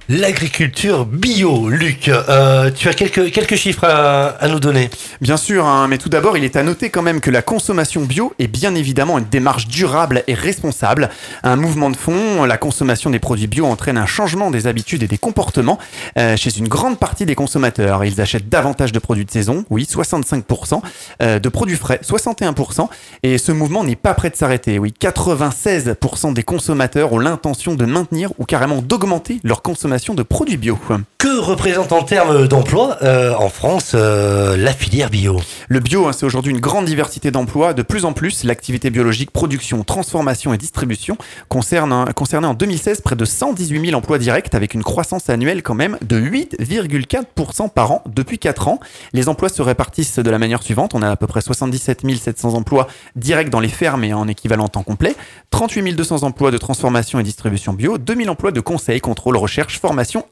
[0.09, 2.07] L'agriculture bio, Luc.
[2.07, 4.89] euh, tu as quelques, quelques chiffres à, nous donner.
[5.19, 8.05] Bien sûr, hein, mais tout d'abord, il est à noter quand même que la consommation
[8.05, 11.09] bio est bien évidemment une démarche durable et responsable.
[11.43, 15.07] Un mouvement de fond, la consommation des produits bio entraîne un changement des habitudes et
[15.07, 15.77] des comportements
[16.17, 18.05] euh, chez une grande partie des consommateurs.
[18.05, 20.81] Ils achètent davantage de produits de saison, oui, 65%,
[21.21, 22.88] euh, de produits frais, 61%,
[23.23, 24.79] et ce mouvement n'est pas prêt de s'arrêter.
[24.79, 29.61] Oui, 96% des consommateurs ont l'intention de maintenir ou carrément d'augmenter leur
[29.97, 30.77] consommation de produits bio.
[31.17, 35.39] Que représente en termes d'emploi euh, en France euh, la filière bio?
[35.67, 37.73] Le bio, hein, c'est aujourd'hui une grande diversité d'emplois.
[37.73, 41.17] De plus en plus, l'activité biologique, production, transformation et distribution
[41.49, 45.63] concerne, hein, concernait en 2016 près de 118 000 emplois directs avec une croissance annuelle
[45.63, 48.79] quand même de 8,4% par an depuis 4 ans.
[49.13, 50.93] Les emplois se répartissent de la manière suivante.
[50.93, 54.67] On a à peu près 77 700 emplois directs dans les fermes et en équivalent
[54.67, 55.15] temps complet,
[55.49, 59.79] 38 200 emplois de transformation et distribution bio, 2000 emplois de conseil, contrôle, recherche,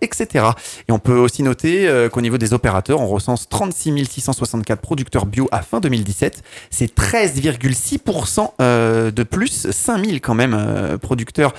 [0.01, 0.45] etc.
[0.87, 5.25] Et on peut aussi noter euh, qu'au niveau des opérateurs, on recense 36 664 producteurs
[5.25, 6.43] bio à fin 2017.
[6.69, 11.53] C'est 13,6% euh, de plus, 5000 quand même euh, producteurs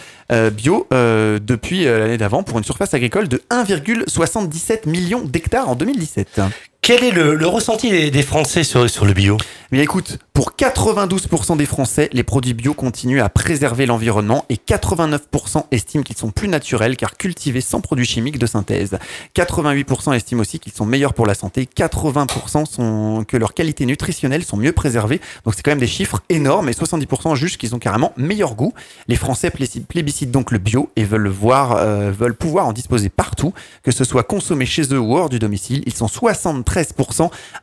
[0.53, 6.41] bio depuis l'année d'avant pour une surface agricole de 1,77 million d'hectares en 2017.
[6.87, 9.39] Quel est le, ressenti des, Français sur, le bio?
[9.73, 15.65] Mais écoute, pour 92% des Français, les produits bio continuent à préserver l'environnement et 89%
[15.73, 18.99] estiment qu'ils sont plus naturels car cultivés sans produits chimiques de synthèse.
[19.35, 21.69] 88% estiment aussi qu'ils sont meilleurs pour la santé.
[21.77, 25.21] 80% sont que leurs qualités nutritionnelles sont mieux préservées.
[25.45, 28.73] Donc c'est quand même des chiffres énormes et 70% jugent qu'ils ont carrément meilleur goût.
[29.09, 33.09] Les Français plébiscitent donc le bio et veulent le voir, euh, veulent pouvoir en disposer
[33.09, 33.53] partout,
[33.83, 35.83] que ce soit consommé chez eux ou hors du domicile.
[35.87, 36.76] Ils sont 73%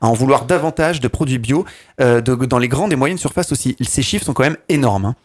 [0.01, 1.65] à en vouloir davantage de produits bio
[2.01, 3.75] euh, dans les grandes et moyennes surfaces aussi.
[3.81, 5.05] Ces chiffres sont quand même énormes.
[5.05, 5.15] hein.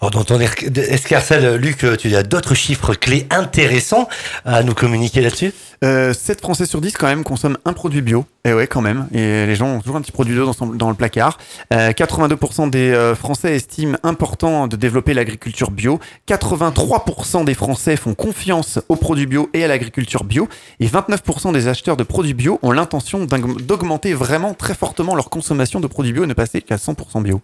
[0.00, 4.08] Alors, dans ton er- escarcelle, Luc, tu as d'autres chiffres clés intéressants
[4.44, 5.52] à nous communiquer là-dessus?
[5.82, 8.24] Euh, 7 Français sur 10 quand même consomment un produit bio.
[8.46, 9.08] Et ouais, quand même.
[9.12, 11.38] Et les gens ont toujours un petit produit bio dans, le placard.
[11.72, 15.98] Euh, 82% des euh, Français estiment important de développer l'agriculture bio.
[16.28, 20.48] 83% des Français font confiance aux produits bio et à l'agriculture bio.
[20.80, 25.30] Et 29% des acheteurs de produits bio ont l'intention d'aug- d'augmenter vraiment très fortement leur
[25.30, 27.40] consommation de produits bio et ne passer qu'à 100% bio.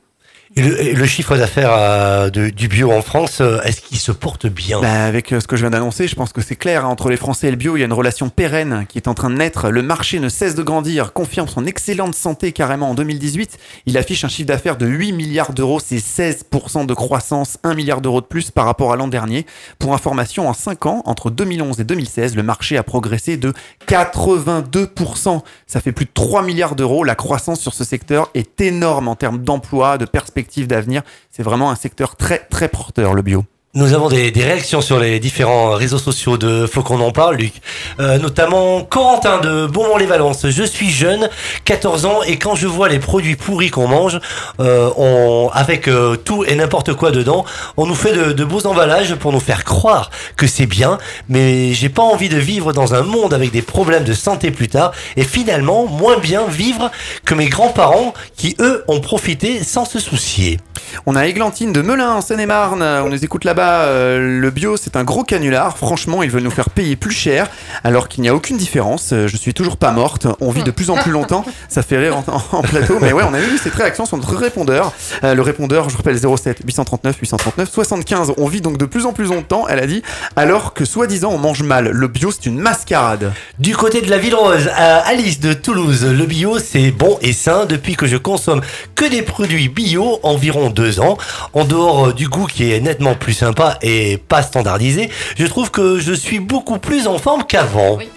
[0.57, 4.81] Le, chiffre d'affaires euh, du bio en France, euh, est-ce qu'il se porte bien?
[4.81, 6.85] Bah, avec euh, ce que je viens d'annoncer, je pense que c'est clair.
[6.85, 9.07] hein, entre les Français et le bio, il y a une relation pérenne qui est
[9.07, 9.71] en train de naître.
[9.71, 13.59] Le marché ne cesse de grandir, confirme son excellente santé carrément en 2018.
[13.87, 18.01] Il affiche un chiffre d'affaires de 8 milliards d'euros, c'est 16% de croissance, 1 milliard
[18.01, 19.47] d'euros de plus par rapport à l'an dernier.
[19.79, 23.53] Pour information, en 5 ans, entre 2011 et 2016, le marché a progressé de
[23.87, 25.43] 82%.
[25.69, 27.05] Ça fait plus de 3 milliards d'euros.
[27.05, 31.03] La croissance sur ce secteur est énorme en termes d'emploi, de perspectives d'avenir.
[31.31, 33.45] C'est vraiment un secteur très très porteur, le bio.
[33.73, 37.37] Nous avons des, des réactions sur les différents réseaux sociaux de Faut qu'on en parle,
[37.37, 37.53] Luc.
[38.01, 40.49] Euh, notamment Corentin de Beaumont-les-Valences.
[40.49, 41.29] Je suis jeune,
[41.67, 44.19] 14 ans, et quand je vois les produits pourris qu'on mange,
[44.59, 47.45] euh, on, avec euh, tout et n'importe quoi dedans,
[47.77, 50.99] on nous fait de, de beaux emballages pour nous faire croire que c'est bien,
[51.29, 54.67] mais j'ai pas envie de vivre dans un monde avec des problèmes de santé plus
[54.67, 56.91] tard, et finalement moins bien vivre
[57.25, 60.59] que mes grands-parents qui, eux, ont profité sans se soucier.
[61.07, 62.83] On a Églantine de Melun en Seine-et-Marne.
[62.83, 63.60] On nous écoute là-bas.
[63.61, 65.77] Euh, le bio, c'est un gros canular.
[65.77, 67.49] Franchement, ils veulent nous faire payer plus cher
[67.85, 69.13] alors qu'il n'y a aucune différence.
[69.13, 70.27] Euh, Je suis toujours pas morte.
[70.41, 71.45] On vit de plus en plus longtemps.
[71.69, 72.99] Ça fait rire en, plateau.
[73.01, 74.93] Mais ouais, on a eu cette réaction sur notre répondeur.
[75.25, 78.33] Euh, le répondeur, je rappelle, 07 839 839 75.
[78.37, 80.03] On vit donc de plus en plus longtemps, elle a dit,
[80.37, 81.91] alors que soi-disant on mange mal.
[81.91, 83.33] Le bio, c'est une mascarade.
[83.59, 87.33] Du côté de la ville rose, à Alice de Toulouse, le bio c'est bon et
[87.33, 88.61] sain depuis que je consomme
[88.95, 91.19] que des produits bio environ deux ans.
[91.53, 95.99] En dehors du goût qui est nettement plus sympa et pas standardisé, je trouve que
[95.99, 97.97] je suis beaucoup plus en forme qu'avant.
[97.97, 98.09] Oui.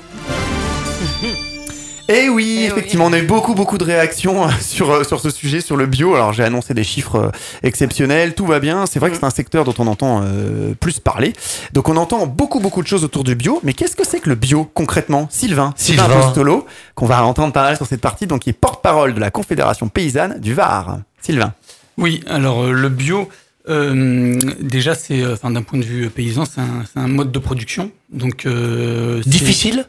[2.10, 5.22] Eh oui, Eh effectivement, on a eu beaucoup beaucoup de réactions euh, sur, euh, sur
[5.22, 6.16] ce sujet, sur le bio.
[6.16, 7.32] Alors j'ai annoncé des chiffres euh,
[7.64, 8.86] exceptionnels, tout va bien.
[8.86, 11.32] C'est vrai que c'est un secteur dont on entend euh, plus parler.
[11.72, 13.60] Donc on entend beaucoup beaucoup de choses autour du bio.
[13.64, 15.28] Mais qu'est-ce que c'est que le bio concrètement?
[15.32, 16.04] Sylvain, Sylvain.
[16.04, 19.88] Apostolo, qu'on va entendre parler sur cette partie, donc qui est porte-parole de la Confédération
[19.88, 20.98] paysanne du Var.
[21.22, 21.54] Sylvain.
[21.98, 23.30] Oui, alors euh, le bio,
[23.70, 27.32] euh, déjà, c'est, euh, enfin, d'un point de vue paysan, c'est un, c'est un mode
[27.32, 27.92] de production.
[28.12, 29.86] Donc, euh, Difficile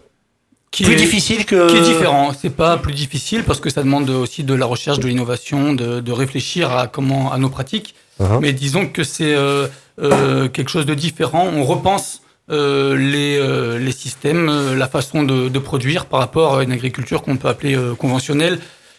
[0.71, 1.71] qui Plus est- difficile que...
[1.71, 2.33] qui est différent.
[2.41, 6.01] C'est pas plus difficile parce que ça demande aussi de la recherche, de l'innovation, de,
[6.01, 7.95] de réfléchir à comment à nos pratiques.
[8.21, 8.41] Uh-huh.
[8.41, 9.69] Mais disons que c'est euh,
[10.03, 11.49] euh, quelque chose de différent.
[11.55, 16.59] On repense euh, les, euh, les systèmes, euh, la façon de, de produire par rapport
[16.59, 18.59] à une agriculture qu'on peut appeler euh, conventionnelle,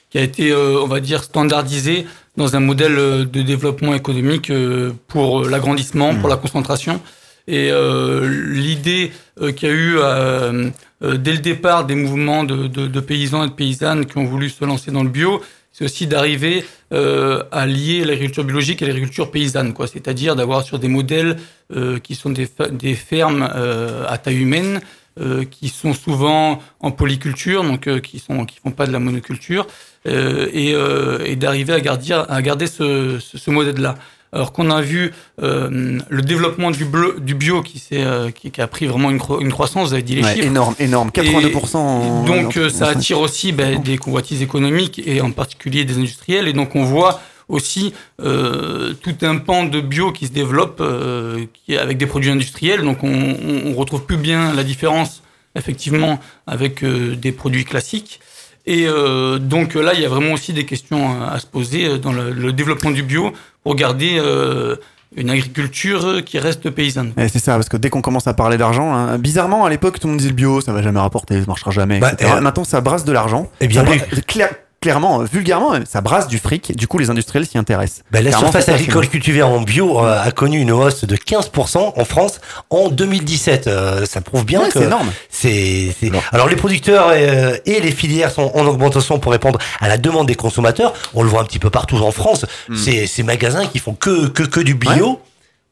[0.09, 2.07] qui a été, euh, on va dire, standardisée
[2.37, 7.01] dans un modèle euh, de développement économique euh, pour euh, l'agrandissement, pour la concentration.
[7.47, 10.71] Et euh, l'idée euh, qu'il y a eu euh,
[11.01, 14.49] dès le départ des mouvements de, de, de paysans et de paysannes qui ont voulu
[14.49, 15.41] se lancer dans le bio,
[15.71, 16.63] c'est aussi d'arriver
[16.93, 19.87] euh, à lier l'agriculture biologique et l'agriculture paysanne, quoi.
[19.87, 21.35] C'est-à-dire d'avoir sur des modèles
[21.75, 24.79] euh, qui sont des, des fermes euh, à taille humaine,
[25.19, 28.99] euh, qui sont souvent en polyculture, donc euh, qui sont qui font pas de la
[28.99, 29.67] monoculture,
[30.05, 33.95] et, euh, et d'arriver à garder à garder ce, ce, ce modèle-là.
[34.33, 38.51] Alors qu'on a vu euh, le développement du, bleu, du bio qui, s'est, euh, qui,
[38.51, 40.47] qui a pris vraiment une, cro- une croissance, vous avez dit les Ouais, chiffres.
[40.47, 41.09] énorme, énorme.
[41.09, 41.77] 82%.
[41.77, 46.49] en- Donc euh, ça attire aussi ben, des convoitises économiques et en particulier des industriels.
[46.49, 51.45] Et donc on voit aussi euh, tout un pan de bio qui se développe euh,
[51.65, 52.81] qui, avec des produits industriels.
[52.81, 55.21] Donc on, on, on retrouve plus bien la différence
[55.55, 58.19] effectivement avec euh, des produits classiques.
[58.67, 61.97] Et euh, donc là, il y a vraiment aussi des questions à se poser euh,
[61.97, 63.31] dans le, le développement du bio
[63.63, 64.75] pour garder euh,
[65.15, 67.13] une agriculture qui reste paysanne.
[67.17, 70.07] C'est ça, parce que dès qu'on commence à parler d'argent, hein, bizarrement à l'époque tout
[70.07, 72.33] le monde disait le bio, ça va jamais rapporter, ça marchera jamais, Bah, etc.
[72.37, 73.49] euh, Maintenant ça brasse de l'argent.
[73.61, 73.83] Eh bien,
[74.27, 74.49] clair-
[74.81, 76.75] clairement, euh, vulgairement, même, ça brasse du fric.
[76.75, 78.03] Du coup, les industriels s'y intéressent.
[78.11, 81.93] Ben, la Clairement, surface agricole cultivée en bio euh, a connu une hausse de 15%
[81.95, 82.39] en France
[82.69, 83.67] en 2017.
[83.67, 85.11] Euh, ça prouve bien Ouais, que c'est énorme.
[85.29, 85.95] c'est.
[85.99, 86.19] c'est- Non.
[86.31, 90.27] Alors les producteurs euh, et les filières sont en augmentation pour répondre à la demande
[90.27, 90.93] des consommateurs.
[91.13, 92.45] On le voit un petit peu partout en France.
[92.69, 92.75] Hmm.
[92.75, 95.19] C'est ces magasins qui font que que que du bio,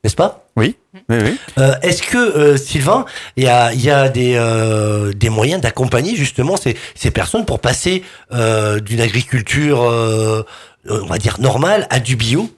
[0.03, 0.42] n'est-ce pas?
[0.55, 0.75] Oui,
[1.09, 1.37] oui, oui.
[1.57, 3.05] Euh, Est-ce que euh, Sylvain,
[3.37, 7.45] il y a, il y a des, euh, des moyens d'accompagner justement ces, ces personnes
[7.45, 8.03] pour passer
[8.33, 10.43] euh, d'une agriculture, euh,
[10.87, 12.49] on va dire normale, à du bio?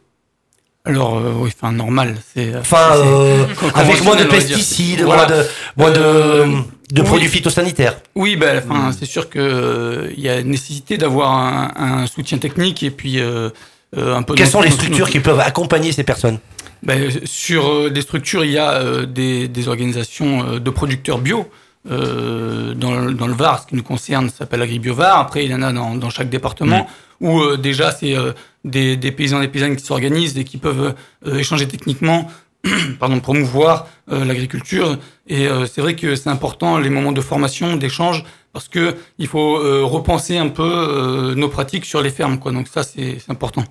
[0.83, 2.55] Alors euh, oui, enfin normal, c'est.
[2.57, 3.45] Enfin, euh,
[3.75, 5.25] avec moins de pesticides, Voilà.
[5.27, 5.45] moins de,
[5.77, 6.45] moins de, Euh,
[6.91, 7.07] de oui.
[7.07, 7.95] produits phytosanitaires.
[8.13, 12.37] Oui, ben, enfin, c'est sûr que euh, il y a nécessité d'avoir un, un soutien
[12.37, 13.49] technique et puis euh,
[13.97, 14.35] euh, un peu.
[14.35, 16.37] Quelles sont les structures qui peuvent accompagner ces personnes?
[16.83, 21.19] Ben, sur euh, des structures, il y a euh, des, des organisations euh, de producteurs
[21.19, 21.49] bio.
[21.91, 25.19] Euh, dans, le, dans le Var, ce qui nous concerne, ça s'appelle AgriBioVar.
[25.19, 26.87] Après, il y en a dans, dans chaque département
[27.21, 28.31] où euh, déjà c'est euh,
[28.63, 30.95] des, des paysans et des paysannes qui s'organisent et qui peuvent
[31.27, 32.27] échanger techniquement,
[32.99, 34.97] pardon, promouvoir l'agriculture.
[35.27, 38.23] Et c'est vrai que c'est important les moments de formation, d'échange,
[38.53, 39.55] parce que il faut
[39.87, 42.39] repenser un peu nos pratiques sur les fermes.
[42.39, 42.51] Quoi.
[42.51, 43.63] Donc ça, c'est important.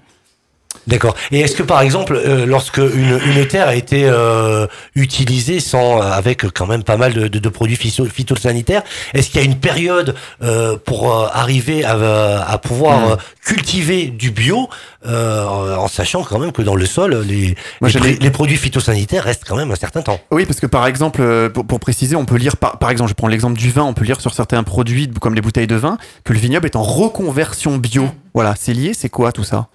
[0.86, 1.14] D'accord.
[1.30, 5.98] Et est-ce que par exemple, euh, lorsque une, une terre a été euh, utilisée sans,
[5.98, 8.82] euh, avec quand même pas mal de, de, de produits phyto- phytosanitaires,
[9.14, 13.16] est-ce qu'il y a une période euh, pour arriver à, à pouvoir Hmm.
[13.44, 14.68] cultiver du bio,
[15.06, 17.90] en sachant quand même que dans le sol, les, Moi,
[18.20, 20.20] les, produits phytosanitaires restent quand même un certain temps.
[20.30, 23.14] Oui, parce que par exemple, pour, pour préciser, on peut lire, par, par exemple, je
[23.14, 25.98] prends l'exemple du vin, on peut lire sur certains produits, comme les bouteilles de vin,
[26.24, 28.08] que le vignoble est en reconversion bio.
[28.34, 29.68] Voilà, c'est lié, c'est quoi tout ça?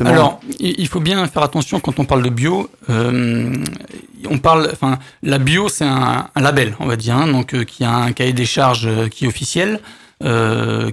[0.00, 2.70] Alors, il faut bien faire attention quand on parle de bio.
[2.88, 3.52] euh,
[4.28, 7.84] on parle, enfin, la bio, c'est un, label, on va dire, hein, donc euh, qui
[7.84, 9.80] a un cahier des charges euh, qui est officiel,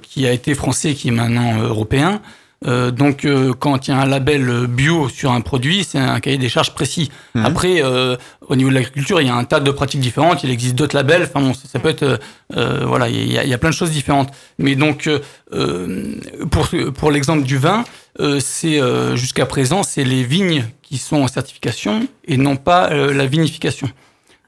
[0.01, 2.21] qui a été français, qui est maintenant européen.
[2.65, 5.97] Euh, donc, euh, quand il y a un label euh, bio sur un produit, c'est
[5.97, 7.11] un cahier des charges précis.
[7.35, 7.45] Mhm.
[7.45, 8.15] Après, euh,
[8.47, 10.43] au niveau de l'agriculture, il y a un tas de pratiques différentes.
[10.43, 11.23] Il existe d'autres labels.
[11.23, 12.19] Enfin, bon, ça, peut être,
[12.55, 14.31] euh, voilà, il y, a, il y a plein de choses différentes.
[14.59, 15.09] Mais donc,
[16.51, 17.83] pour pour l'exemple du vin,
[18.19, 22.89] euh, c'est euh, jusqu'à présent, c'est les vignes qui sont en certification et non pas
[22.93, 23.89] la vinification.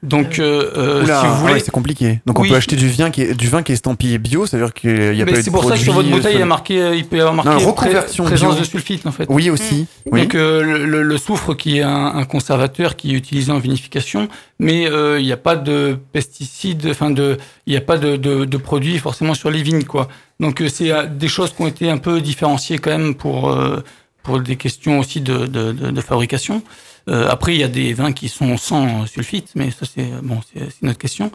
[0.06, 2.20] Donc, euh, euh, Oula, si vous ah voulez, ouais, c'est compliqué.
[2.26, 2.48] Donc Oui.
[2.48, 4.64] on peut acheter du vin qui est, du vin qui est estampillé bio, ça veut
[4.64, 6.34] dire qu'il y a mais pas c'est de pour ça que sur votre produits, bouteille,
[6.36, 8.60] il y euh, a marqué, euh, il peut y avoir marqué Non, pré- présence bio.
[8.60, 9.26] de sulfite en fait.
[9.28, 9.86] Oui aussi.
[10.10, 10.22] Oui.
[10.22, 14.28] Donc euh, le, le- soufre qui est un, un conservateur qui est utilisé en vinification,
[14.60, 18.16] mais euh, il n'y a pas de pesticides, enfin de, il n'y a pas de,
[18.16, 20.08] de, de produits forcément sur les vignes quoi.
[20.40, 23.50] Donc euh, c'est euh, des choses qui ont été un peu différenciées quand même pour
[23.50, 23.82] euh,
[24.22, 26.62] pour des questions aussi de, de, de, de fabrication.
[27.08, 30.40] Euh, après il y a des vins qui sont sans sulfite, mais ça c'est bon
[30.52, 31.30] c'est autre question.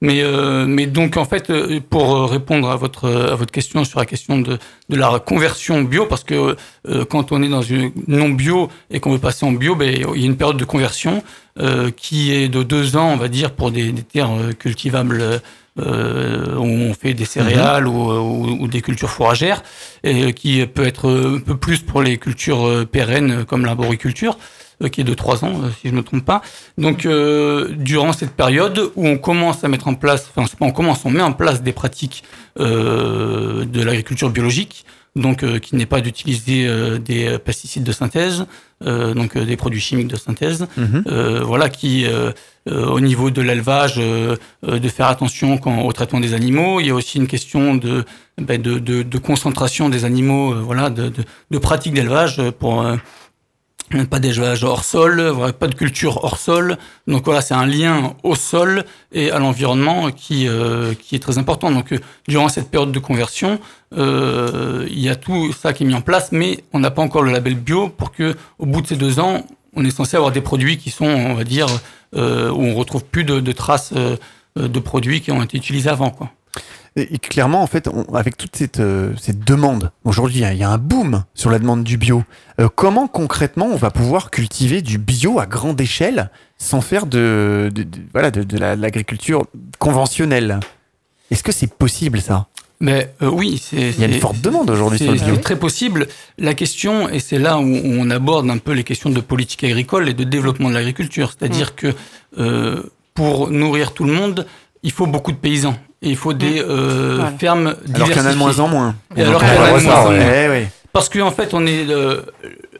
[0.00, 3.82] Mais, euh, mais donc en fait, euh, pour euh, répondre à votre à votre question
[3.84, 4.56] sur la question de,
[4.88, 6.54] de la conversion bio, parce que
[6.88, 9.92] euh, quand on est dans une non bio et qu'on veut passer en bio, ben,
[9.92, 11.24] il y a une période de conversion
[11.58, 15.40] euh, qui est de deux ans, on va dire, pour des, des terres euh, cultivables
[15.80, 19.64] euh, où on fait des céréales ou, ou- ou des cultures fourragères,
[20.04, 24.38] et qui peut être un peu plus pour les cultures pérennes comme l'arboriculture
[24.92, 26.40] qui est de trois ans, euh, si je ne me trompe pas.
[26.78, 30.66] Donc, euh, durant cette période où on commence à mettre en place, enfin, c'est pas
[30.66, 32.22] on commence, on met en place des pratiques
[32.60, 34.84] euh, de l'agriculture biologique,
[35.16, 38.46] donc euh, qui n'est pas d'utiliser euh, des pesticides de synthèse,
[38.86, 41.02] euh, donc euh, des produits chimiques de synthèse, Mhm.
[41.08, 42.06] euh, voilà, qui
[42.70, 46.80] au niveau de l'élevage, de faire attention quand, au traitement des animaux.
[46.80, 48.04] Il y a aussi une question de
[48.36, 52.96] ben, de, de, de concentration des animaux, voilà, de, de, de pratiques d'élevage pour euh,
[54.10, 56.76] pas d'élevage hors sol, pas de culture hors sol.
[57.06, 61.38] Donc voilà, c'est un lien au sol et à l'environnement qui euh, qui est très
[61.38, 61.70] important.
[61.70, 63.58] Donc euh, durant cette période de conversion,
[63.96, 67.02] euh, il y a tout ça qui est mis en place, mais on n'a pas
[67.02, 69.44] encore le label bio pour que au bout de ces deux ans,
[69.74, 71.66] on est censé avoir des produits qui sont, on va dire,
[72.14, 73.92] où on retrouve plus de, traces
[74.56, 76.16] de produits qui ont été utilisés avant.
[76.98, 80.52] Et, clairement, en fait, on- avec toute cette, euh, cette demande, aujourd'hui, il y a-
[80.52, 82.24] il y, a un boom sur la demande du bio.
[82.60, 87.70] Euh, comment concrètement on va pouvoir cultiver du bio à grande échelle sans faire de,
[87.74, 89.46] de, de- voilà, de, de la- de l'agriculture
[89.78, 90.60] conventionnelle?
[91.30, 92.46] Est-ce que c'est possible ça?
[92.80, 93.90] Mais euh, oui, c'est.
[93.90, 95.34] Il y a une forte demande aujourd'hui c'est- sur le bio.
[95.34, 96.06] C'est très possible.
[96.38, 100.08] La question, et c'est là où on aborde un peu les questions de politique agricole
[100.08, 101.92] et de développement de l'agriculture, c'est-à-dire que
[102.38, 102.82] euh,
[103.14, 104.46] pour nourrir tout le monde,
[104.84, 105.74] il faut beaucoup de paysans.
[106.02, 107.32] Et il faut des euh, Voilà.
[107.38, 108.94] fermes Alors qu'il y en a de moins en moins.
[109.16, 110.48] Et alors qu'il y en a de moins en moins.
[110.50, 110.66] Oui.
[110.92, 112.22] Parce qu'en fait, on est, euh,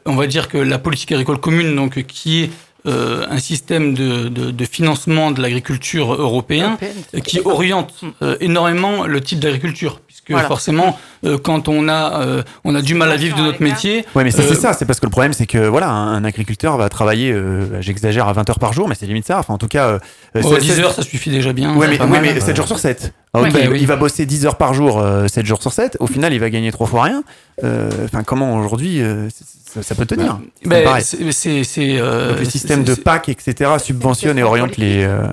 [0.05, 2.49] on va dire que la politique agricole commune, donc qui est
[2.85, 6.77] euh, un système de, de, de financement de l'agriculture européen,
[7.13, 10.47] euh, qui oriente euh, énormément le type d'agriculture, puisque Voilà.
[10.47, 14.05] forcément, euh, quand on a, euh, on a du mal à vivre de notre métier.
[14.15, 14.73] Ouais, mais ça, euh, c'est ça.
[14.73, 18.33] C'est parce que le problème, c'est que voilà, un, agriculteur va travailler, euh, j'exagère, à
[18.33, 19.39] 20 heures par jour, mais c'est limite ça.
[19.39, 19.99] Enfin, en tout cas, euh,
[20.43, 21.75] oh, c'est- 10 c'est- heures, ça suffit déjà bien.
[21.75, 22.21] Ouais, mais, oui, mal.
[22.21, 23.13] mais 7 jours sur 7.
[23.33, 23.77] Ah, Ouais, ok, bah il, oui.
[23.81, 25.97] il va bosser 10 heures par jour, euh, 7 jours sur 7.
[25.99, 27.23] Au final, il va gagner 3 fois rien.
[27.63, 29.27] Euh, Enfin, comment aujourd'hui euh,
[29.65, 31.01] ça, ça peut tenir Ben, paraît.
[31.01, 35.03] c'est- euh, le système de PAC, etc., subventionne et oriente les.
[35.03, 35.27] euh,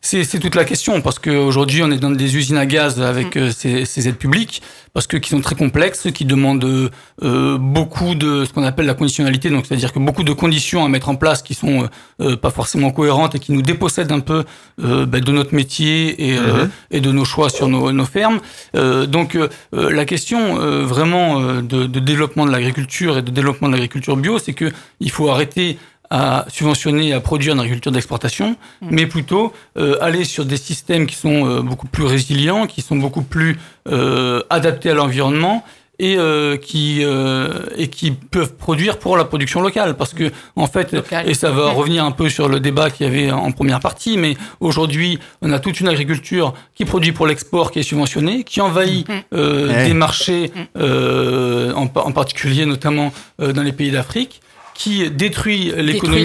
[0.00, 3.36] C'est c'est toute la question parce qu'aujourd'hui on est dans des usines à gaz avec
[3.36, 4.62] euh, ces, ces aides publiques
[4.94, 6.90] parce que qui sont très complexes, qui demandent
[7.22, 10.88] euh, beaucoup de ce qu'on appelle la conditionnalité, donc c'est-à-dire que beaucoup de conditions à
[10.88, 11.86] mettre en place qui sont euh,
[12.20, 14.44] euh, pas forcément cohérentes et qui nous dépossèdent un peu
[14.82, 16.70] euh, ben, de notre métier et, euh, Mhm.
[16.92, 18.38] et de nos choix sur nos, nos fermes.
[18.76, 19.36] Euh, donc
[19.72, 24.16] la question euh, vraiment euh, de, de développement de l'agriculture et de développement de l'agriculture
[24.16, 25.76] bio, c'est que il faut arrêter
[26.10, 31.14] à subventionner, à produire une agriculture d'exportation, mais plutôt euh, aller sur des systèmes qui
[31.16, 33.58] sont euh, beaucoup plus résilients, qui sont beaucoup plus
[33.88, 35.64] euh, adaptés à l'environnement
[36.00, 39.96] et euh, qui euh, et qui peuvent produire pour la production locale.
[39.96, 40.94] Parce que en fait
[41.26, 44.16] et ça va revenir un peu sur le débat qu'il y avait en première partie
[44.16, 48.60] mais aujourd'hui on a toute une agriculture qui produit pour l'export qui est subventionnée qui
[48.60, 49.88] envahit euh, Ouais.
[49.88, 54.40] des marchés euh, en, par- en particulier notamment euh, dans les pays d'Afrique
[54.78, 56.24] qui détruit l'économie,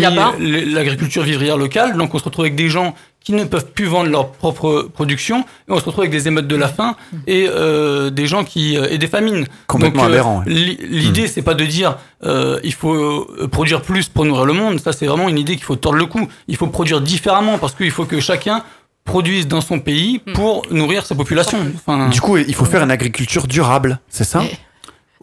[0.71, 1.97] l'agriculture vivrière locale.
[1.97, 5.39] Donc on se retrouve avec des gens qui ne peuvent plus vendre leur propre production
[5.67, 8.77] et on se retrouve avec des émeutes de la faim et euh, des gens qui
[8.77, 9.47] euh, et des famines.
[9.65, 14.07] Complètement Donc, euh, aberrant, L'idée c'est pas de dire euh, il faut euh, produire plus
[14.07, 14.80] pour nourrir le monde.
[14.80, 16.27] Ça c'est vraiment une idée qu'il faut tordre le cou.
[16.47, 18.61] Il faut produire différemment parce qu'il faut que chacun
[19.03, 21.57] produise dans son pays pour nourrir sa population.
[21.75, 24.43] Enfin, Du coup, il faut faire une agriculture durable, c'est ça?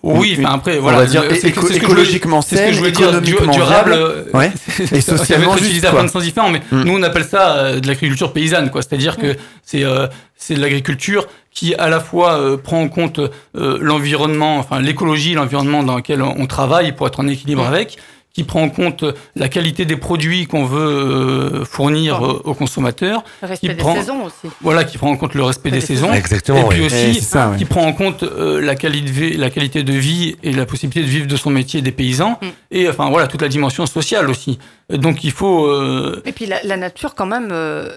[0.02, 0.98] Oui, une- enfin après, on voilà.
[0.98, 3.96] va dire c'est- éco- ce que écologiquement c'est ce que je voulais dire, durable.
[4.32, 4.50] Ouais.
[4.92, 6.82] Et socialement juste, utilisé à plein de sens différents, mais Mm.
[6.84, 8.80] nous on appelle ça euh, de l'agriculture paysanne, quoi.
[8.82, 10.06] C'est-à-dire que c'est euh,
[10.36, 15.34] c'est de l'agriculture qui à la fois euh, prend en compte euh, l'environnement, enfin l'écologie,
[15.34, 17.66] l'environnement dans lequel on travaille pour être en équilibre Mm.
[17.74, 17.98] avec,
[18.32, 19.04] qui prend en compte
[19.34, 22.40] la qualité des produits qu'on veut euh, fournir Bon.
[22.44, 24.52] aux consommateurs, Le respect qui des prend- saisons aussi.
[24.60, 26.86] voilà, qui prend en compte le respect des Des saisons, Exactement, et puis oui.
[26.86, 27.56] aussi Et c'est ça, ouais.
[27.58, 30.64] qui prend en compte euh, la, qualité de vie, la qualité de vie et la
[30.66, 32.46] possibilité de vivre de son métier des paysans, Mm.
[32.70, 34.58] et enfin voilà toute la dimension sociale aussi.
[34.90, 37.88] Donc il faut euh, Et puis la, la nature, quand même, euh,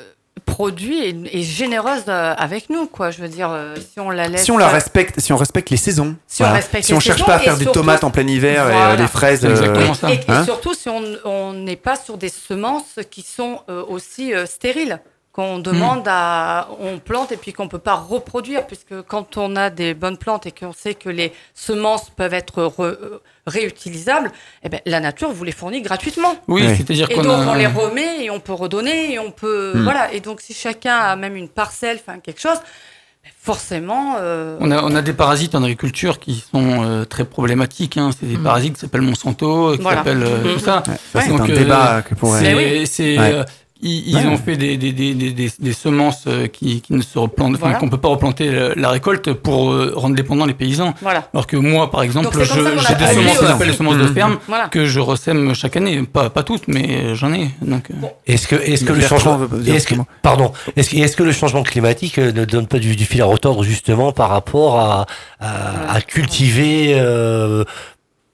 [0.46, 3.12] produit et généreuse euh, avec nous, quoi.
[3.12, 4.44] Je veux dire, euh, si on la laisse.
[4.44, 7.00] Si on la respecte, si on respecte les saisons, Si on respecte si les on
[7.00, 9.08] cherche saisons pas à et faire des surtout- tomates en plein hiver et euh, des
[9.08, 10.12] fraises, C'est exactement ça.
[10.12, 13.84] Et, et Hein surtout, si on on n'est pas sur des semences qui sont euh,
[13.88, 15.00] aussi euh, stériles,
[15.34, 16.70] qu'on demande à.
[16.80, 20.18] On plante et puis qu'on ne peut pas reproduire, puisque quand on a des bonnes
[20.18, 24.32] plantes et qu'on sait que les semences peuvent être re- euh, réutilisables,
[24.64, 26.36] eh ben, la nature vous les fournit gratuitement.
[26.48, 29.32] oui, c'est-à-dire Et qu'on donc, a on les remet et on peut redonner et on
[29.32, 29.74] peut.
[29.76, 29.84] Hmm.
[29.84, 30.14] Voilà.
[30.14, 32.60] Et donc, si chacun a même une parcelle, enfin quelque chose,
[33.24, 34.18] ben, forcément.
[34.20, 37.98] euh, on a, on a des parasites en agriculture qui sont euh, très problématiques.
[37.98, 38.12] Hein.
[38.20, 38.44] C'est des Mm.
[38.44, 39.98] parasites qui s'appellent Monsanto, qui Voilà.
[39.98, 40.54] s'appellent euh, Mm.
[40.54, 40.84] tout ça.
[40.88, 42.40] Ouais, ça, c'est Donc, un euh, débat que pourrait.
[42.40, 42.86] C'est, Mais oui.
[42.88, 43.46] c'est, Ouais.
[43.84, 44.26] Euh, ils, ils Ouais.
[44.28, 47.52] ont fait des, des, des, des, des- des semences euh, qui, qui ne se replantent,
[47.56, 47.78] enfin, Voilà.
[47.80, 50.94] qu'on peut pas replanter la, la récolte pour euh, rendre dépendants les paysans.
[51.02, 51.28] Voilà.
[51.34, 54.14] Alors que moi, par exemple, j'ai des semences les qu'on appelle les semences de Mhm.
[54.14, 54.68] ferme Voilà.
[54.70, 56.02] que je ressème chaque année.
[56.04, 57.50] Pas, pas toutes, mais j'en ai.
[57.62, 61.24] Donc, euh, Est-ce que, est-ce que le changement, est-ce que, pardon, est-ce que, est-ce que
[61.24, 64.80] le changement climatique euh, ne donne pas du, du fil à retordre justement par rapport
[64.80, 65.06] à,
[65.40, 67.64] à, à cultiver euh,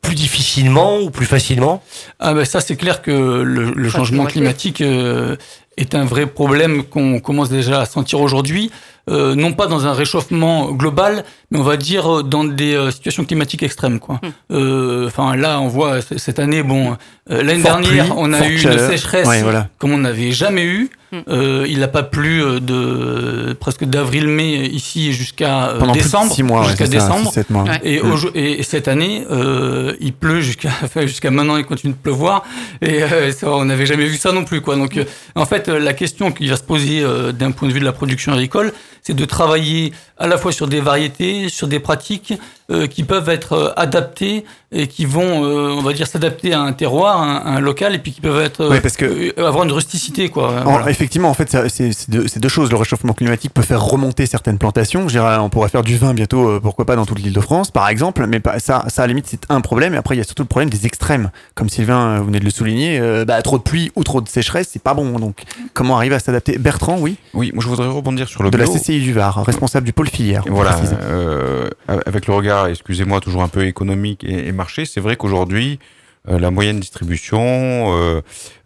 [0.01, 1.83] plus difficilement ou plus facilement
[2.19, 5.35] Ah ben ça c'est clair que le, le changement climatique euh,
[5.77, 8.69] est un vrai problème qu'on commence déjà à sentir aujourd'hui,
[9.09, 12.91] euh, non pas dans un réchauffement global, mais on va dire euh, dans des euh,
[12.91, 13.99] situations climatiques extrêmes.
[13.99, 14.19] quoi.
[14.23, 14.29] Hmm.
[14.51, 16.97] Euh, Enfin là on voit cette année, bon,
[17.31, 18.83] euh, l'année dernière pluie, on a eu chaleur.
[18.85, 19.67] une sécheresse Ouais, voilà.
[19.77, 20.89] comme on n'avait jamais eu.
[21.27, 26.63] Euh, il n'a pas plu euh, de presque d'avril-mai ici jusqu'à euh, décembre, six mois,
[26.67, 27.31] jusqu'à décembre.
[27.49, 27.63] mois.
[27.63, 27.79] Ouais.
[27.83, 31.97] Et, au- et cette année, euh, il pleut jusqu'à enfin, jusqu'à maintenant, il continue de
[31.97, 32.43] pleuvoir.
[32.81, 34.61] Et euh, ça, on n'avait jamais vu ça non plus.
[34.61, 34.75] Quoi.
[34.75, 35.03] Donc, euh,
[35.35, 37.91] en fait, la question qui va se poser euh, d'un point de vue de la
[37.93, 38.71] production agricole,
[39.03, 42.33] c'est de travailler à la fois sur des variétés, sur des pratiques
[42.71, 46.61] euh, qui peuvent être euh, adaptées et qui vont, euh, on va dire, s'adapter à
[46.61, 49.33] un terroir, à un, à un local, et puis qui peuvent être Ouais, parce que-
[49.41, 50.61] avoir une rusticité, quoi.
[50.65, 50.89] En- Voilà.
[50.91, 52.69] Effectivement, en fait, c'est deux, choses.
[52.69, 55.07] Le réchauffement climatique peut faire remonter certaines plantations.
[55.07, 57.71] Je dirais, on pourrait faire du vin bientôt, pourquoi pas dans toute l'île de France,
[57.71, 58.27] par exemple.
[58.27, 59.95] Mais ça, ça, à la limite, c'est un problème.
[59.95, 61.31] Et après, il y a surtout le problème des extrêmes.
[61.55, 64.27] Comme Sylvain, vous venez de le souligner, euh, bah, trop de pluie ou trop de
[64.29, 65.17] sécheresse, c'est pas bon.
[65.17, 65.43] Donc,
[65.73, 66.57] comment arriver à s'adapter?
[66.59, 69.85] Bertrand, oui, Oui, moi je voudrais rebondir sur le de la CCI du Var, responsable
[69.85, 70.43] du pôle filière.
[70.47, 75.15] Voilà, euh, avec le regard, excusez-moi, toujours un peu économique et, et marché, c'est vrai
[75.15, 75.79] qu'aujourd'hui,
[76.27, 78.21] euh, la moyenne distribution euh,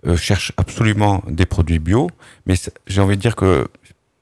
[0.08, 2.10] euh, cherche absolument des produits bio,
[2.45, 2.56] mais
[2.88, 3.68] j'ai envie de dire que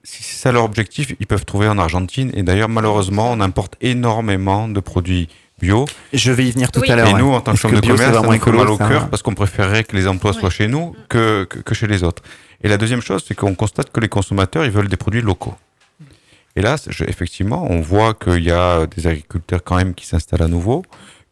[0.03, 2.31] si c'est ça leur objectif, ils peuvent trouver en Argentine.
[2.33, 5.29] Et d'ailleurs, malheureusement, on importe énormément de produits
[5.61, 5.85] bio.
[6.11, 6.89] Je vais y venir tout Oui.
[6.89, 7.07] à l'heure.
[7.07, 9.21] Et nous, en tant que chambre de commerce, ça nous fait mal au cœur parce
[9.21, 12.23] qu'on préférerait que les emplois soient chez nous que, que, que chez les autres.
[12.63, 15.53] Et la deuxième chose, c'est qu'on constate que les consommateurs, ils veulent des produits locaux.
[16.55, 16.75] Et là,
[17.07, 20.83] effectivement, on voit qu'il y a des agriculteurs quand même qui s'installent à nouveau,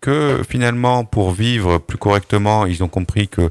[0.02, 3.50] que finalement, pour vivre plus correctement, ils ont compris que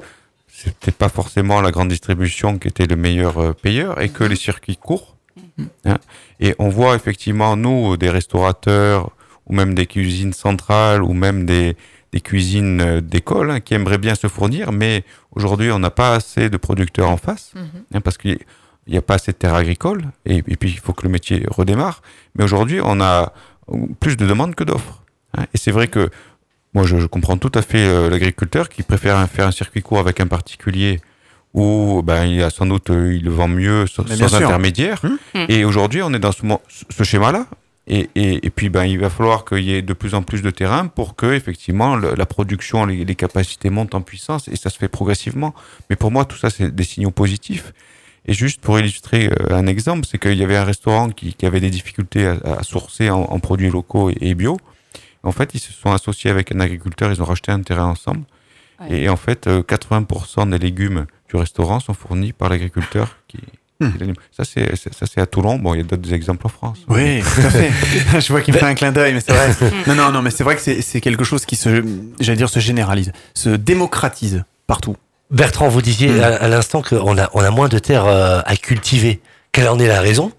[0.48, 4.34] c'était pas forcément la grande distribution qui était le meilleur euh, payeur et que les
[4.36, 5.14] circuits courts.
[5.84, 5.98] hein.
[6.40, 9.10] Et on voit effectivement, nous, des restaurateurs
[9.46, 11.76] ou même des cuisines centrales ou même des,
[12.12, 16.14] des cuisines euh, d'école hein, qui aimeraient bien se fournir, mais aujourd'hui, on n'a pas
[16.14, 17.52] assez de producteurs en face
[17.94, 18.16] hein, parce
[18.88, 21.10] qu'il n'y a pas assez de terres agricoles et, et puis il faut que le
[21.10, 22.00] métier redémarre.
[22.34, 23.32] Mais aujourd'hui, on a
[24.00, 25.02] plus de demandes que d'offres.
[25.36, 25.44] hein.
[25.52, 26.08] Et c'est vrai que
[26.74, 29.98] moi, je, je comprends tout à fait euh, l'agriculteur qui préfère faire un circuit court
[29.98, 31.00] avec un particulier
[31.54, 34.04] où ben, il a sans doute euh, il le vend mieux sans,
[34.44, 35.00] intermédiaire.
[35.04, 35.18] Hum.
[35.34, 35.46] Hum.
[35.48, 37.46] Et aujourd'hui, on est dans ce, schéma-là.
[37.90, 40.42] Et, et, et puis, ben, il va falloir qu'il y ait de plus en plus
[40.42, 44.56] de terrain pour que, effectivement, le- la production, les, les capacités montent en puissance et
[44.56, 45.54] ça se fait progressivement.
[45.88, 47.72] Mais pour moi, tout ça, c'est des signaux positifs.
[48.28, 51.46] Et juste pour illustrer euh, un exemple, c'est qu'il y avait un restaurant qui, qui
[51.46, 54.56] avait des difficultés à, à sourcer en, en produits locaux et, et bio.
[55.24, 58.20] En fait, ils se sont associés avec un agriculteur, ils ont racheté un terrain ensemble.
[58.80, 59.00] Ouais.
[59.00, 63.38] Et en fait, euh, 80% des légumes du restaurant sont fournis par l'agriculteur qui,
[63.80, 63.90] Hmm.
[64.36, 65.56] Ça, c'est c'est- ça, c'est à Toulon.
[65.56, 66.78] Bon, il y a d'autres exemples en France.
[66.88, 67.70] Oui, tout à fait.
[68.20, 69.50] je vois qu'il me fait un clin d'œil, mais c'est vrai.
[69.86, 71.84] non, non, non, mais c'est vrai que c'est c'est quelque chose qui se,
[72.18, 74.96] j'allais dire, se généralise, se démocratise partout.
[75.30, 76.20] Bertrand, vous disiez Mm.
[76.22, 79.20] à, à l'instant qu'on a, on a moins de terres euh, à cultiver.
[79.52, 80.32] Quelle en est la raison?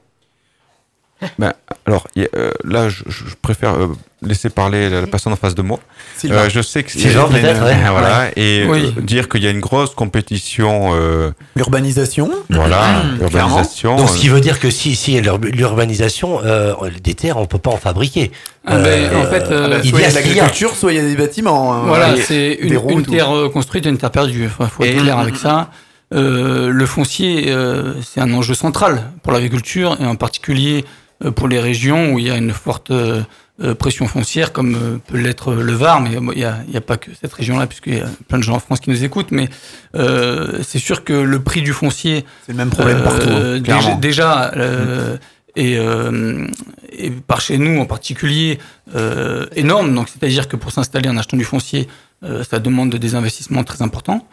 [1.38, 1.54] Ben,
[1.86, 3.88] alors, il y a, euh, là, je, je préfère euh,
[4.22, 5.80] laisser parler la, la personne en face de moi.
[6.26, 7.76] Euh, je sais que y a- peut-être, ouais.
[7.90, 8.94] voilà, et Oui.
[8.98, 12.30] euh, dire qu'il y a une grosse compétition, euh, L'urbanisation.
[12.50, 13.96] voilà, Mmh, urbanisation.
[13.98, 16.74] Donc, ce qui veut dire que si, si il y a l'ur- l'urbanisation, euh,
[17.04, 18.32] des terres, on peut pas en fabriquer.
[18.66, 21.00] Ah ben, en fait, Bah, il soit il y a de l'agriculture, soit il y
[21.00, 21.74] a des bâtiments.
[21.74, 21.82] hein.
[21.86, 24.44] Voilà, c'est une, une terre construite et une terre perdue.
[24.44, 25.70] Il faut être clair avec ça.
[26.12, 30.88] Euh, le foncier, euh, c'est un enjeu central pour l'agriculture et en particulier euh,
[31.36, 33.22] pour les régions où il y a une forte euh,
[33.62, 36.34] euh, pression foncière, comme euh, peut l'être le Var, mais il
[36.70, 38.90] n'y a, pas que cette région-là, puisqu'il y a plein de gens en France qui
[38.90, 39.32] nous écoutent.
[39.32, 39.50] Mais
[39.96, 43.60] euh, c'est sûr que le prix du foncier C'est le même problème partout, euh, hein,
[43.60, 45.18] déjà, déjà, euh,
[45.58, 46.48] et, euh,
[46.94, 48.60] et par chez nous en particulier
[48.96, 49.94] euh, énorme.
[49.94, 51.90] Donc c'est-à-dire que pour s'installer en achetant du foncier,
[52.24, 54.26] euh, ça demande des investissements très importants.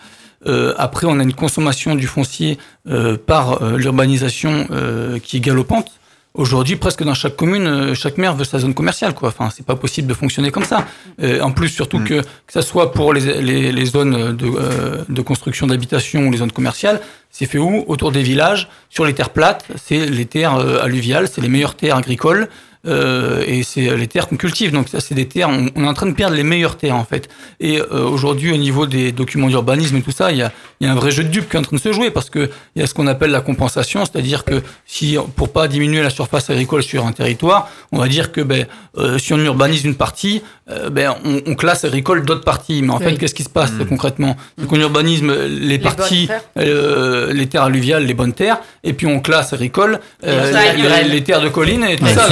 [0.47, 2.59] Euh, après, on a une consommation du foncier
[2.89, 5.91] euh, par euh, l'urbanisation euh, qui est galopante.
[6.37, 9.31] Aujourd'hui, presque dans chaque commune, euh, chaque maire veut sa zone commerciale, quoi.
[9.31, 10.87] Enfin, c'est pas possible de fonctionner comme ça.
[11.23, 15.03] Euh, en plus, surtout que que ça soit pour les, les, les zones de, euh,
[15.09, 17.01] de construction d'habitation ou les zones commerciales,
[17.31, 17.85] c'est fait où?
[17.89, 19.65] Autour des villages, sur les terres plates.
[19.83, 22.49] C'est les terres euh, alluviales, c'est les meilleures terres agricoles.
[22.87, 24.73] Euh, et c'est les terres qu'on cultive.
[24.73, 25.49] Donc ça, c'est des terres.
[25.49, 27.29] On, on est en train de perdre les meilleures terres en fait.
[27.61, 30.87] Et euh, aujourd'hui, au niveau des documents d'urbanisme et tout ça, il y a, il
[30.87, 32.31] y a un vrai jeu de dupes qui est en train de se jouer parce
[32.31, 36.03] que il y a ce qu'on appelle la compensation, c'est-à-dire que si pour pas diminuer
[36.03, 38.67] la surface agricole sur un territoire, on va dire que ben,
[38.99, 42.83] euh, si on urbanise une partie, euh, ben, on, on classe agricole d'autres parties.
[42.83, 44.37] Mais en fait, qu'est-ce qui se passe concrètement?
[44.59, 49.07] C'est qu'on urbanise les, parties, bonnes euh, les terres alluviales, les bonnes terres, et puis
[49.07, 52.29] on classe agricole euh, Les les, les terres de collines et tout Ouais, ça.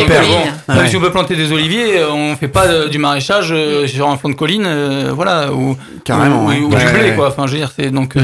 [0.69, 0.89] Ouais.
[0.89, 4.09] si on veut planter des oliviers, euh, on fait pas euh, du maraîchage euh, sur
[4.09, 6.59] un fond de colline, euh, voilà, ou, Carrément, ou, ouais.
[6.61, 7.15] ou Ouais, du blé, ouais.
[7.16, 7.29] quoi.
[7.29, 8.16] Enfin, je veux dire, c'est donc.
[8.16, 8.23] euh,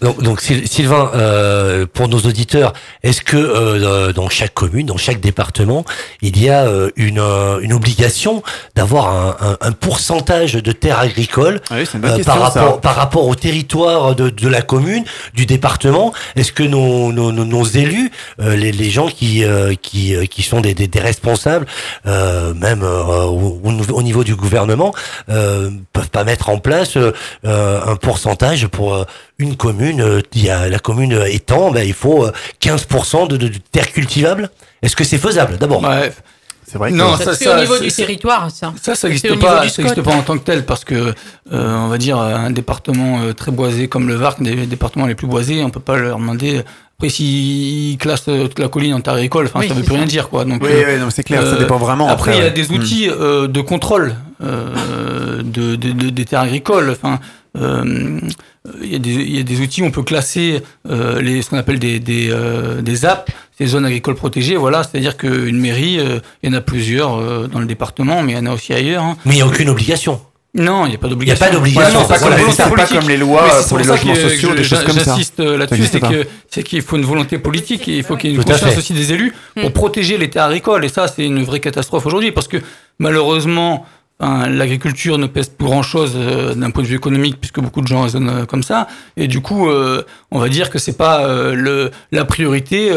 [0.00, 2.72] Donc, donc Syl- Sylvain, euh, pour nos auditeurs,
[3.02, 5.84] est-ce que euh, dans chaque commune, dans chaque département,
[6.22, 8.42] il y a euh, une, euh, une obligation
[8.74, 12.60] d'avoir un, un, un pourcentage de terres agricoles Ah oui, euh, question, par, ça.
[12.60, 16.12] rapport, par rapport au territoire de, de la commune, du département?
[16.36, 18.10] Est-ce que nos, nos, nos, nos élus,
[18.40, 21.36] euh, les, les gens qui, euh, qui, euh, qui sont des, des, des responsables,
[22.06, 24.94] euh, même euh, au, au niveau- au niveau du gouvernement,
[25.28, 27.12] euh, peuvent pas mettre en place euh,
[27.44, 29.04] un pourcentage pour euh,
[29.38, 32.32] une commune il y a, La commune étant, ben, il faut euh,
[32.62, 34.50] 15% de, de, de terres cultivables
[34.82, 35.82] Est-ce que c'est faisable d'abord?
[35.82, 36.12] Ouais.
[36.68, 38.72] C'est vrai que Non, Ça, au niveau du territoire, ça.
[38.82, 40.02] Ça, ça n'existe pas, du ça existe SCOT.
[40.02, 41.12] pas en tant que tel parce que, euh,
[41.52, 45.28] on va dire, un département euh, très boisé comme le Var, des départements les plus
[45.28, 46.62] boisés, on peut pas leur demander.
[46.98, 49.96] Après, s'ils classent toute la colline en terre agricole, enfin, Oui, ça veut plus ça.
[49.98, 50.46] rien dire, quoi.
[50.46, 52.08] Donc, Oui, euh, oui, non, c'est clair, ça euh, dépend vraiment.
[52.08, 52.50] Après, il y a ouais.
[52.52, 56.88] des outils euh, de contrôle euh, de, de- de- des terres agricoles.
[56.90, 57.20] Enfin,
[57.58, 58.18] euh,
[58.82, 61.42] il y, a des- il y a des outils où on peut classer euh, les,
[61.42, 64.56] ce qu'on appelle des, des, euh, des ZAP, ces zones agricoles protégées.
[64.56, 68.32] Voilà, c'est-à-dire qu'une mairie, euh, il y en a plusieurs euh, dans le département, mais
[68.32, 69.02] il y en a aussi ailleurs.
[69.02, 69.18] hein.
[69.26, 70.18] Mais il n'y a aucune obligation.
[70.56, 71.44] Non, il n'y a pas d'obligation.
[71.44, 74.14] Il y a pas d'obligation, non, c'est pas pas comme les lois pour les logements
[74.14, 75.04] sociaux, des choses comme ça.
[75.04, 75.88] J'insiste là-dessus,
[76.48, 78.92] c'est qu'il faut une volonté politique et il faut qu'il y ait une conscience aussi
[78.92, 80.84] des élus pour protéger les terres agricoles.
[80.84, 82.58] Et ça, c'est une vraie catastrophe aujourd'hui parce que
[82.98, 83.86] malheureusement,
[84.20, 88.02] l'agriculture ne pèse plus grand-chose euh, d'un point de vue économique puisque beaucoup de gens
[88.02, 88.88] raisonnent euh, comme ça.
[89.16, 92.90] Et du coup, euh, on va dire que c'est pas le, la priorité.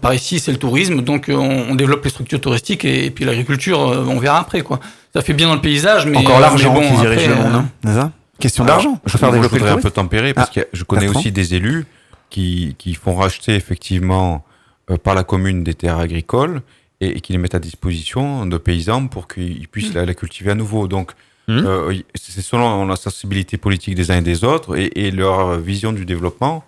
[0.00, 3.24] par ici, c'est le tourisme, donc on, on développe les structures touristiques et, et puis
[3.24, 4.80] l'agriculture, on verra après quoi.
[5.14, 7.34] Ça fait bien dans le paysage, mais Encore euh, l'argent bon, qui dirige après, le
[7.34, 9.00] monde, euh, hein, Question d'argent.
[9.06, 11.84] Je je, faire voudrais un peu tempérer parce Ah, que je connais aussi des élus
[12.30, 14.44] qui, qui font racheter effectivement
[14.90, 16.62] euh, par la commune des terres agricoles
[17.00, 20.50] et, et qui les mettent à disposition de paysans pour qu'ils puissent la, la cultiver
[20.52, 20.88] à nouveau.
[20.88, 21.12] Donc,
[21.50, 25.58] euh, y- c'est selon la sensibilité politique des uns et des autres et, et leur
[25.58, 26.64] vision du développement.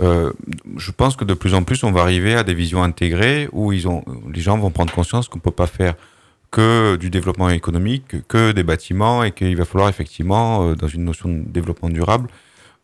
[0.00, 0.32] Euh,
[0.76, 3.72] je pense que de plus en plus, on va arriver à des visions intégrées où
[3.72, 5.94] ils ont, les gens vont prendre conscience qu'on peut pas faire
[6.50, 11.04] que du développement économique, que, des bâtiments, et qu'il va falloir effectivement, euh, dans une
[11.04, 12.28] notion de développement durable,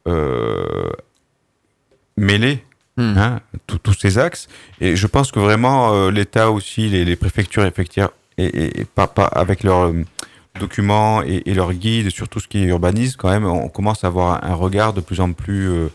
[0.06, 0.90] euh,
[2.16, 2.64] mêler
[2.96, 3.18] Hmm.
[3.18, 4.46] hein, tous tous ces axes.
[4.80, 8.84] Et je pense que vraiment, euh, l'État aussi, les, les préfectures, effectivement, et, et, et
[8.84, 10.04] pas, pas avec leurs euh,
[10.60, 14.04] documents et, et leurs guides sur tout ce qui est urbanisme, quand même, on commence
[14.04, 15.88] à avoir un regard de plus en plus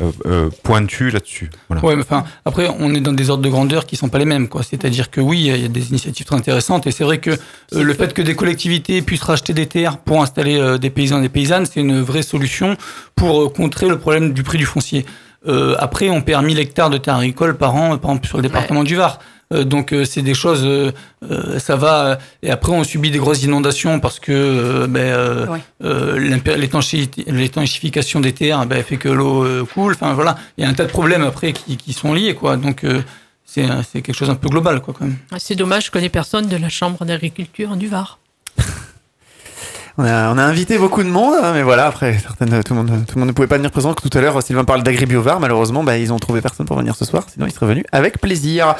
[0.00, 1.50] euh, euh, pointu là-dessus.
[1.68, 1.84] Voilà.
[1.84, 4.24] Ouais, mais enfin, après, on est dans des ordres de grandeur qui sont pas les
[4.24, 4.62] mêmes, quoi.
[4.62, 7.82] C'est-à-dire que oui, il y a des initiatives très intéressantes, et c'est vrai que euh,
[7.82, 11.22] le fait que des collectivités puissent racheter des terres pour installer euh, des paysans et
[11.22, 12.76] des paysannes, c'est une vraie solution
[13.14, 15.06] pour euh, contrer le problème du prix du foncier.
[15.48, 18.42] Euh, après, on perd 1000 hectares de terres agricoles par an, par exemple, sur le
[18.42, 19.18] département du Var.
[19.52, 20.90] Euh, donc euh, c'est des choses, euh,
[21.60, 22.18] ça va.
[22.42, 25.60] et après, on subit des grosses inondations parce que euh, ben, euh, Ouais.
[25.84, 26.18] euh,
[27.28, 29.92] l'étanchéification des terres ben, fait que l'eau euh, coule.
[29.94, 32.56] Enfin voilà, il y a un tas de problèmes après qui, qui sont liés, quoi.
[32.56, 33.02] Donc euh,
[33.44, 35.16] c'est c'est quelque chose un peu global, quoi, quand même.
[35.38, 38.18] C'est dommage, je connais personne de la Chambre d'agriculture du Var.
[39.98, 42.82] On a, on a invité beaucoup de monde, hein, mais voilà, après, certaines, tout, le
[42.82, 43.94] monde, tout le monde ne pouvait pas venir présent.
[43.94, 45.40] Tout à l'heure, Sylvain parle d'AgriBiovar.
[45.40, 47.24] Malheureusement, bah, ils ont trouvé personne pour venir ce soir.
[47.32, 48.74] Sinon, ils seraient venus avec plaisir.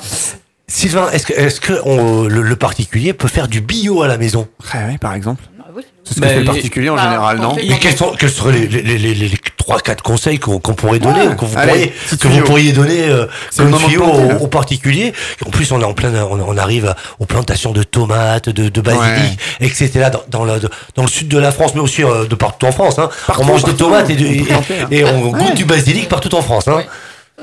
[0.68, 4.18] Sylvain, est-ce que, est-ce que on- le, le particulier peut faire du bio à la
[4.18, 4.48] maison?
[4.74, 5.42] Ouais, ouais, par exemple.
[5.60, 5.82] Ah oui.
[6.02, 8.12] C'est ce que Bah, fait le particulier en bah, général, on non Et quels, sont,
[8.18, 11.28] quels seraient les, les, les, les, les 3-4 conseils qu'on pourrait donner, Ouais.
[11.28, 12.44] ou que vous, Allez, pourriez, petit que vous tuyau.
[12.46, 13.26] pourriez donner euh,
[13.56, 15.12] comme tuyau aux, aux particuliers
[15.46, 18.68] En plus, on est en plein, on, on arrive à- aux plantations de tomates, de,
[18.68, 20.08] de basilic, etc.
[20.12, 20.60] Dans, dans, le,
[20.96, 22.98] dans le sud de la France, mais aussi euh, de partout en France.
[22.98, 23.08] Hein.
[23.26, 24.86] Partout, on mange partout, des tomates et, de- et- hein.
[24.90, 26.66] et on goûte du basilic partout en France.
[26.66, 26.82] Hein.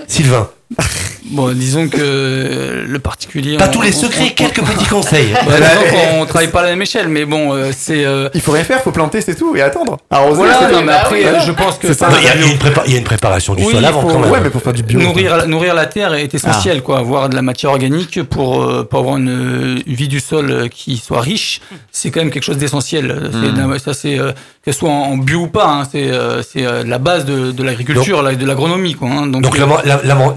[0.08, 0.50] Sylvain,
[1.32, 3.58] Bon, disons que euh, le particulier.
[3.58, 5.30] pas on- tous les on- secrets, on- quelques petits conseils.
[5.48, 8.06] Bah, disons qu'on travaille pas à la même échelle, mais bon, euh, c'est.
[8.06, 9.98] euh, Il faut rien faire, faut planter, c'est tout, et attendre.
[10.12, 12.10] Arroser, voilà, non, mais après, euh, je pense que ça.
[12.20, 13.74] Il y, a- il y a une prépa- il y a une préparation du Oui,
[13.74, 14.30] sol avant faut- quand même.
[14.32, 15.00] Ouais, mais pour faire du bio.
[15.00, 17.00] nourrir, nourrir la terre est essentiel, quoi.
[17.00, 20.68] Avoir de la matière organique pour, euh, pour avoir une, une vie du sol euh,
[20.68, 23.06] qui soit riche, c'est quand même quelque chose d'essentiel.
[23.34, 23.72] Mm.
[23.74, 24.34] de- Ça, c'est euh,
[24.64, 27.52] que ce soit en bio ou pas, hein, c'est euh, c'est euh, la base de,
[27.52, 29.10] de l'agriculture, la- de l'agronomie, quoi.
[29.10, 29.28] hein.
[29.28, 29.66] Donc, Donc euh,
[30.04, 30.34] l'amendement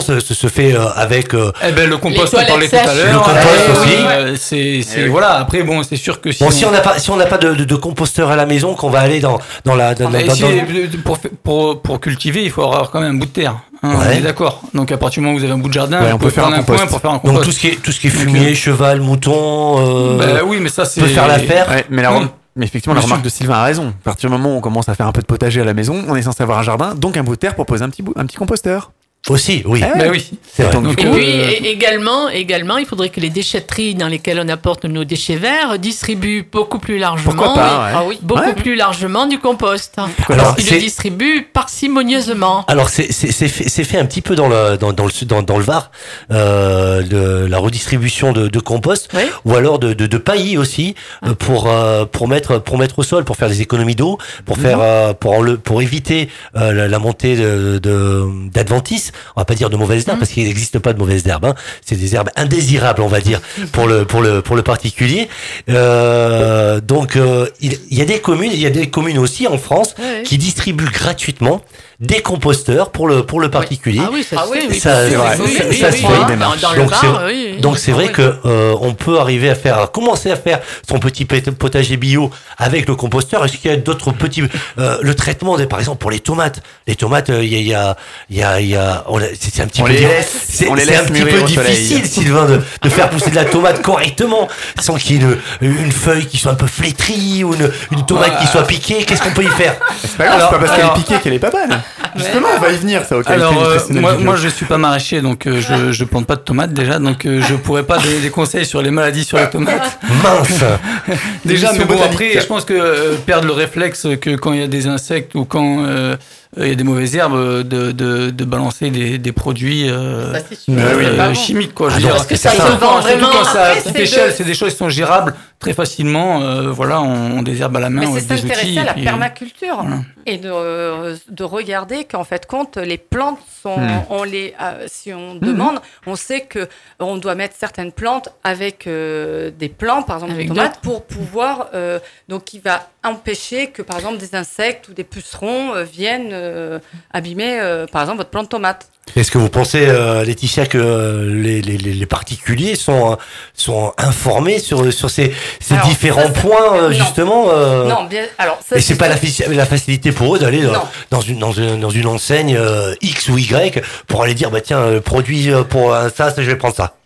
[0.00, 2.76] se, se, se fait euh, avec euh, eh ben, le compost, Les on parlait tout
[2.76, 3.12] à l'heure.
[3.12, 3.38] Le compost
[3.68, 3.80] Eh aussi.
[3.88, 4.58] oui, euh, c'est,
[4.98, 5.08] Eh oui.
[5.08, 5.32] voilà.
[5.38, 7.38] Après, bon, c'est sûr que si Bon, si on n'a pas, si on n'a pas
[7.38, 10.24] de, de, de composteur à la maison, qu'on va aller dans, dans la, dans, Mais
[10.24, 13.26] dans- si, dans- euh, pour, pour, pour cultiver, il faut avoir quand même un bout
[13.26, 13.56] de terre.
[13.82, 13.94] hein, Ouais.
[14.08, 14.62] On est d'accord.
[14.74, 16.30] Donc à partir du moment où vous avez un bout de jardin, Ouais, on peut
[16.30, 17.44] faire un un coin pour faire un donc compost.
[17.44, 20.40] tout ce qui est, tout ce qui est Donc, fumier, euh, cheval, mouton, euh, Bah
[20.44, 21.00] oui, mais ça c'est.
[21.00, 21.68] peut faire l'affaire.
[21.68, 22.26] Ouais, mais, la Oui.
[22.56, 23.24] mais effectivement, la remarque sûr.
[23.24, 23.88] de Sylvain a raison.
[23.88, 25.74] À partir du moment où on commence à faire un peu de potager à la
[25.74, 27.90] maison, on est censé avoir un jardin, donc un bout de terre pour poser un
[27.90, 28.90] petit, bout, un petit composteur.
[29.28, 29.82] Aussi, oui.
[29.84, 30.30] Eh Bah oui.
[30.72, 34.84] Donc, Et euh, puis également, également, il faudrait que les déchetteries dans lesquelles on apporte
[34.84, 37.92] nos déchets verts distribuent beaucoup plus largement, Pourquoi pas ouais.
[37.92, 38.18] Ah oui.
[38.22, 38.54] beaucoup Ouais.
[38.54, 39.96] plus largement du compost.
[40.16, 42.64] Pourquoi Alors, Ils le distribuent parcimonieusement.
[42.68, 45.24] Alors c'est c'est c'est fait, c'est fait un petit peu dans le dans, dans le
[45.26, 45.90] dans, dans le Var
[46.30, 49.22] euh, de la redistribution de, de compost Oui.
[49.44, 50.94] ou alors de de, de paillis aussi
[51.26, 54.56] euh, pour euh, pour mettre pour mettre au sol pour faire des économies d'eau pour
[54.56, 59.44] faire euh, pour enle- pour éviter euh, la, la montée de de- d'adventices on va
[59.44, 61.54] pas dire de mauvaises herbes parce qu'il n'existe pas de mauvaises herbes hein.
[61.84, 63.40] c'est des herbes indésirables on va dire
[63.72, 65.28] pour le pour le pour le particulier
[65.68, 69.46] euh, donc euh, il, il y a des communes il y a des communes aussi
[69.46, 70.22] en France Ouais.
[70.24, 71.62] qui distribuent gratuitement
[72.00, 74.00] des composteurs pour le pour le particulier.
[74.04, 76.02] Ah oui, ça Ah oui, oui, ça- oui, Ça- se fait.
[76.02, 77.60] Dans, dans le Donc, c'est-.
[77.60, 80.60] Donc c'est vrai Ah que euh, on peut arriver à faire à commencer à faire
[80.88, 83.44] son petit potager bio avec le composteur.
[83.44, 84.42] Est-ce qu'il y a d'autres petits
[84.78, 86.60] euh, le traitement des par exemple pour les tomates?
[86.86, 87.96] Les tomates euh, il y a il y a
[88.30, 90.36] il y a, il y a on a- c'est un petit On peu les laisse-
[90.48, 93.44] c'est on les laisse un petit peu difficile Sylvain de, de faire pousser de la
[93.46, 94.48] tomate correctement
[94.80, 95.28] sans qu'il y ait
[95.62, 99.04] une, une feuille qui soit un peu flétrie ou une, une tomate qui soit piquée.
[99.04, 99.76] Qu'est-ce qu'on peut y faire?
[100.02, 101.80] C'est pas grave, Alors- c'est pas parce qu'elle est piquée qu'elle est pas bonne.
[102.16, 105.46] Justement, on va y venir, ça, Alors, euh, moi, moi, je suis pas maraîcher, donc
[105.46, 108.30] euh, je, je plante pas de tomates déjà, donc euh, je pourrais pas donner des
[108.30, 109.98] conseils sur les maladies sur les tomates.
[110.22, 110.64] Mince.
[111.44, 112.12] Déjà, mais bon, botanique.
[112.12, 115.34] après, je pense que euh, perdre le réflexe que quand il y a des insectes
[115.34, 116.16] ou quand euh,
[116.56, 120.32] il y a des mauvaises herbes, euh, de, de, de balancer des, des produits euh,
[120.32, 120.40] Ça,
[120.70, 121.90] euh, chimiques, quoi.
[121.90, 122.16] Je Ah veux non, dire.
[122.16, 123.28] parce que ça se vend surtout vraiment.
[123.32, 126.40] quand c'est à petite c'est échelle, de- c'est des choses qui sont gérables très facilement.
[126.42, 129.76] euh, voilà, on, on désherbe à la main Mais c'est s'intéresser à la puis, permaculture
[129.80, 129.96] voilà.
[130.26, 134.00] et de, euh, de regarder qu'en fait compte les plantes sont Hmm.
[134.10, 136.68] on les euh, si on demande on sait que
[137.00, 141.04] on doit mettre certaines plantes avec euh, des plants par exemple Avec des tomates pour
[141.04, 141.98] pouvoir euh,
[142.28, 146.78] donc qui va empêcher que par exemple des insectes ou des pucerons euh, viennent euh,
[147.12, 148.88] abîmer euh, par exemple votre plante tomate.
[149.14, 153.16] Est-ce que vous pensez, euh, Laetitia, que les, les, les les particuliers sont,
[153.54, 156.90] sont informés sur, sur ces, ces Alors, différents ça, points, non.
[156.90, 157.46] justement
[157.84, 160.62] Non, bien alors ça Et c'est pas la, faci- la facilité pour eux d'aller
[161.10, 162.58] dans, une, dans, une, dans une enseigne
[163.00, 166.74] X ou Y pour aller dire, bah tiens, produit pour ça, ça, je vais prendre
[166.74, 166.96] ça.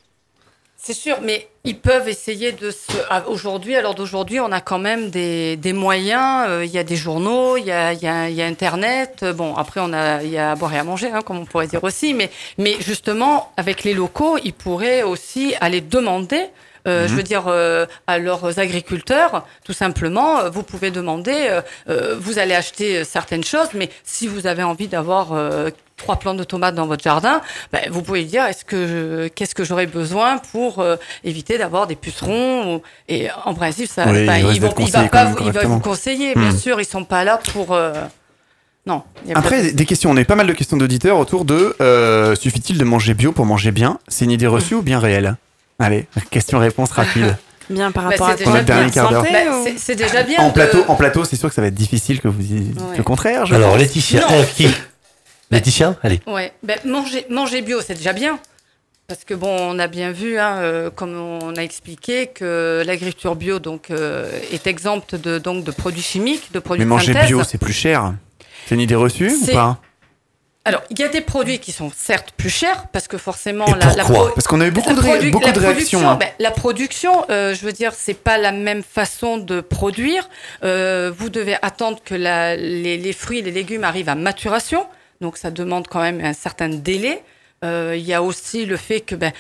[0.83, 2.91] C'est sûr, mais ils peuvent essayer de se.
[3.29, 6.47] Aujourd'hui, l'heure d'aujourd'hui, on a quand même des, des moyens.
[6.49, 7.99] euh, Il y a des journaux, il y a, y
[8.35, 9.19] y a Internet.
[9.23, 11.37] euh, Bon, après, on a, il y a à boire et à manger, hein, comme
[11.39, 12.15] on pourrait dire aussi.
[12.15, 16.47] Mais, mais justement, avec les locaux, ils pourraient aussi aller demander.
[16.89, 22.17] Euh, Je veux dire, euh, à leurs agriculteurs, tout simplement, euh, vous pouvez demander, euh,
[22.19, 25.29] vous allez acheter certaines choses, mais si vous avez envie d'avoir
[25.97, 27.43] trois plants de tomates dans votre jardin,
[27.73, 31.95] ben, vous pouvez dire est-ce que qu'est-ce que j'aurais besoin pour euh, éviter d'avoir des
[31.97, 35.75] pucerons ou- et en principe ça Oui, ben, ils vont pas vous- il va correctement.
[35.75, 36.57] vous conseiller bien Hmm.
[36.59, 37.93] sûr ils sont pas là pour euh,
[38.87, 40.11] non y a Après, de- des- questions.
[40.11, 43.33] On a eu pas mal de questions d'auditeurs autour de euh, suffit-il de manger bio
[43.33, 43.99] pour manger bien?
[44.09, 45.37] C'est une idée reçue ou bien réelle?
[45.81, 47.37] Allez, question-réponse rapide.
[47.71, 48.63] Bien par Bah, rapport c'est à déjà.
[48.65, 49.25] Dernier quart d'heure.
[49.25, 51.75] Ou- c'est- déjà bien en de- plateau, en plateau, c'est sûr que ça va être
[51.75, 52.97] difficile que vous disiez Ouais.
[52.97, 53.47] le contraire.
[53.47, 53.77] je Alors.
[53.79, 54.69] Laetitia, euh, qui
[55.53, 56.21] Laetitia Allez.
[56.27, 58.39] ouais ben, manger manger bio c'est déjà bien
[59.07, 63.37] Parce que bon, on a bien vu, hein, euh, comme on a expliqué, que l'agriculture
[63.37, 67.13] bio donc euh, est exempte de donc de produits chimiques, de produits Mais de manger
[67.13, 67.29] synthèse.
[67.29, 68.15] bio, c'est plus cher.
[68.67, 69.79] C'est une idée reçue ou pas
[70.67, 73.71] Alors, il y a des produits qui sont certes plus chers parce que forcément Et
[73.79, 76.01] la, la Parce qu'on a eu beaucoup de, ré- beaucoup la de réactions.
[76.01, 76.17] production, hein.
[76.17, 80.29] ben, la production, euh, je veux dire, c'est pas la même façon de produire.
[80.63, 84.87] Euh, vous devez attendre que la- les, les fruits les légumes arrivent à maturation,
[85.23, 87.23] donc ça demande quand même un certain délai.
[87.65, 89.33] Euh, Il y a aussi le fait que ben,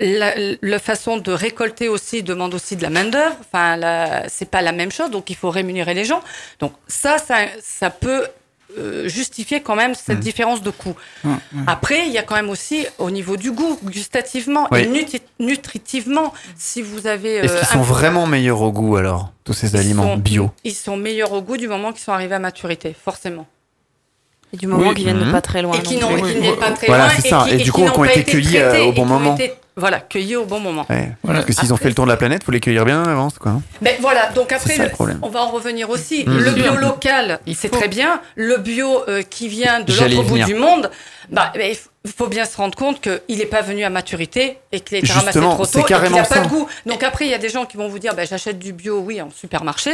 [0.00, 3.36] la, la façon de récolter aussi demande aussi de la main d'œuvre.
[3.40, 3.78] Enfin,
[4.28, 6.20] c'est pas la même chose, donc il faut rémunérer les gens.
[6.58, 8.26] Donc ça, ça, ça peut
[8.78, 10.94] euh, justifier quand même cette différence de coût.
[11.24, 14.80] Hum, Après, il y a quand même aussi au niveau du goût, gustativement Oui.
[14.80, 18.96] et nutri- nutritivement, si vous avez Est-ce euh, qu'ils un- sont vraiment meilleurs au goût
[18.96, 20.50] alors, tous ces Ils aliments sont- bio?
[20.64, 23.46] Ils sont meilleurs au goût du moment qu'ils sont arrivés à maturité, forcément.
[24.52, 24.94] Et du moment Oui.
[24.94, 25.74] qu'ils viennent de pas très loin.
[25.76, 27.46] et qui non n'ont pas très Voilà, loin c'est ça.
[27.50, 29.34] Et du coup, qui n'ont qui ont été cueillis, euh, au bon qui ont moment.
[29.34, 30.86] été- voilà, cueillis au bon moment.
[30.88, 31.10] Ouais.
[31.22, 31.40] Voilà.
[31.40, 33.28] Parce que s'ils ont fait le tour de la planète, faut les cueillir bien avant,
[33.30, 33.52] quoi.
[33.52, 33.62] hein.
[33.82, 35.18] Ben voilà, donc après, ça, le le- problème.
[35.22, 36.24] on va en revenir aussi.
[36.24, 37.76] Le bio local, Il c'est faut.
[37.76, 38.20] très bien.
[38.36, 40.46] Le bio euh, qui vient de l'autre bout venir.
[40.46, 40.90] du monde,
[41.30, 44.96] bah, il faut bien se rendre compte qu'il n'est pas venu à maturité et qu'il
[44.96, 46.68] a été ramassé Justement, trop c'est tôt et qu'il n'a pas de goût.
[46.86, 49.00] Donc après, il y a des gens qui vont vous dire, ben, j'achète du bio,
[49.00, 49.90] oui, en supermarché.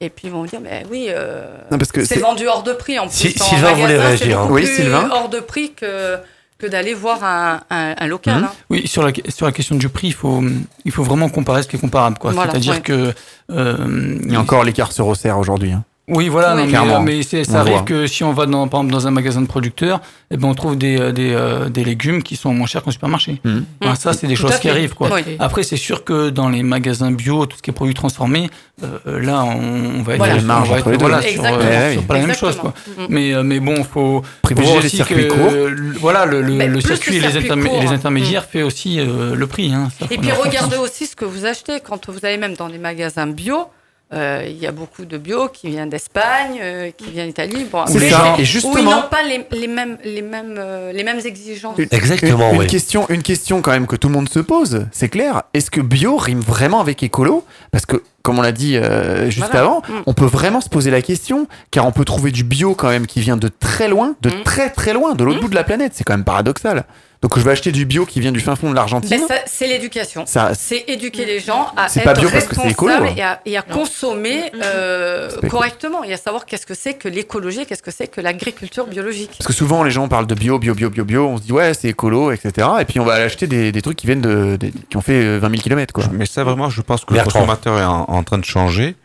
[0.00, 2.46] Et puis ils vont vous dire, mais oui, euh, Non, parce que c'est c'est- vendu
[2.48, 3.14] hors de prix en plus.
[3.16, 4.48] Si- en Sylvain voulait magasin, réagir, hein.
[4.50, 5.08] Oui, plus Sylvain.
[5.12, 6.18] hors de prix que,
[6.64, 8.38] que d'aller voir un, un- un local.
[8.38, 8.44] Mhm.
[8.44, 8.52] hein.
[8.70, 10.42] Oui, sur la, sur la question du prix, il faut,
[10.84, 12.18] il faut vraiment comparer ce qui est comparable.
[12.18, 12.32] quoi.
[12.32, 12.80] Voilà, C'est-à-dire ouais.
[12.80, 13.14] que.
[13.50, 15.72] euh, Il y a encore l'écart se resserre aujourd'hui.
[15.72, 15.84] hein.
[16.06, 16.70] Oui, voilà, Oui.
[16.70, 17.82] non, mais, euh, mais ça arrive voit.
[17.82, 20.54] que si on va dans, par exemple, dans un magasin de producteurs, eh ben, on
[20.54, 23.40] trouve des, euh, des, euh, des légumes qui sont moins chers qu'en supermarché.
[23.42, 23.64] Mhm.
[23.80, 24.92] Enfin, ça, c'est des Tout choses qui arrivent.
[24.92, 25.08] Quoi.
[25.14, 25.22] Oui.
[25.38, 28.50] Après, c'est sûr que dans les magasins bio, tout ce qui est produits transformés,
[28.82, 30.34] euh, là, on, on va être, Voilà.
[30.60, 31.94] On va être voilà, sur, euh, oui.
[31.94, 32.56] sur pas la même chose.
[32.56, 32.74] Quoi.
[32.98, 33.06] Mhm.
[33.08, 35.52] Mais, euh, mais bon, il faut Privilégier les circuits que, courts.
[35.52, 37.92] le- Voilà, le, le, le circuit et les, circuit intermé- court, et les hein.
[37.92, 39.72] intermédiaires fait aussi euh, le prix.
[39.72, 39.88] Hein.
[40.10, 41.80] Et puis regardez aussi ce que vous achetez.
[41.80, 43.68] Quand vous allez même dans les magasins bio,
[44.14, 47.66] euh, il y a beaucoup de bio qui vient d'Espagne, euh, qui vient d'Italie.
[47.70, 48.36] Bon, après, ça.
[48.38, 51.76] où ils n'ont pas les, les mêmes, les, mêmes, euh, les mêmes exigences.
[51.78, 52.66] Une- Exactement, une, oui.
[52.66, 55.42] question, une question quand même que tout le monde se pose, c'est clair.
[55.52, 57.44] Est-ce que bio rime vraiment avec écolo?
[57.72, 59.60] Parce que, comme on l'a dit euh, juste Voilà.
[59.60, 60.02] avant, Mm.
[60.06, 63.06] on peut vraiment se poser la question, car on peut trouver du bio quand même
[63.06, 64.42] qui vient de très loin, de Mm.
[64.44, 65.92] très très loin, de l'autre bout de la planète.
[65.94, 66.84] C'est quand même paradoxal.
[67.24, 69.08] Donc je vais acheter du bio qui vient du fin fond de l'Argentine.
[69.18, 70.24] Ben, ça, c'est l'éducation.
[70.26, 73.08] Ça, C'est éduquer les gens à C'est être pas bio parce que c'est écolo, responsables
[73.08, 73.14] hein.
[73.16, 75.50] et à, et à consommer euh, pas écolo.
[75.50, 79.30] correctement et à savoir qu'est-ce que c'est que l'écologie, qu'est-ce que c'est que l'agriculture biologique.
[79.38, 81.52] Parce que souvent les gens parlent de bio, bio, bio, bio, bio, on se dit
[81.52, 82.68] ouais c'est écolo, etc.
[82.80, 85.00] Et puis on va aller acheter des, des trucs qui viennent de, des- qui ont
[85.00, 86.04] fait euh, 20 000 km quoi.
[86.12, 87.40] Mais ça, vraiment, je pense que Bertrand.
[87.40, 88.96] le consommateur est en, en train de changer.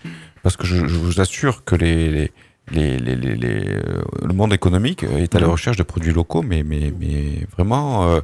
[0.44, 2.32] Parce que je, je vous assure que les, les,
[2.72, 6.41] les, les, les- les, euh, le monde économique est à la recherche de produits locaux,
[6.41, 8.20] mais, mais, mais vraiment euh,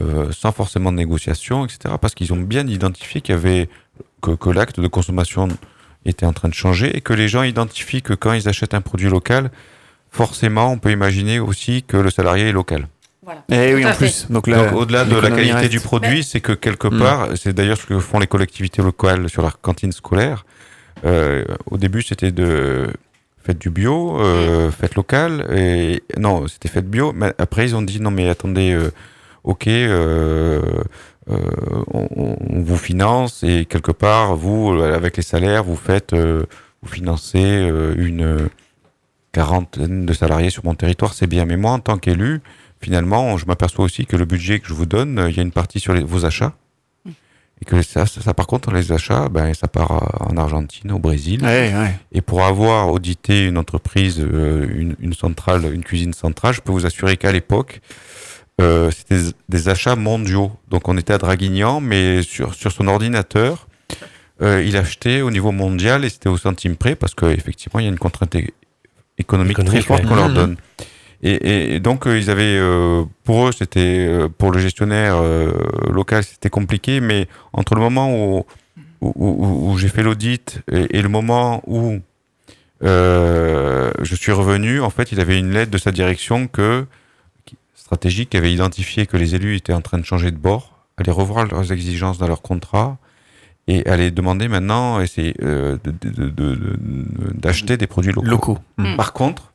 [0.00, 1.94] euh, sans forcément de négociation, etc.
[2.00, 3.68] Parce qu'ils ont bien identifié qu'il y avait
[4.22, 5.48] que, que l'acte de consommation
[6.04, 8.80] était en train de changer et que les gens identifient que quand ils achètent un
[8.80, 9.50] produit local,
[10.10, 12.88] forcément, on peut imaginer aussi que le salarié est local.
[13.24, 13.44] Voilà.
[13.50, 13.96] Et oui Tout en fait.
[14.06, 14.26] plus.
[14.30, 15.70] Donc là, Donc au-delà de la qualité reste.
[15.70, 16.98] du produit, c'est que quelque Mm.
[16.98, 20.46] part, c'est d'ailleurs ce que font les collectivités locales sur leur cantine scolaire.
[21.04, 22.86] Euh, au début, c'était de
[23.48, 27.14] faites du bio, euh, faites local, et non, c'était faites bio.
[27.14, 28.90] Mais après, ils ont dit non, mais attendez, euh,
[29.42, 30.60] ok, euh,
[31.26, 37.70] on, on vous finance et quelque part, vous, avec les salaires, vous faites, vous financez
[37.96, 38.48] une
[39.32, 41.46] quarantaine de salariés sur mon territoire, c'est bien.
[41.46, 42.40] Mais moi, en tant qu'élu,
[42.82, 45.52] finalement, je m'aperçois aussi que le budget que je vous donne, il y a une
[45.52, 46.52] partie sur les- vos achats.
[47.60, 50.92] Et que ça, ça, ça, par contre, les achats, ben, ça part euh, en Argentine,
[50.92, 51.42] au Brésil.
[51.42, 51.94] Ouais, ouais.
[52.12, 56.70] Et pour avoir audité une entreprise, euh, une, une centrale, une cuisine centrale, je peux
[56.72, 57.80] vous assurer qu'à l'époque,
[58.60, 60.52] euh, c'était des- des achats mondiaux.
[60.68, 63.66] Donc on était à Draguignan, mais sur, sur son ordinateur,
[64.40, 67.86] euh, il achetait au niveau mondial et c'était au centime près parce qu'effectivement, il y
[67.86, 68.52] a une contrainte é-
[69.18, 70.08] économique, très Économique, forte ouais.
[70.08, 70.56] qu'on leur donne.
[71.22, 75.16] Et, et- et donc, euh, ils avaient, euh, pour eux, c'était, euh, pour le gestionnaire
[75.16, 75.52] euh,
[75.90, 78.44] local, c'était compliqué, mais entre le moment où,
[79.00, 81.98] où, où- où j'ai fait l'audit et, et le moment où
[82.84, 86.86] euh, je suis revenu, en fait, il avait une lettre de sa direction que,
[87.44, 90.78] qui- stratégique qui avait identifié que les élus étaient en train de changer de bord,
[90.96, 92.98] aller revoir leurs exigences dans leur contrat
[93.66, 98.26] et aller demander maintenant essayer, euh, de- de- de- de- de- d'acheter des produits locaux.
[98.28, 98.58] Locaux.
[98.78, 98.96] Mm.
[98.96, 99.52] Par contre,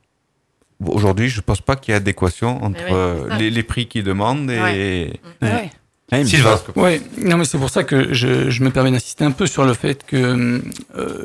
[0.86, 4.50] aujourd'hui, je pense pas qu'il y ait adéquation entre euh, les, les prix qu'ils demandent
[4.52, 5.14] et, Ouais.
[5.42, 5.50] Ouais.
[5.50, 5.70] Ouais.
[6.26, 6.60] Sylvain.
[6.76, 9.66] Oui, non mais c'est pour ça que je, je me permets d'insister un peu sur
[9.66, 10.62] le fait que euh,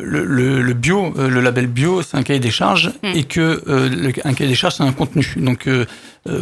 [0.00, 3.12] le, le, le bio, euh, le label bio, c'est un cahier des charges Mm.
[3.14, 5.26] et que euh, le- un cahier des charges, c'est un contenu.
[5.36, 5.68] Donc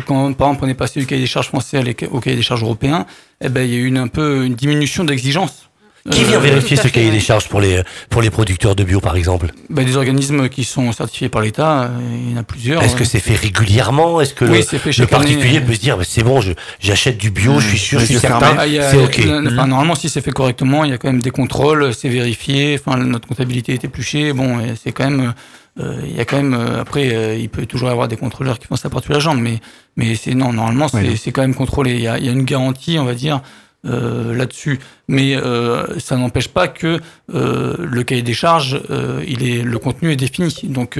[0.06, 2.62] quand par exemple on est passé du cahier des charges français au cahier des charges
[2.62, 3.06] européen,
[3.40, 5.68] eh ben il y a eu une, un peu une diminution d'exigence.
[6.10, 8.76] Qui Euh, vient vérifier tout à ce cahier des charges pour les, pour les producteurs
[8.76, 9.48] de bio, par exemple?
[9.70, 11.88] Bah, Des organismes qui sont certifiés par l'État, euh,
[12.26, 12.82] il y en a plusieurs.
[12.82, 14.20] Est-ce que c'est fait régulièrement?
[14.20, 15.66] Est-ce que Oui, le, c'est fait le particulier année.
[15.66, 16.40] peut se dire, bah, c'est bon,
[16.80, 18.56] j'achète du bio, je suis sûr, je suis certain.
[18.58, 19.18] Ah, c'est OK.
[19.26, 22.08] euh, enfin, normalement, si c'est fait correctement, il y a quand même des contrôles, c'est
[22.08, 22.78] vérifié.
[22.80, 24.32] Enfin, notre comptabilité est épluchée.
[24.32, 25.34] Bon, c'est quand même.
[25.80, 26.54] euh, il y a quand même.
[26.54, 29.18] euh, après, euh, il peut toujours y avoir des contrôleurs qui font ça par-dessus la
[29.18, 29.60] jambe, mais
[29.96, 30.52] mais c'est non.
[30.52, 31.32] Normalement, c'est Oui.
[31.32, 31.94] quand même contrôlé.
[31.94, 33.40] Il y a, il y a une garantie, on va dire.
[33.86, 37.00] euh, là-dessus, mais euh, ça n'empêche pas que
[37.34, 40.54] euh, le cahier des charges, euh, il est le contenu est défini.
[40.64, 40.98] Donc,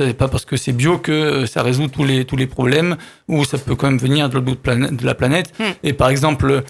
[0.00, 2.96] n'est pas parce que c'est bio que ça résout tous les tous les problèmes
[3.28, 5.52] ou ça peut quand même venir de l'autre bout de, planète- de la planète.
[5.58, 5.64] Mm.
[5.82, 6.62] Et par exemple,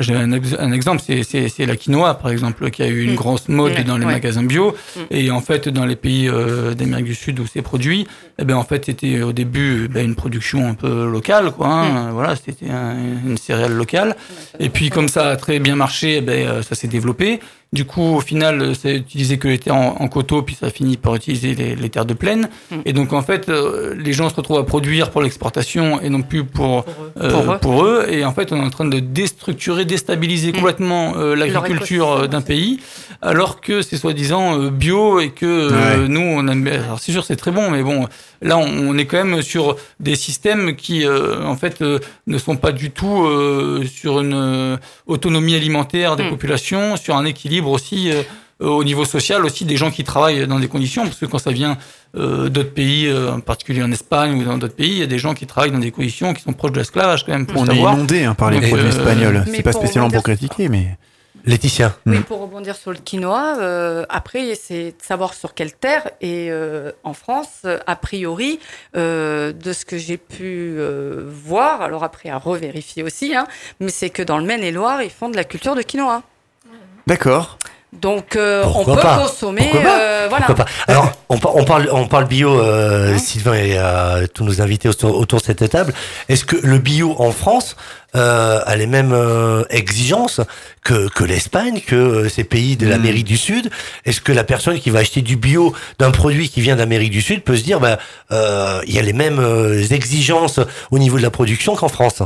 [0.00, 3.02] j'ai un, ex- un exemple, c'est- c'est c'est la quinoa, par exemple, qui a eu
[3.02, 3.16] une Mm.
[3.16, 4.12] grosse mode dans les ouais.
[4.12, 4.74] magasins bio.
[4.96, 5.00] Mm.
[5.10, 6.30] Et en fait, dans les pays
[6.76, 8.06] d'Amérique du Sud où c'est produit,
[8.38, 11.66] eh ben en fait, c'était au début ben, une production un peu locale, quoi.
[11.68, 12.10] hein.
[12.12, 12.94] Voilà, c'était un-
[13.26, 14.14] une céréale locale.
[14.60, 17.40] Et puis, comme ça a très bien marché, eh ben, euh, ça s'est développé.
[17.72, 20.66] Du coup, au final, euh, ça utilisé que les terres en, en coteaux, puis ça
[20.66, 22.48] a fini par utiliser les, les terres de plaine.
[22.70, 22.76] Mm.
[22.84, 26.20] Et donc, en fait, euh, les gens se retrouvent à produire pour l'exportation et non
[26.22, 26.84] plus pour,
[27.20, 27.58] euh, Pour eux.
[27.60, 28.06] pour eux.
[28.10, 30.56] Et en fait, on est en train de déstructurer, déstabiliser Mm.
[30.56, 32.80] complètement euh, l'agriculture euh, d'un pays,
[33.20, 36.08] alors que c'est soi-disant euh, bio et que euh, Ouais.
[36.08, 36.66] nous, on aime.
[36.68, 38.06] Alors, c'est sûr, c'est très bon, mais bon,
[38.42, 42.38] là, on, on est quand même sur des systèmes qui, euh, en fait, euh, ne
[42.38, 46.30] sont pas du tout euh, sur une autonomie alimentaire des Mm.
[46.30, 48.10] populations, sur un équilibre aussi.
[48.12, 48.22] euh,
[48.60, 51.52] au niveau social aussi des gens qui travaillent dans des conditions parce que quand ça
[51.52, 51.78] vient
[52.16, 55.06] euh, d'autres pays euh, en particulier en Espagne ou dans d'autres pays il y a
[55.06, 57.62] des gens qui travaillent dans des conditions qui sont proches de l'esclavage quand même pour
[57.62, 59.44] On est inondé hein, par les produits euh, espagnols.
[59.46, 60.98] C'est pas spécialement pour critiquer, mais.
[61.44, 61.96] Laetitia.
[62.06, 62.22] Oui, Mm.
[62.24, 66.10] pour rebondir sur le quinoa, euh, après, c'est de savoir sur quelle terre.
[66.20, 68.60] Et euh, en France, a priori,
[68.96, 70.78] euh, de ce que j'ai pu
[71.26, 73.46] voir, alors après à revérifier aussi, hein,
[73.80, 76.22] mais c'est que dans le Maine-et-Loire, ils font de la culture de quinoa.
[77.06, 77.58] D'accord.
[77.92, 79.62] Donc, euh, on peut pas consommer.
[79.62, 80.44] Pourquoi pas euh, voilà.
[80.46, 83.18] Pourquoi pas Alors, on, par- on parle, on parle bio, euh, Ouais.
[83.18, 85.94] Sylvain et euh, tous nos invités autour, autour de cette table.
[86.28, 87.76] Est-ce que le bio en France
[88.14, 90.42] euh, a les mêmes euh, exigences
[90.84, 93.70] que, que l'Espagne, que ces pays de l'Amérique du Sud?
[94.04, 97.22] Est-ce que la personne qui va acheter du bio d'un produit qui vient d'Amérique du
[97.22, 97.98] Sud peut se dire, bah,
[98.32, 99.40] euh, il y a les mêmes
[99.90, 100.60] exigences
[100.90, 102.22] au niveau de la production qu'en France?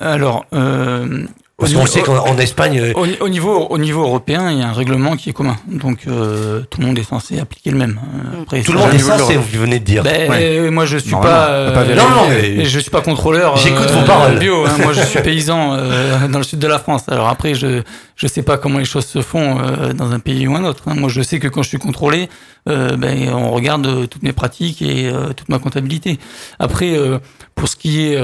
[0.00, 1.24] Alors euh,
[1.58, 4.62] Parce qu'on sait qu'en en Espagne, euh, Au, au niveau, au niveau européen, il y
[4.62, 5.56] a un règlement qui est commun.
[5.66, 7.98] Donc, euh, tout le monde est censé appliquer le même.
[8.42, 10.04] Après, tout le monde est censé, vous venez de dire.
[10.04, 10.38] Ben, Ouais.
[10.40, 11.94] euh, moi, je suis pas, euh.
[11.96, 13.56] Non, non, mais- je suis pas contrôleur.
[13.56, 14.38] J'écoute euh, vos paroles.
[14.38, 14.70] Bio, hein.
[14.84, 17.02] moi, je suis paysan euh, dans le sud de la France.
[17.08, 17.82] Alors après, je
[18.14, 20.84] je sais pas comment les choses se font euh, dans un pays ou un autre.
[20.86, 20.94] hein.
[20.96, 22.28] Moi, je sais que quand je suis contrôlé,
[22.68, 26.20] euh, ben, on regarde toutes mes pratiques et euh, toute ma comptabilité.
[26.60, 27.18] Après, euh,
[27.56, 28.16] pour ce qui est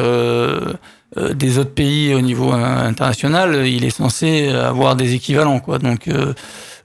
[1.35, 5.79] des autres pays au niveau euh, international, euh, il est censé avoir des équivalents, quoi.
[5.79, 6.33] Donc euh,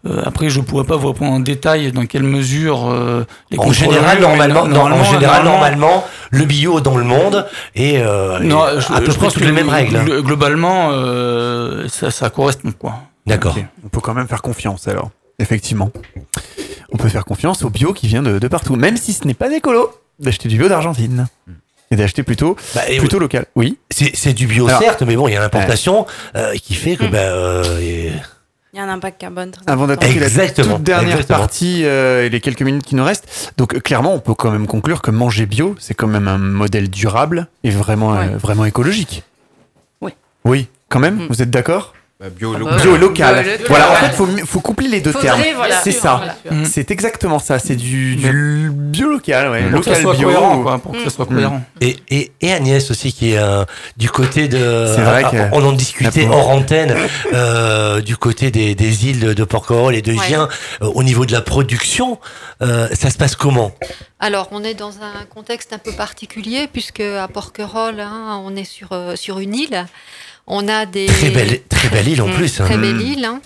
[0.07, 3.71] euh, après, je pourrais pas vous répondre en détail dans quelle mesure euh, les En
[3.73, 8.65] général, normalement, no- dans- en général, normalement, le bio dans le monde est euh, non,
[8.67, 9.97] est je, à peu je près pense toutes que les mêmes règles.
[9.97, 12.95] glo- Globalement, euh, ça, ça correspond quoi.
[13.25, 13.57] D'accord.
[13.83, 15.09] On peut quand même faire confiance alors.
[15.39, 15.91] Effectivement.
[16.91, 19.33] On peut faire confiance au bio qui vient de, de partout, même si ce n'est
[19.33, 21.27] pas écolo d'acheter du bio d'Argentine.
[21.91, 23.45] Et d'acheter plutôt, Bah, et plutôt local.
[23.55, 23.79] Oui.
[23.89, 26.05] c'est, c'est du bio Alors- certes, mais bon, il y a l'importation
[26.35, 27.09] euh, qui fait que Mm.
[27.09, 28.11] bah, euh, et-
[28.73, 31.39] Il y a un impact carbone très Avant d'attaquer la toute dernière exactement.
[31.39, 33.51] partie euh, et les quelques minutes qui nous restent.
[33.57, 36.37] Donc euh, clairement, on peut quand même conclure que manger bio, c'est quand même un
[36.37, 38.27] modèle durable et vraiment, euh, Ouais.
[38.35, 39.23] vraiment écologique.
[40.01, 40.11] Oui.
[40.45, 41.15] Oui, quand même.
[41.15, 41.27] Mm.
[41.29, 41.95] Vous êtes d'accord?
[42.27, 42.75] Bio, Ah local.
[42.75, 43.33] bah Bio local.
[43.43, 43.65] Bio local.
[43.69, 45.41] Voilà, en fait, faut, faut coupler les deux Faudrait, termes.
[45.55, 45.79] voilà.
[45.81, 46.35] c'est ça.
[46.51, 46.65] Mm.
[46.65, 47.59] C'est exactement ça.
[47.59, 49.69] C'est du, du bio local, ouais.
[49.69, 50.27] Pour que ça Local soit bio.
[50.27, 51.09] cohérent, quoi, pour que ça Mm.
[51.11, 51.61] soit cohérent.
[51.79, 53.63] et, et, et Agnès aussi qui est euh,
[53.95, 54.85] du côté de.
[54.93, 56.93] C'est vrai que- on en discutait hors antenne
[57.33, 60.27] euh, du côté des, des îles de Porquerolles et de Ouais.
[60.27, 60.49] Gien
[60.81, 62.19] euh, au niveau de la production.
[62.61, 63.71] euh, ça se passe comment?
[64.19, 68.65] Alors, on est dans un contexte un peu particulier puisque à Porquerolles, hein, on est
[68.65, 69.85] sur, euh, sur une île.
[70.49, 72.33] On a des Très belle, très belle île en Mm.
[72.33, 72.59] plus.
[72.59, 72.65] hein.
[72.65, 72.81] très Mm.
[72.81, 73.25] belle île.
[73.25, 73.41] hein.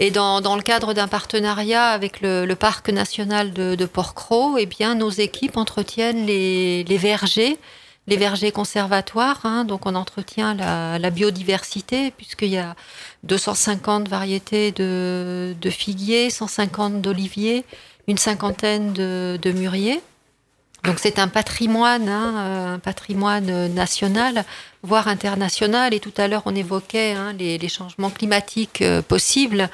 [0.00, 4.58] Et dans, dans le cadre d'un partenariat avec le, le parc national de, de Porquerolles,
[4.60, 7.56] eh bien, nos équipes entretiennent les, les vergers,
[8.06, 9.40] les vergers conservatoires.
[9.44, 9.64] hein.
[9.64, 12.74] donc, on entretient la, la biodiversité puisqu'il y a
[13.24, 17.64] 250 variétés de, de figuiers, 150 d'oliviers,
[18.06, 20.00] une cinquantaine de, de mûriers.
[20.88, 24.46] Donc c'est un patrimoine, hein, euh, un patrimoine national,
[24.82, 25.92] voire international.
[25.92, 29.68] Et tout à l'heure, on évoquait hein, les, changements climatiques euh, possibles.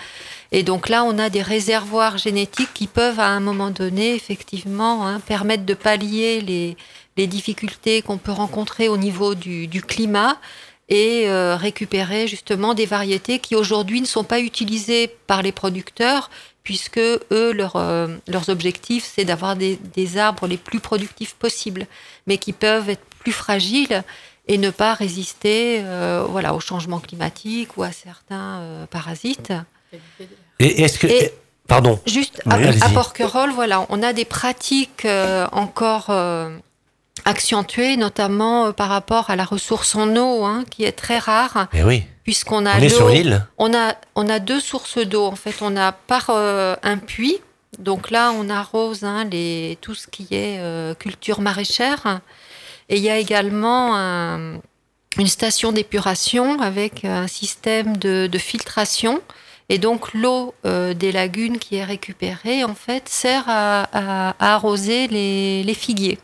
[0.51, 5.07] Et donc là, on a des réservoirs génétiques qui peuvent, à un moment donné, effectivement,
[5.07, 6.77] hein, permettre de pallier les,
[7.29, 10.37] difficultés qu'on peut rencontrer au niveau du, climat
[10.89, 16.29] et euh, récupérer justement des variétés qui aujourd'hui ne sont pas utilisées par les producteurs
[16.65, 21.87] puisque eux, leur, euh, leurs objectifs, c'est d'avoir des, des, arbres les plus productifs possibles,
[22.27, 24.03] mais qui peuvent être plus fragiles
[24.49, 29.53] et ne pas résister euh, voilà, au changement climatique ou à certains euh, parasites.
[30.59, 31.07] Et est-ce que...
[31.07, 31.33] Et
[31.67, 31.99] Pardon.
[32.05, 35.07] Juste Oui, à, à Porquerolles, voilà, on a des pratiques
[35.53, 36.11] encore
[37.25, 41.69] accentuées, notamment euh, par rapport à la ressource en eau, hein, qui est très rare,
[41.73, 42.03] Eh oui.
[42.25, 43.47] puisqu'on a On est sur l'île.
[43.59, 45.25] on a, on a deux sources d'eau.
[45.27, 47.39] En fait, on a par euh, un puits.
[47.79, 52.21] Donc là, on arrose hein, les, tout ce qui est euh, culture maraîchère.
[52.89, 54.61] Et il y a également un-
[55.19, 59.21] une station d'épuration avec un système de, de filtration.
[59.71, 64.55] Et donc l'eau euh, des lagunes qui est récupérée, en fait, sert à, à- à
[64.55, 66.19] arroser les, les figuiers.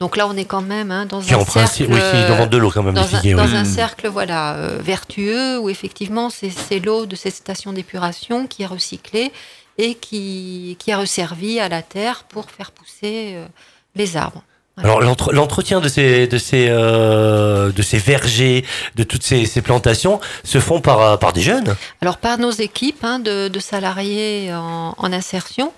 [0.00, 2.26] Donc là, on est quand même hein, dans Qui un en principe, cercle, oui, qui
[2.26, 3.34] doivent vendre de l'eau quand même, dans les un, figuiers.
[3.34, 3.56] dans oui.
[3.56, 8.66] un cercle voilà euh, vertueux où effectivement c'est l'eau de cette station d'épuration qui est
[8.66, 9.32] recyclée
[9.78, 13.46] et qui, qui est resservie à la terre pour faire pousser euh,
[13.94, 14.42] les arbres.
[14.76, 18.64] Alors l'entre- l'entretien de ces de ces euh, de ces vergers,
[18.96, 21.76] de toutes ces, ces plantations, se font par par des jeunes?
[22.02, 25.72] Alors par nos équipes hein, de, de salariés en, en insertion,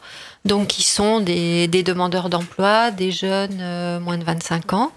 [0.47, 4.93] donc qui sont des, demandeurs d'emploi, des jeunes euh, moins de 25 ans,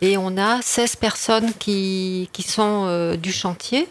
[0.00, 3.88] et on a 16 personnes qui, sont euh, du chantier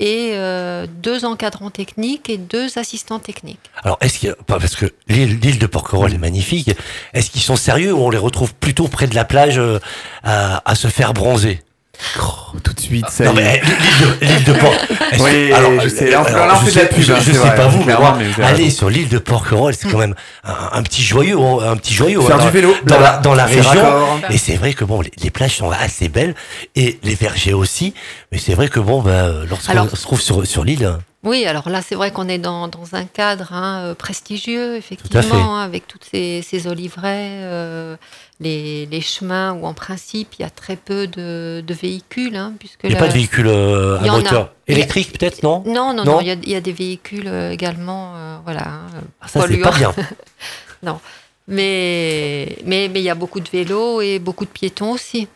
[0.00, 3.60] et euh, deux encadrants techniques et deux assistants techniques.
[3.84, 6.72] Alors est-ce qu'il parce que l'île de Porquerolles est magnifique.
[7.12, 9.60] Est-ce qu'ils sont sérieux ou on les retrouve plutôt près de la plage
[10.24, 11.60] à se faire bronzer?
[12.20, 14.72] Oh, tout de suite, ça Non mais l'île de l'île de Port.
[15.12, 16.94] est-ce Oui, que- je sais, là, on- alors, là, on je fait de la sais-
[16.94, 19.74] pub, Je, hein, sais vrai, pas vous, mais moi, mais aller sur l'île de Porquerolles,
[19.74, 20.14] c'est quand même
[20.44, 23.34] un, un petit joyeux, hein, un petit joyeux Faire hein, du vélo, dans la dans
[23.34, 23.62] la région.
[23.70, 24.20] raccord.
[24.30, 26.34] Et c'est vrai que bon, les, les plages sont assez belles
[26.76, 27.94] et les vergers aussi.
[28.32, 30.90] Mais c'est vrai que bon, bah, lorsqu'on Alors- se trouve sur sur l'île,
[31.24, 35.56] Oui, alors là, c'est vrai qu'on est dans, dans un cadre hein, euh, prestigieux, effectivement,
[35.58, 37.96] hein, avec toutes ces, ces oliveraies, euh,
[38.40, 42.36] les, les chemins où, en principe, il y a très peu de, de véhicules.
[42.36, 45.62] hein, puisque il n'y a la- pas de véhicule euh, à moteur électrique, peut-être, non
[45.66, 48.80] Non, non, Non non, il y a, il y a des véhicules également, euh, voilà.
[49.20, 49.94] Ah, Ça, c'est pas bien.
[51.46, 55.28] Mais mais mais il y a beaucoup de vélos et beaucoup de piétons aussi.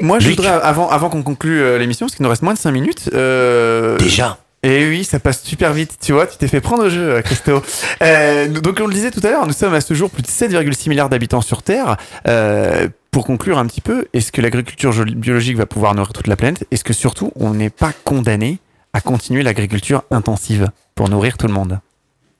[0.00, 0.36] Moi, je Luc.
[0.36, 3.10] voudrais, avant, avant qu'on conclue euh, l'émission, parce qu'il nous reste moins de 5 minutes.
[3.14, 4.38] euh, Déjà.
[4.62, 7.22] Et oui, ça passe super vite, tu vois, tu t'es fait prendre au jeu, euh,
[7.22, 7.62] Christo.
[8.02, 10.26] Euh, donc, on le disait tout à l'heure, nous sommes à ce jour plus de
[10.28, 11.96] 7,6 milliards d'habitants sur Terre.
[12.28, 16.36] Euh, pour conclure un petit peu, est-ce que l'agriculture biologique va pouvoir nourrir toute la
[16.36, 16.64] planète?
[16.70, 18.58] Est-ce que surtout, on n'est pas condamné
[18.92, 21.80] à continuer l'agriculture intensive pour nourrir tout le monde?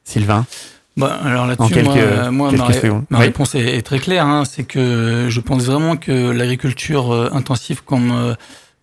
[0.04, 0.46] Sylvain?
[0.96, 3.04] Bah, alors là-dessus, quelques- moi, euh, moi, ma, quelques ré- secondes.
[3.10, 3.24] ma Oui.
[3.26, 4.26] réponse est, est très claire.
[4.26, 4.44] hein.
[4.44, 8.34] c'est que je pense vraiment que l'agriculture euh, intensive, comme euh,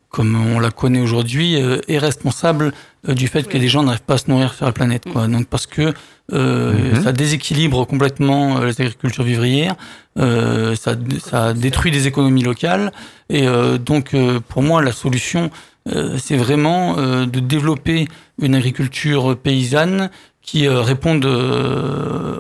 [0.10, 2.72] comme on la connaît aujourd'hui, est responsable
[3.08, 5.04] du fait que les gens n'arrivent pas à se nourrir sur la planète.
[5.12, 5.28] Quoi.
[5.28, 5.94] Donc parce que
[6.34, 7.04] euh, Mhm.
[7.04, 9.76] ça déséquilibre complètement les agricultures vivrières,
[10.18, 12.94] euh, ça, ça détruit des économies locales.
[13.30, 14.16] Et euh, donc
[14.48, 15.52] pour moi, la solution,
[16.18, 18.08] c'est vraiment de développer
[18.42, 20.10] une agriculture paysanne
[20.48, 22.40] qui euh, répondent euh,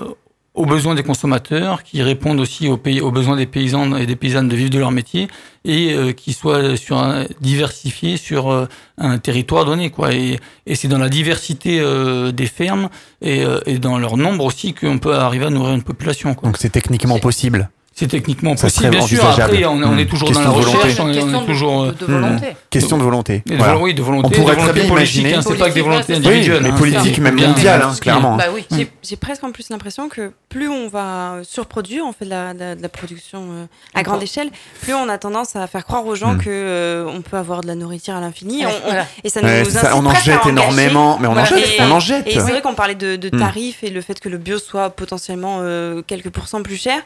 [0.57, 4.15] aux besoins des consommateurs, qui répondent aussi aux, pays, aux besoins des paysans et des
[4.15, 5.27] paysannes de vivre de leur métier,
[5.63, 8.65] et euh, qui soient sur un, diversifiés sur euh,
[8.97, 9.91] un territoire donné.
[9.91, 10.13] Quoi.
[10.13, 12.89] Et, et c'est dans la diversité euh, des fermes
[13.21, 16.33] et, euh, et dans leur nombre aussi qu'on peut arriver à nourrir une population.
[16.33, 16.49] Quoi.
[16.49, 17.69] Donc, c'est techniquement possible.
[17.99, 19.25] C'est techniquement Ça possible, serait bien sûr.
[19.25, 19.97] Après, on, on Hmm.
[19.99, 21.81] est toujours Question dans la recherche, on est, on est toujours...
[21.81, 22.45] euh, de, de volonté.
[22.69, 23.41] Question de volonté.
[23.47, 23.77] de Voilà.
[23.79, 26.13] oui, de volonté, On pourrait très bien politique, imaginer- hein, c'est pas que des volontés
[26.13, 26.61] individuelles.
[26.61, 28.35] mais hein, politique, même mondiale, hein, clairement.
[28.35, 28.65] Bah oui.
[28.71, 32.53] J'ai j'ai presque en plus l'impression que plus on va surproduire, on fait de la,
[32.53, 33.65] de la- production euh,
[33.95, 34.49] à grande échelle,
[34.81, 36.37] plus on a tendance à faire croire aux gens Hmm.
[36.39, 38.63] que euh, on peut avoir de la nourriture à l'infini.
[38.65, 39.05] Ouais, On- voilà.
[39.23, 41.91] Et ça Ouais, nous ça, on en jette énormément, mais on en jette, Et- on
[41.91, 42.27] en jette.
[42.27, 43.39] Et c'est vrai qu'on parlait de, Hmm.
[43.39, 46.99] tarifs et le fait que le bio soit potentiellement euh, quelques pourcents plus cher.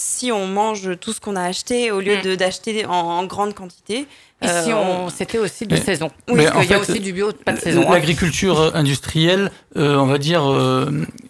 [0.00, 2.22] Euh, si on mange tout ce qu'on a acheté au lieu Mm.
[2.22, 4.06] de d'acheter en, en grande quantité.
[4.42, 6.10] Et euh, si on, c'était aussi de Mais- saison.
[6.28, 7.82] Mais Oui, parce qu'il y a aussi du bio, pas de saison.
[7.86, 7.92] hein.
[7.92, 10.86] L'agriculture industrielle, euh, on va dire, euh,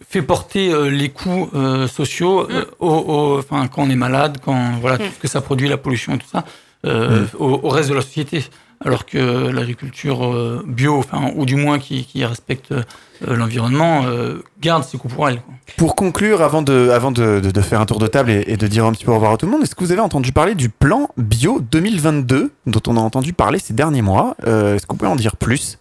[0.09, 4.39] fait porter euh, les coûts euh, sociaux euh, au, au- enfin, quand on est malade,
[4.45, 6.45] quand voilà, tout ce que ça produit, la pollution et tout ça,
[6.87, 8.45] euh, au, au reste de la société.
[8.83, 12.83] Alors que l'agriculture euh, bio, enfin, ou du moins qui, respecte euh,
[13.21, 15.43] l'environnement, euh, garde ses coûts pour elle.
[15.77, 18.93] Pour conclure, avant de, avant de, faire un tour de table et, de dire un
[18.93, 20.71] petit peu au revoir à tout le monde, est-ce que vous avez entendu parler du
[20.71, 24.35] plan bio 2022 dont on a entendu parler ces derniers mois?
[24.47, 25.79] Est-ce vous pouvez en dire plus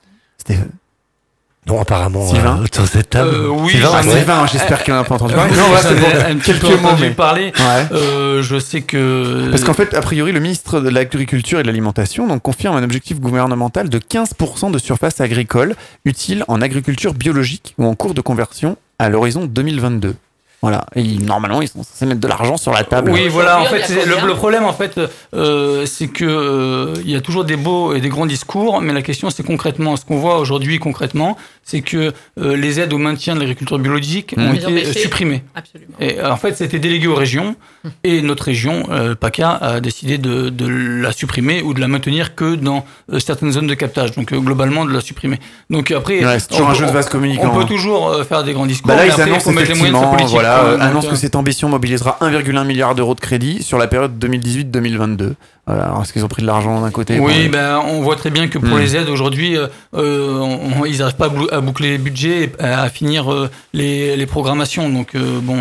[1.67, 3.29] Non, apparemment, Sylvain euh, autour de cette table.
[3.31, 5.51] Euh, oui, Sylvain, Ah, j'espère qu'il n'en a pas entendu parler.
[5.53, 6.39] Euh, Non, là, c'est bon.
[6.39, 7.51] Quelques mots, mais- parler.
[7.57, 7.85] Ouais.
[7.91, 9.49] Euh, je sais que.
[9.51, 12.83] Parce qu'en fait, a priori, le ministre de l'Agriculture et de l'Alimentation donc, confirme un
[12.83, 15.75] objectif gouvernemental de 15% de surface agricole
[16.05, 20.15] utile en agriculture biologique ou en cours de conversion à l'horizon 2022.
[20.61, 20.85] Voilà.
[20.95, 23.11] Et normalement, ils sont censés mettre de l'argent sur la table.
[23.11, 23.61] Oui, voilà.
[23.61, 24.99] En fait, le, problème, en fait,
[25.33, 28.91] euh, c'est que euh, il y a toujours des beaux et des grands discours, mais
[28.91, 32.11] la question, c'est concrètement, ce qu'on voit aujourd'hui concrètement, c'est que
[32.41, 34.41] euh, les aides au maintien de l'agriculture biologique Mmh.
[34.49, 35.43] ont été supprimées.
[35.55, 35.93] Absolument.
[35.99, 37.55] Et en fait, c'était délégué aux régions,
[38.03, 42.35] et notre région, euh, PACA, a décidé de, de la supprimer ou de la maintenir
[42.35, 44.11] que dans euh, certaines zones de captage.
[44.13, 45.39] Donc, euh, globalement, de la supprimer.
[45.69, 47.49] Donc après, Ouais, c'est toujours on un peut- jeu de vase On communicant.
[47.51, 47.65] peut hein.
[47.65, 49.71] toujours euh, faire des grands discours, Bah là, mais ils après, il annoncent faut mettre
[49.71, 50.33] les moyens de sa politique.
[50.33, 50.65] voilà, quoi.
[50.69, 53.87] euh, Donc, annoncent euh, que cette ambition mobilisera 1,1 milliard d'euros de crédit sur la
[53.87, 55.33] période 2018-2022.
[55.67, 58.15] Voilà, alors est-ce qu'ils ont pris de l'argent d'un côté Oui, pour- ben, on voit
[58.15, 58.79] très bien que pour Hmm.
[58.79, 61.97] les aides aujourd'hui, euh, euh, on- on- ils n'arrivent pas à, bou- à boucler les
[61.97, 64.89] budgets, et à finir euh, les, les programmations.
[64.89, 65.57] Donc bon,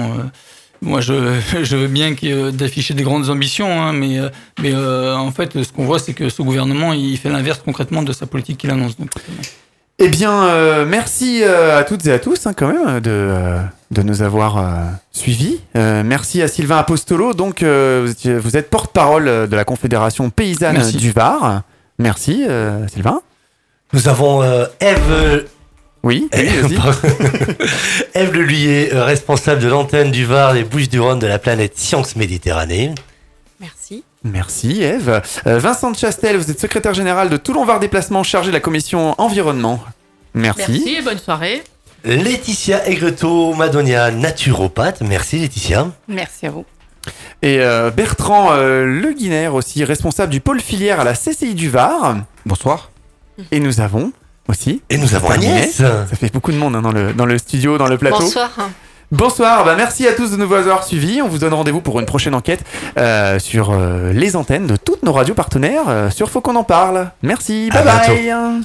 [0.80, 1.12] moi je,
[1.62, 2.14] je veux bien
[2.52, 4.18] d'afficher des grandes ambitions, hein, mais,
[4.62, 8.02] mais euh, en fait, ce qu'on voit, c'est que ce gouvernement, il fait l'inverse concrètement
[8.02, 8.96] de sa politique qu'il annonce.
[8.96, 9.10] Donc,
[10.00, 13.58] Eh bien, euh, merci euh, à toutes et à tous hein, quand même de, euh,
[13.90, 15.60] de nous avoir euh, suivis.
[15.76, 17.34] Euh, merci à Sylvain Apostolo.
[17.34, 20.98] Donc, euh, vous êtes porte-parole de la Confédération paysanne Merci.
[20.98, 21.62] du Var.
[21.98, 23.22] Merci, euh, Sylvain.
[23.92, 25.46] Nous avons euh, Eve
[26.04, 26.78] Oui, oui.
[28.14, 32.94] Eve Leluyer, responsable de l'antenne du Var des Bouches-du-Rhône de la planète Science Méditerranée.
[33.58, 34.04] Merci.
[34.30, 35.22] Merci, Eve.
[35.46, 38.60] Euh, Vincent de Chastel, vous êtes secrétaire général de Toulon Var Déplacement, chargé de la
[38.60, 39.80] commission environnement.
[40.34, 40.62] Merci.
[40.68, 41.62] Merci et bonne soirée.
[42.04, 45.00] Laetitia Aigreto, Madonia, naturopathe.
[45.00, 45.88] Merci Laetitia.
[46.06, 46.64] Merci à vous.
[47.42, 51.70] Et euh, Bertrand euh, Le Guiner aussi, responsable du pôle filière à la CCI du
[51.70, 52.16] Var.
[52.44, 52.90] Bonsoir.
[53.50, 54.12] Et nous avons
[54.48, 54.82] aussi.
[54.90, 55.30] Et nous avons.
[55.30, 55.72] Agnès.
[55.76, 58.20] Ça fait beaucoup de monde hein, dans, le, dans le studio, dans le plateau.
[58.20, 58.50] Bonsoir.
[59.10, 61.22] Bonsoir, bah merci à tous de nous avoir suivis.
[61.22, 62.62] On vous donne rendez-vous pour une prochaine enquête
[62.98, 66.64] euh, sur euh, les antennes de toutes nos radios partenaires euh, sur Faut qu'on en
[66.64, 67.10] parle.
[67.22, 68.60] Merci, À bye bye.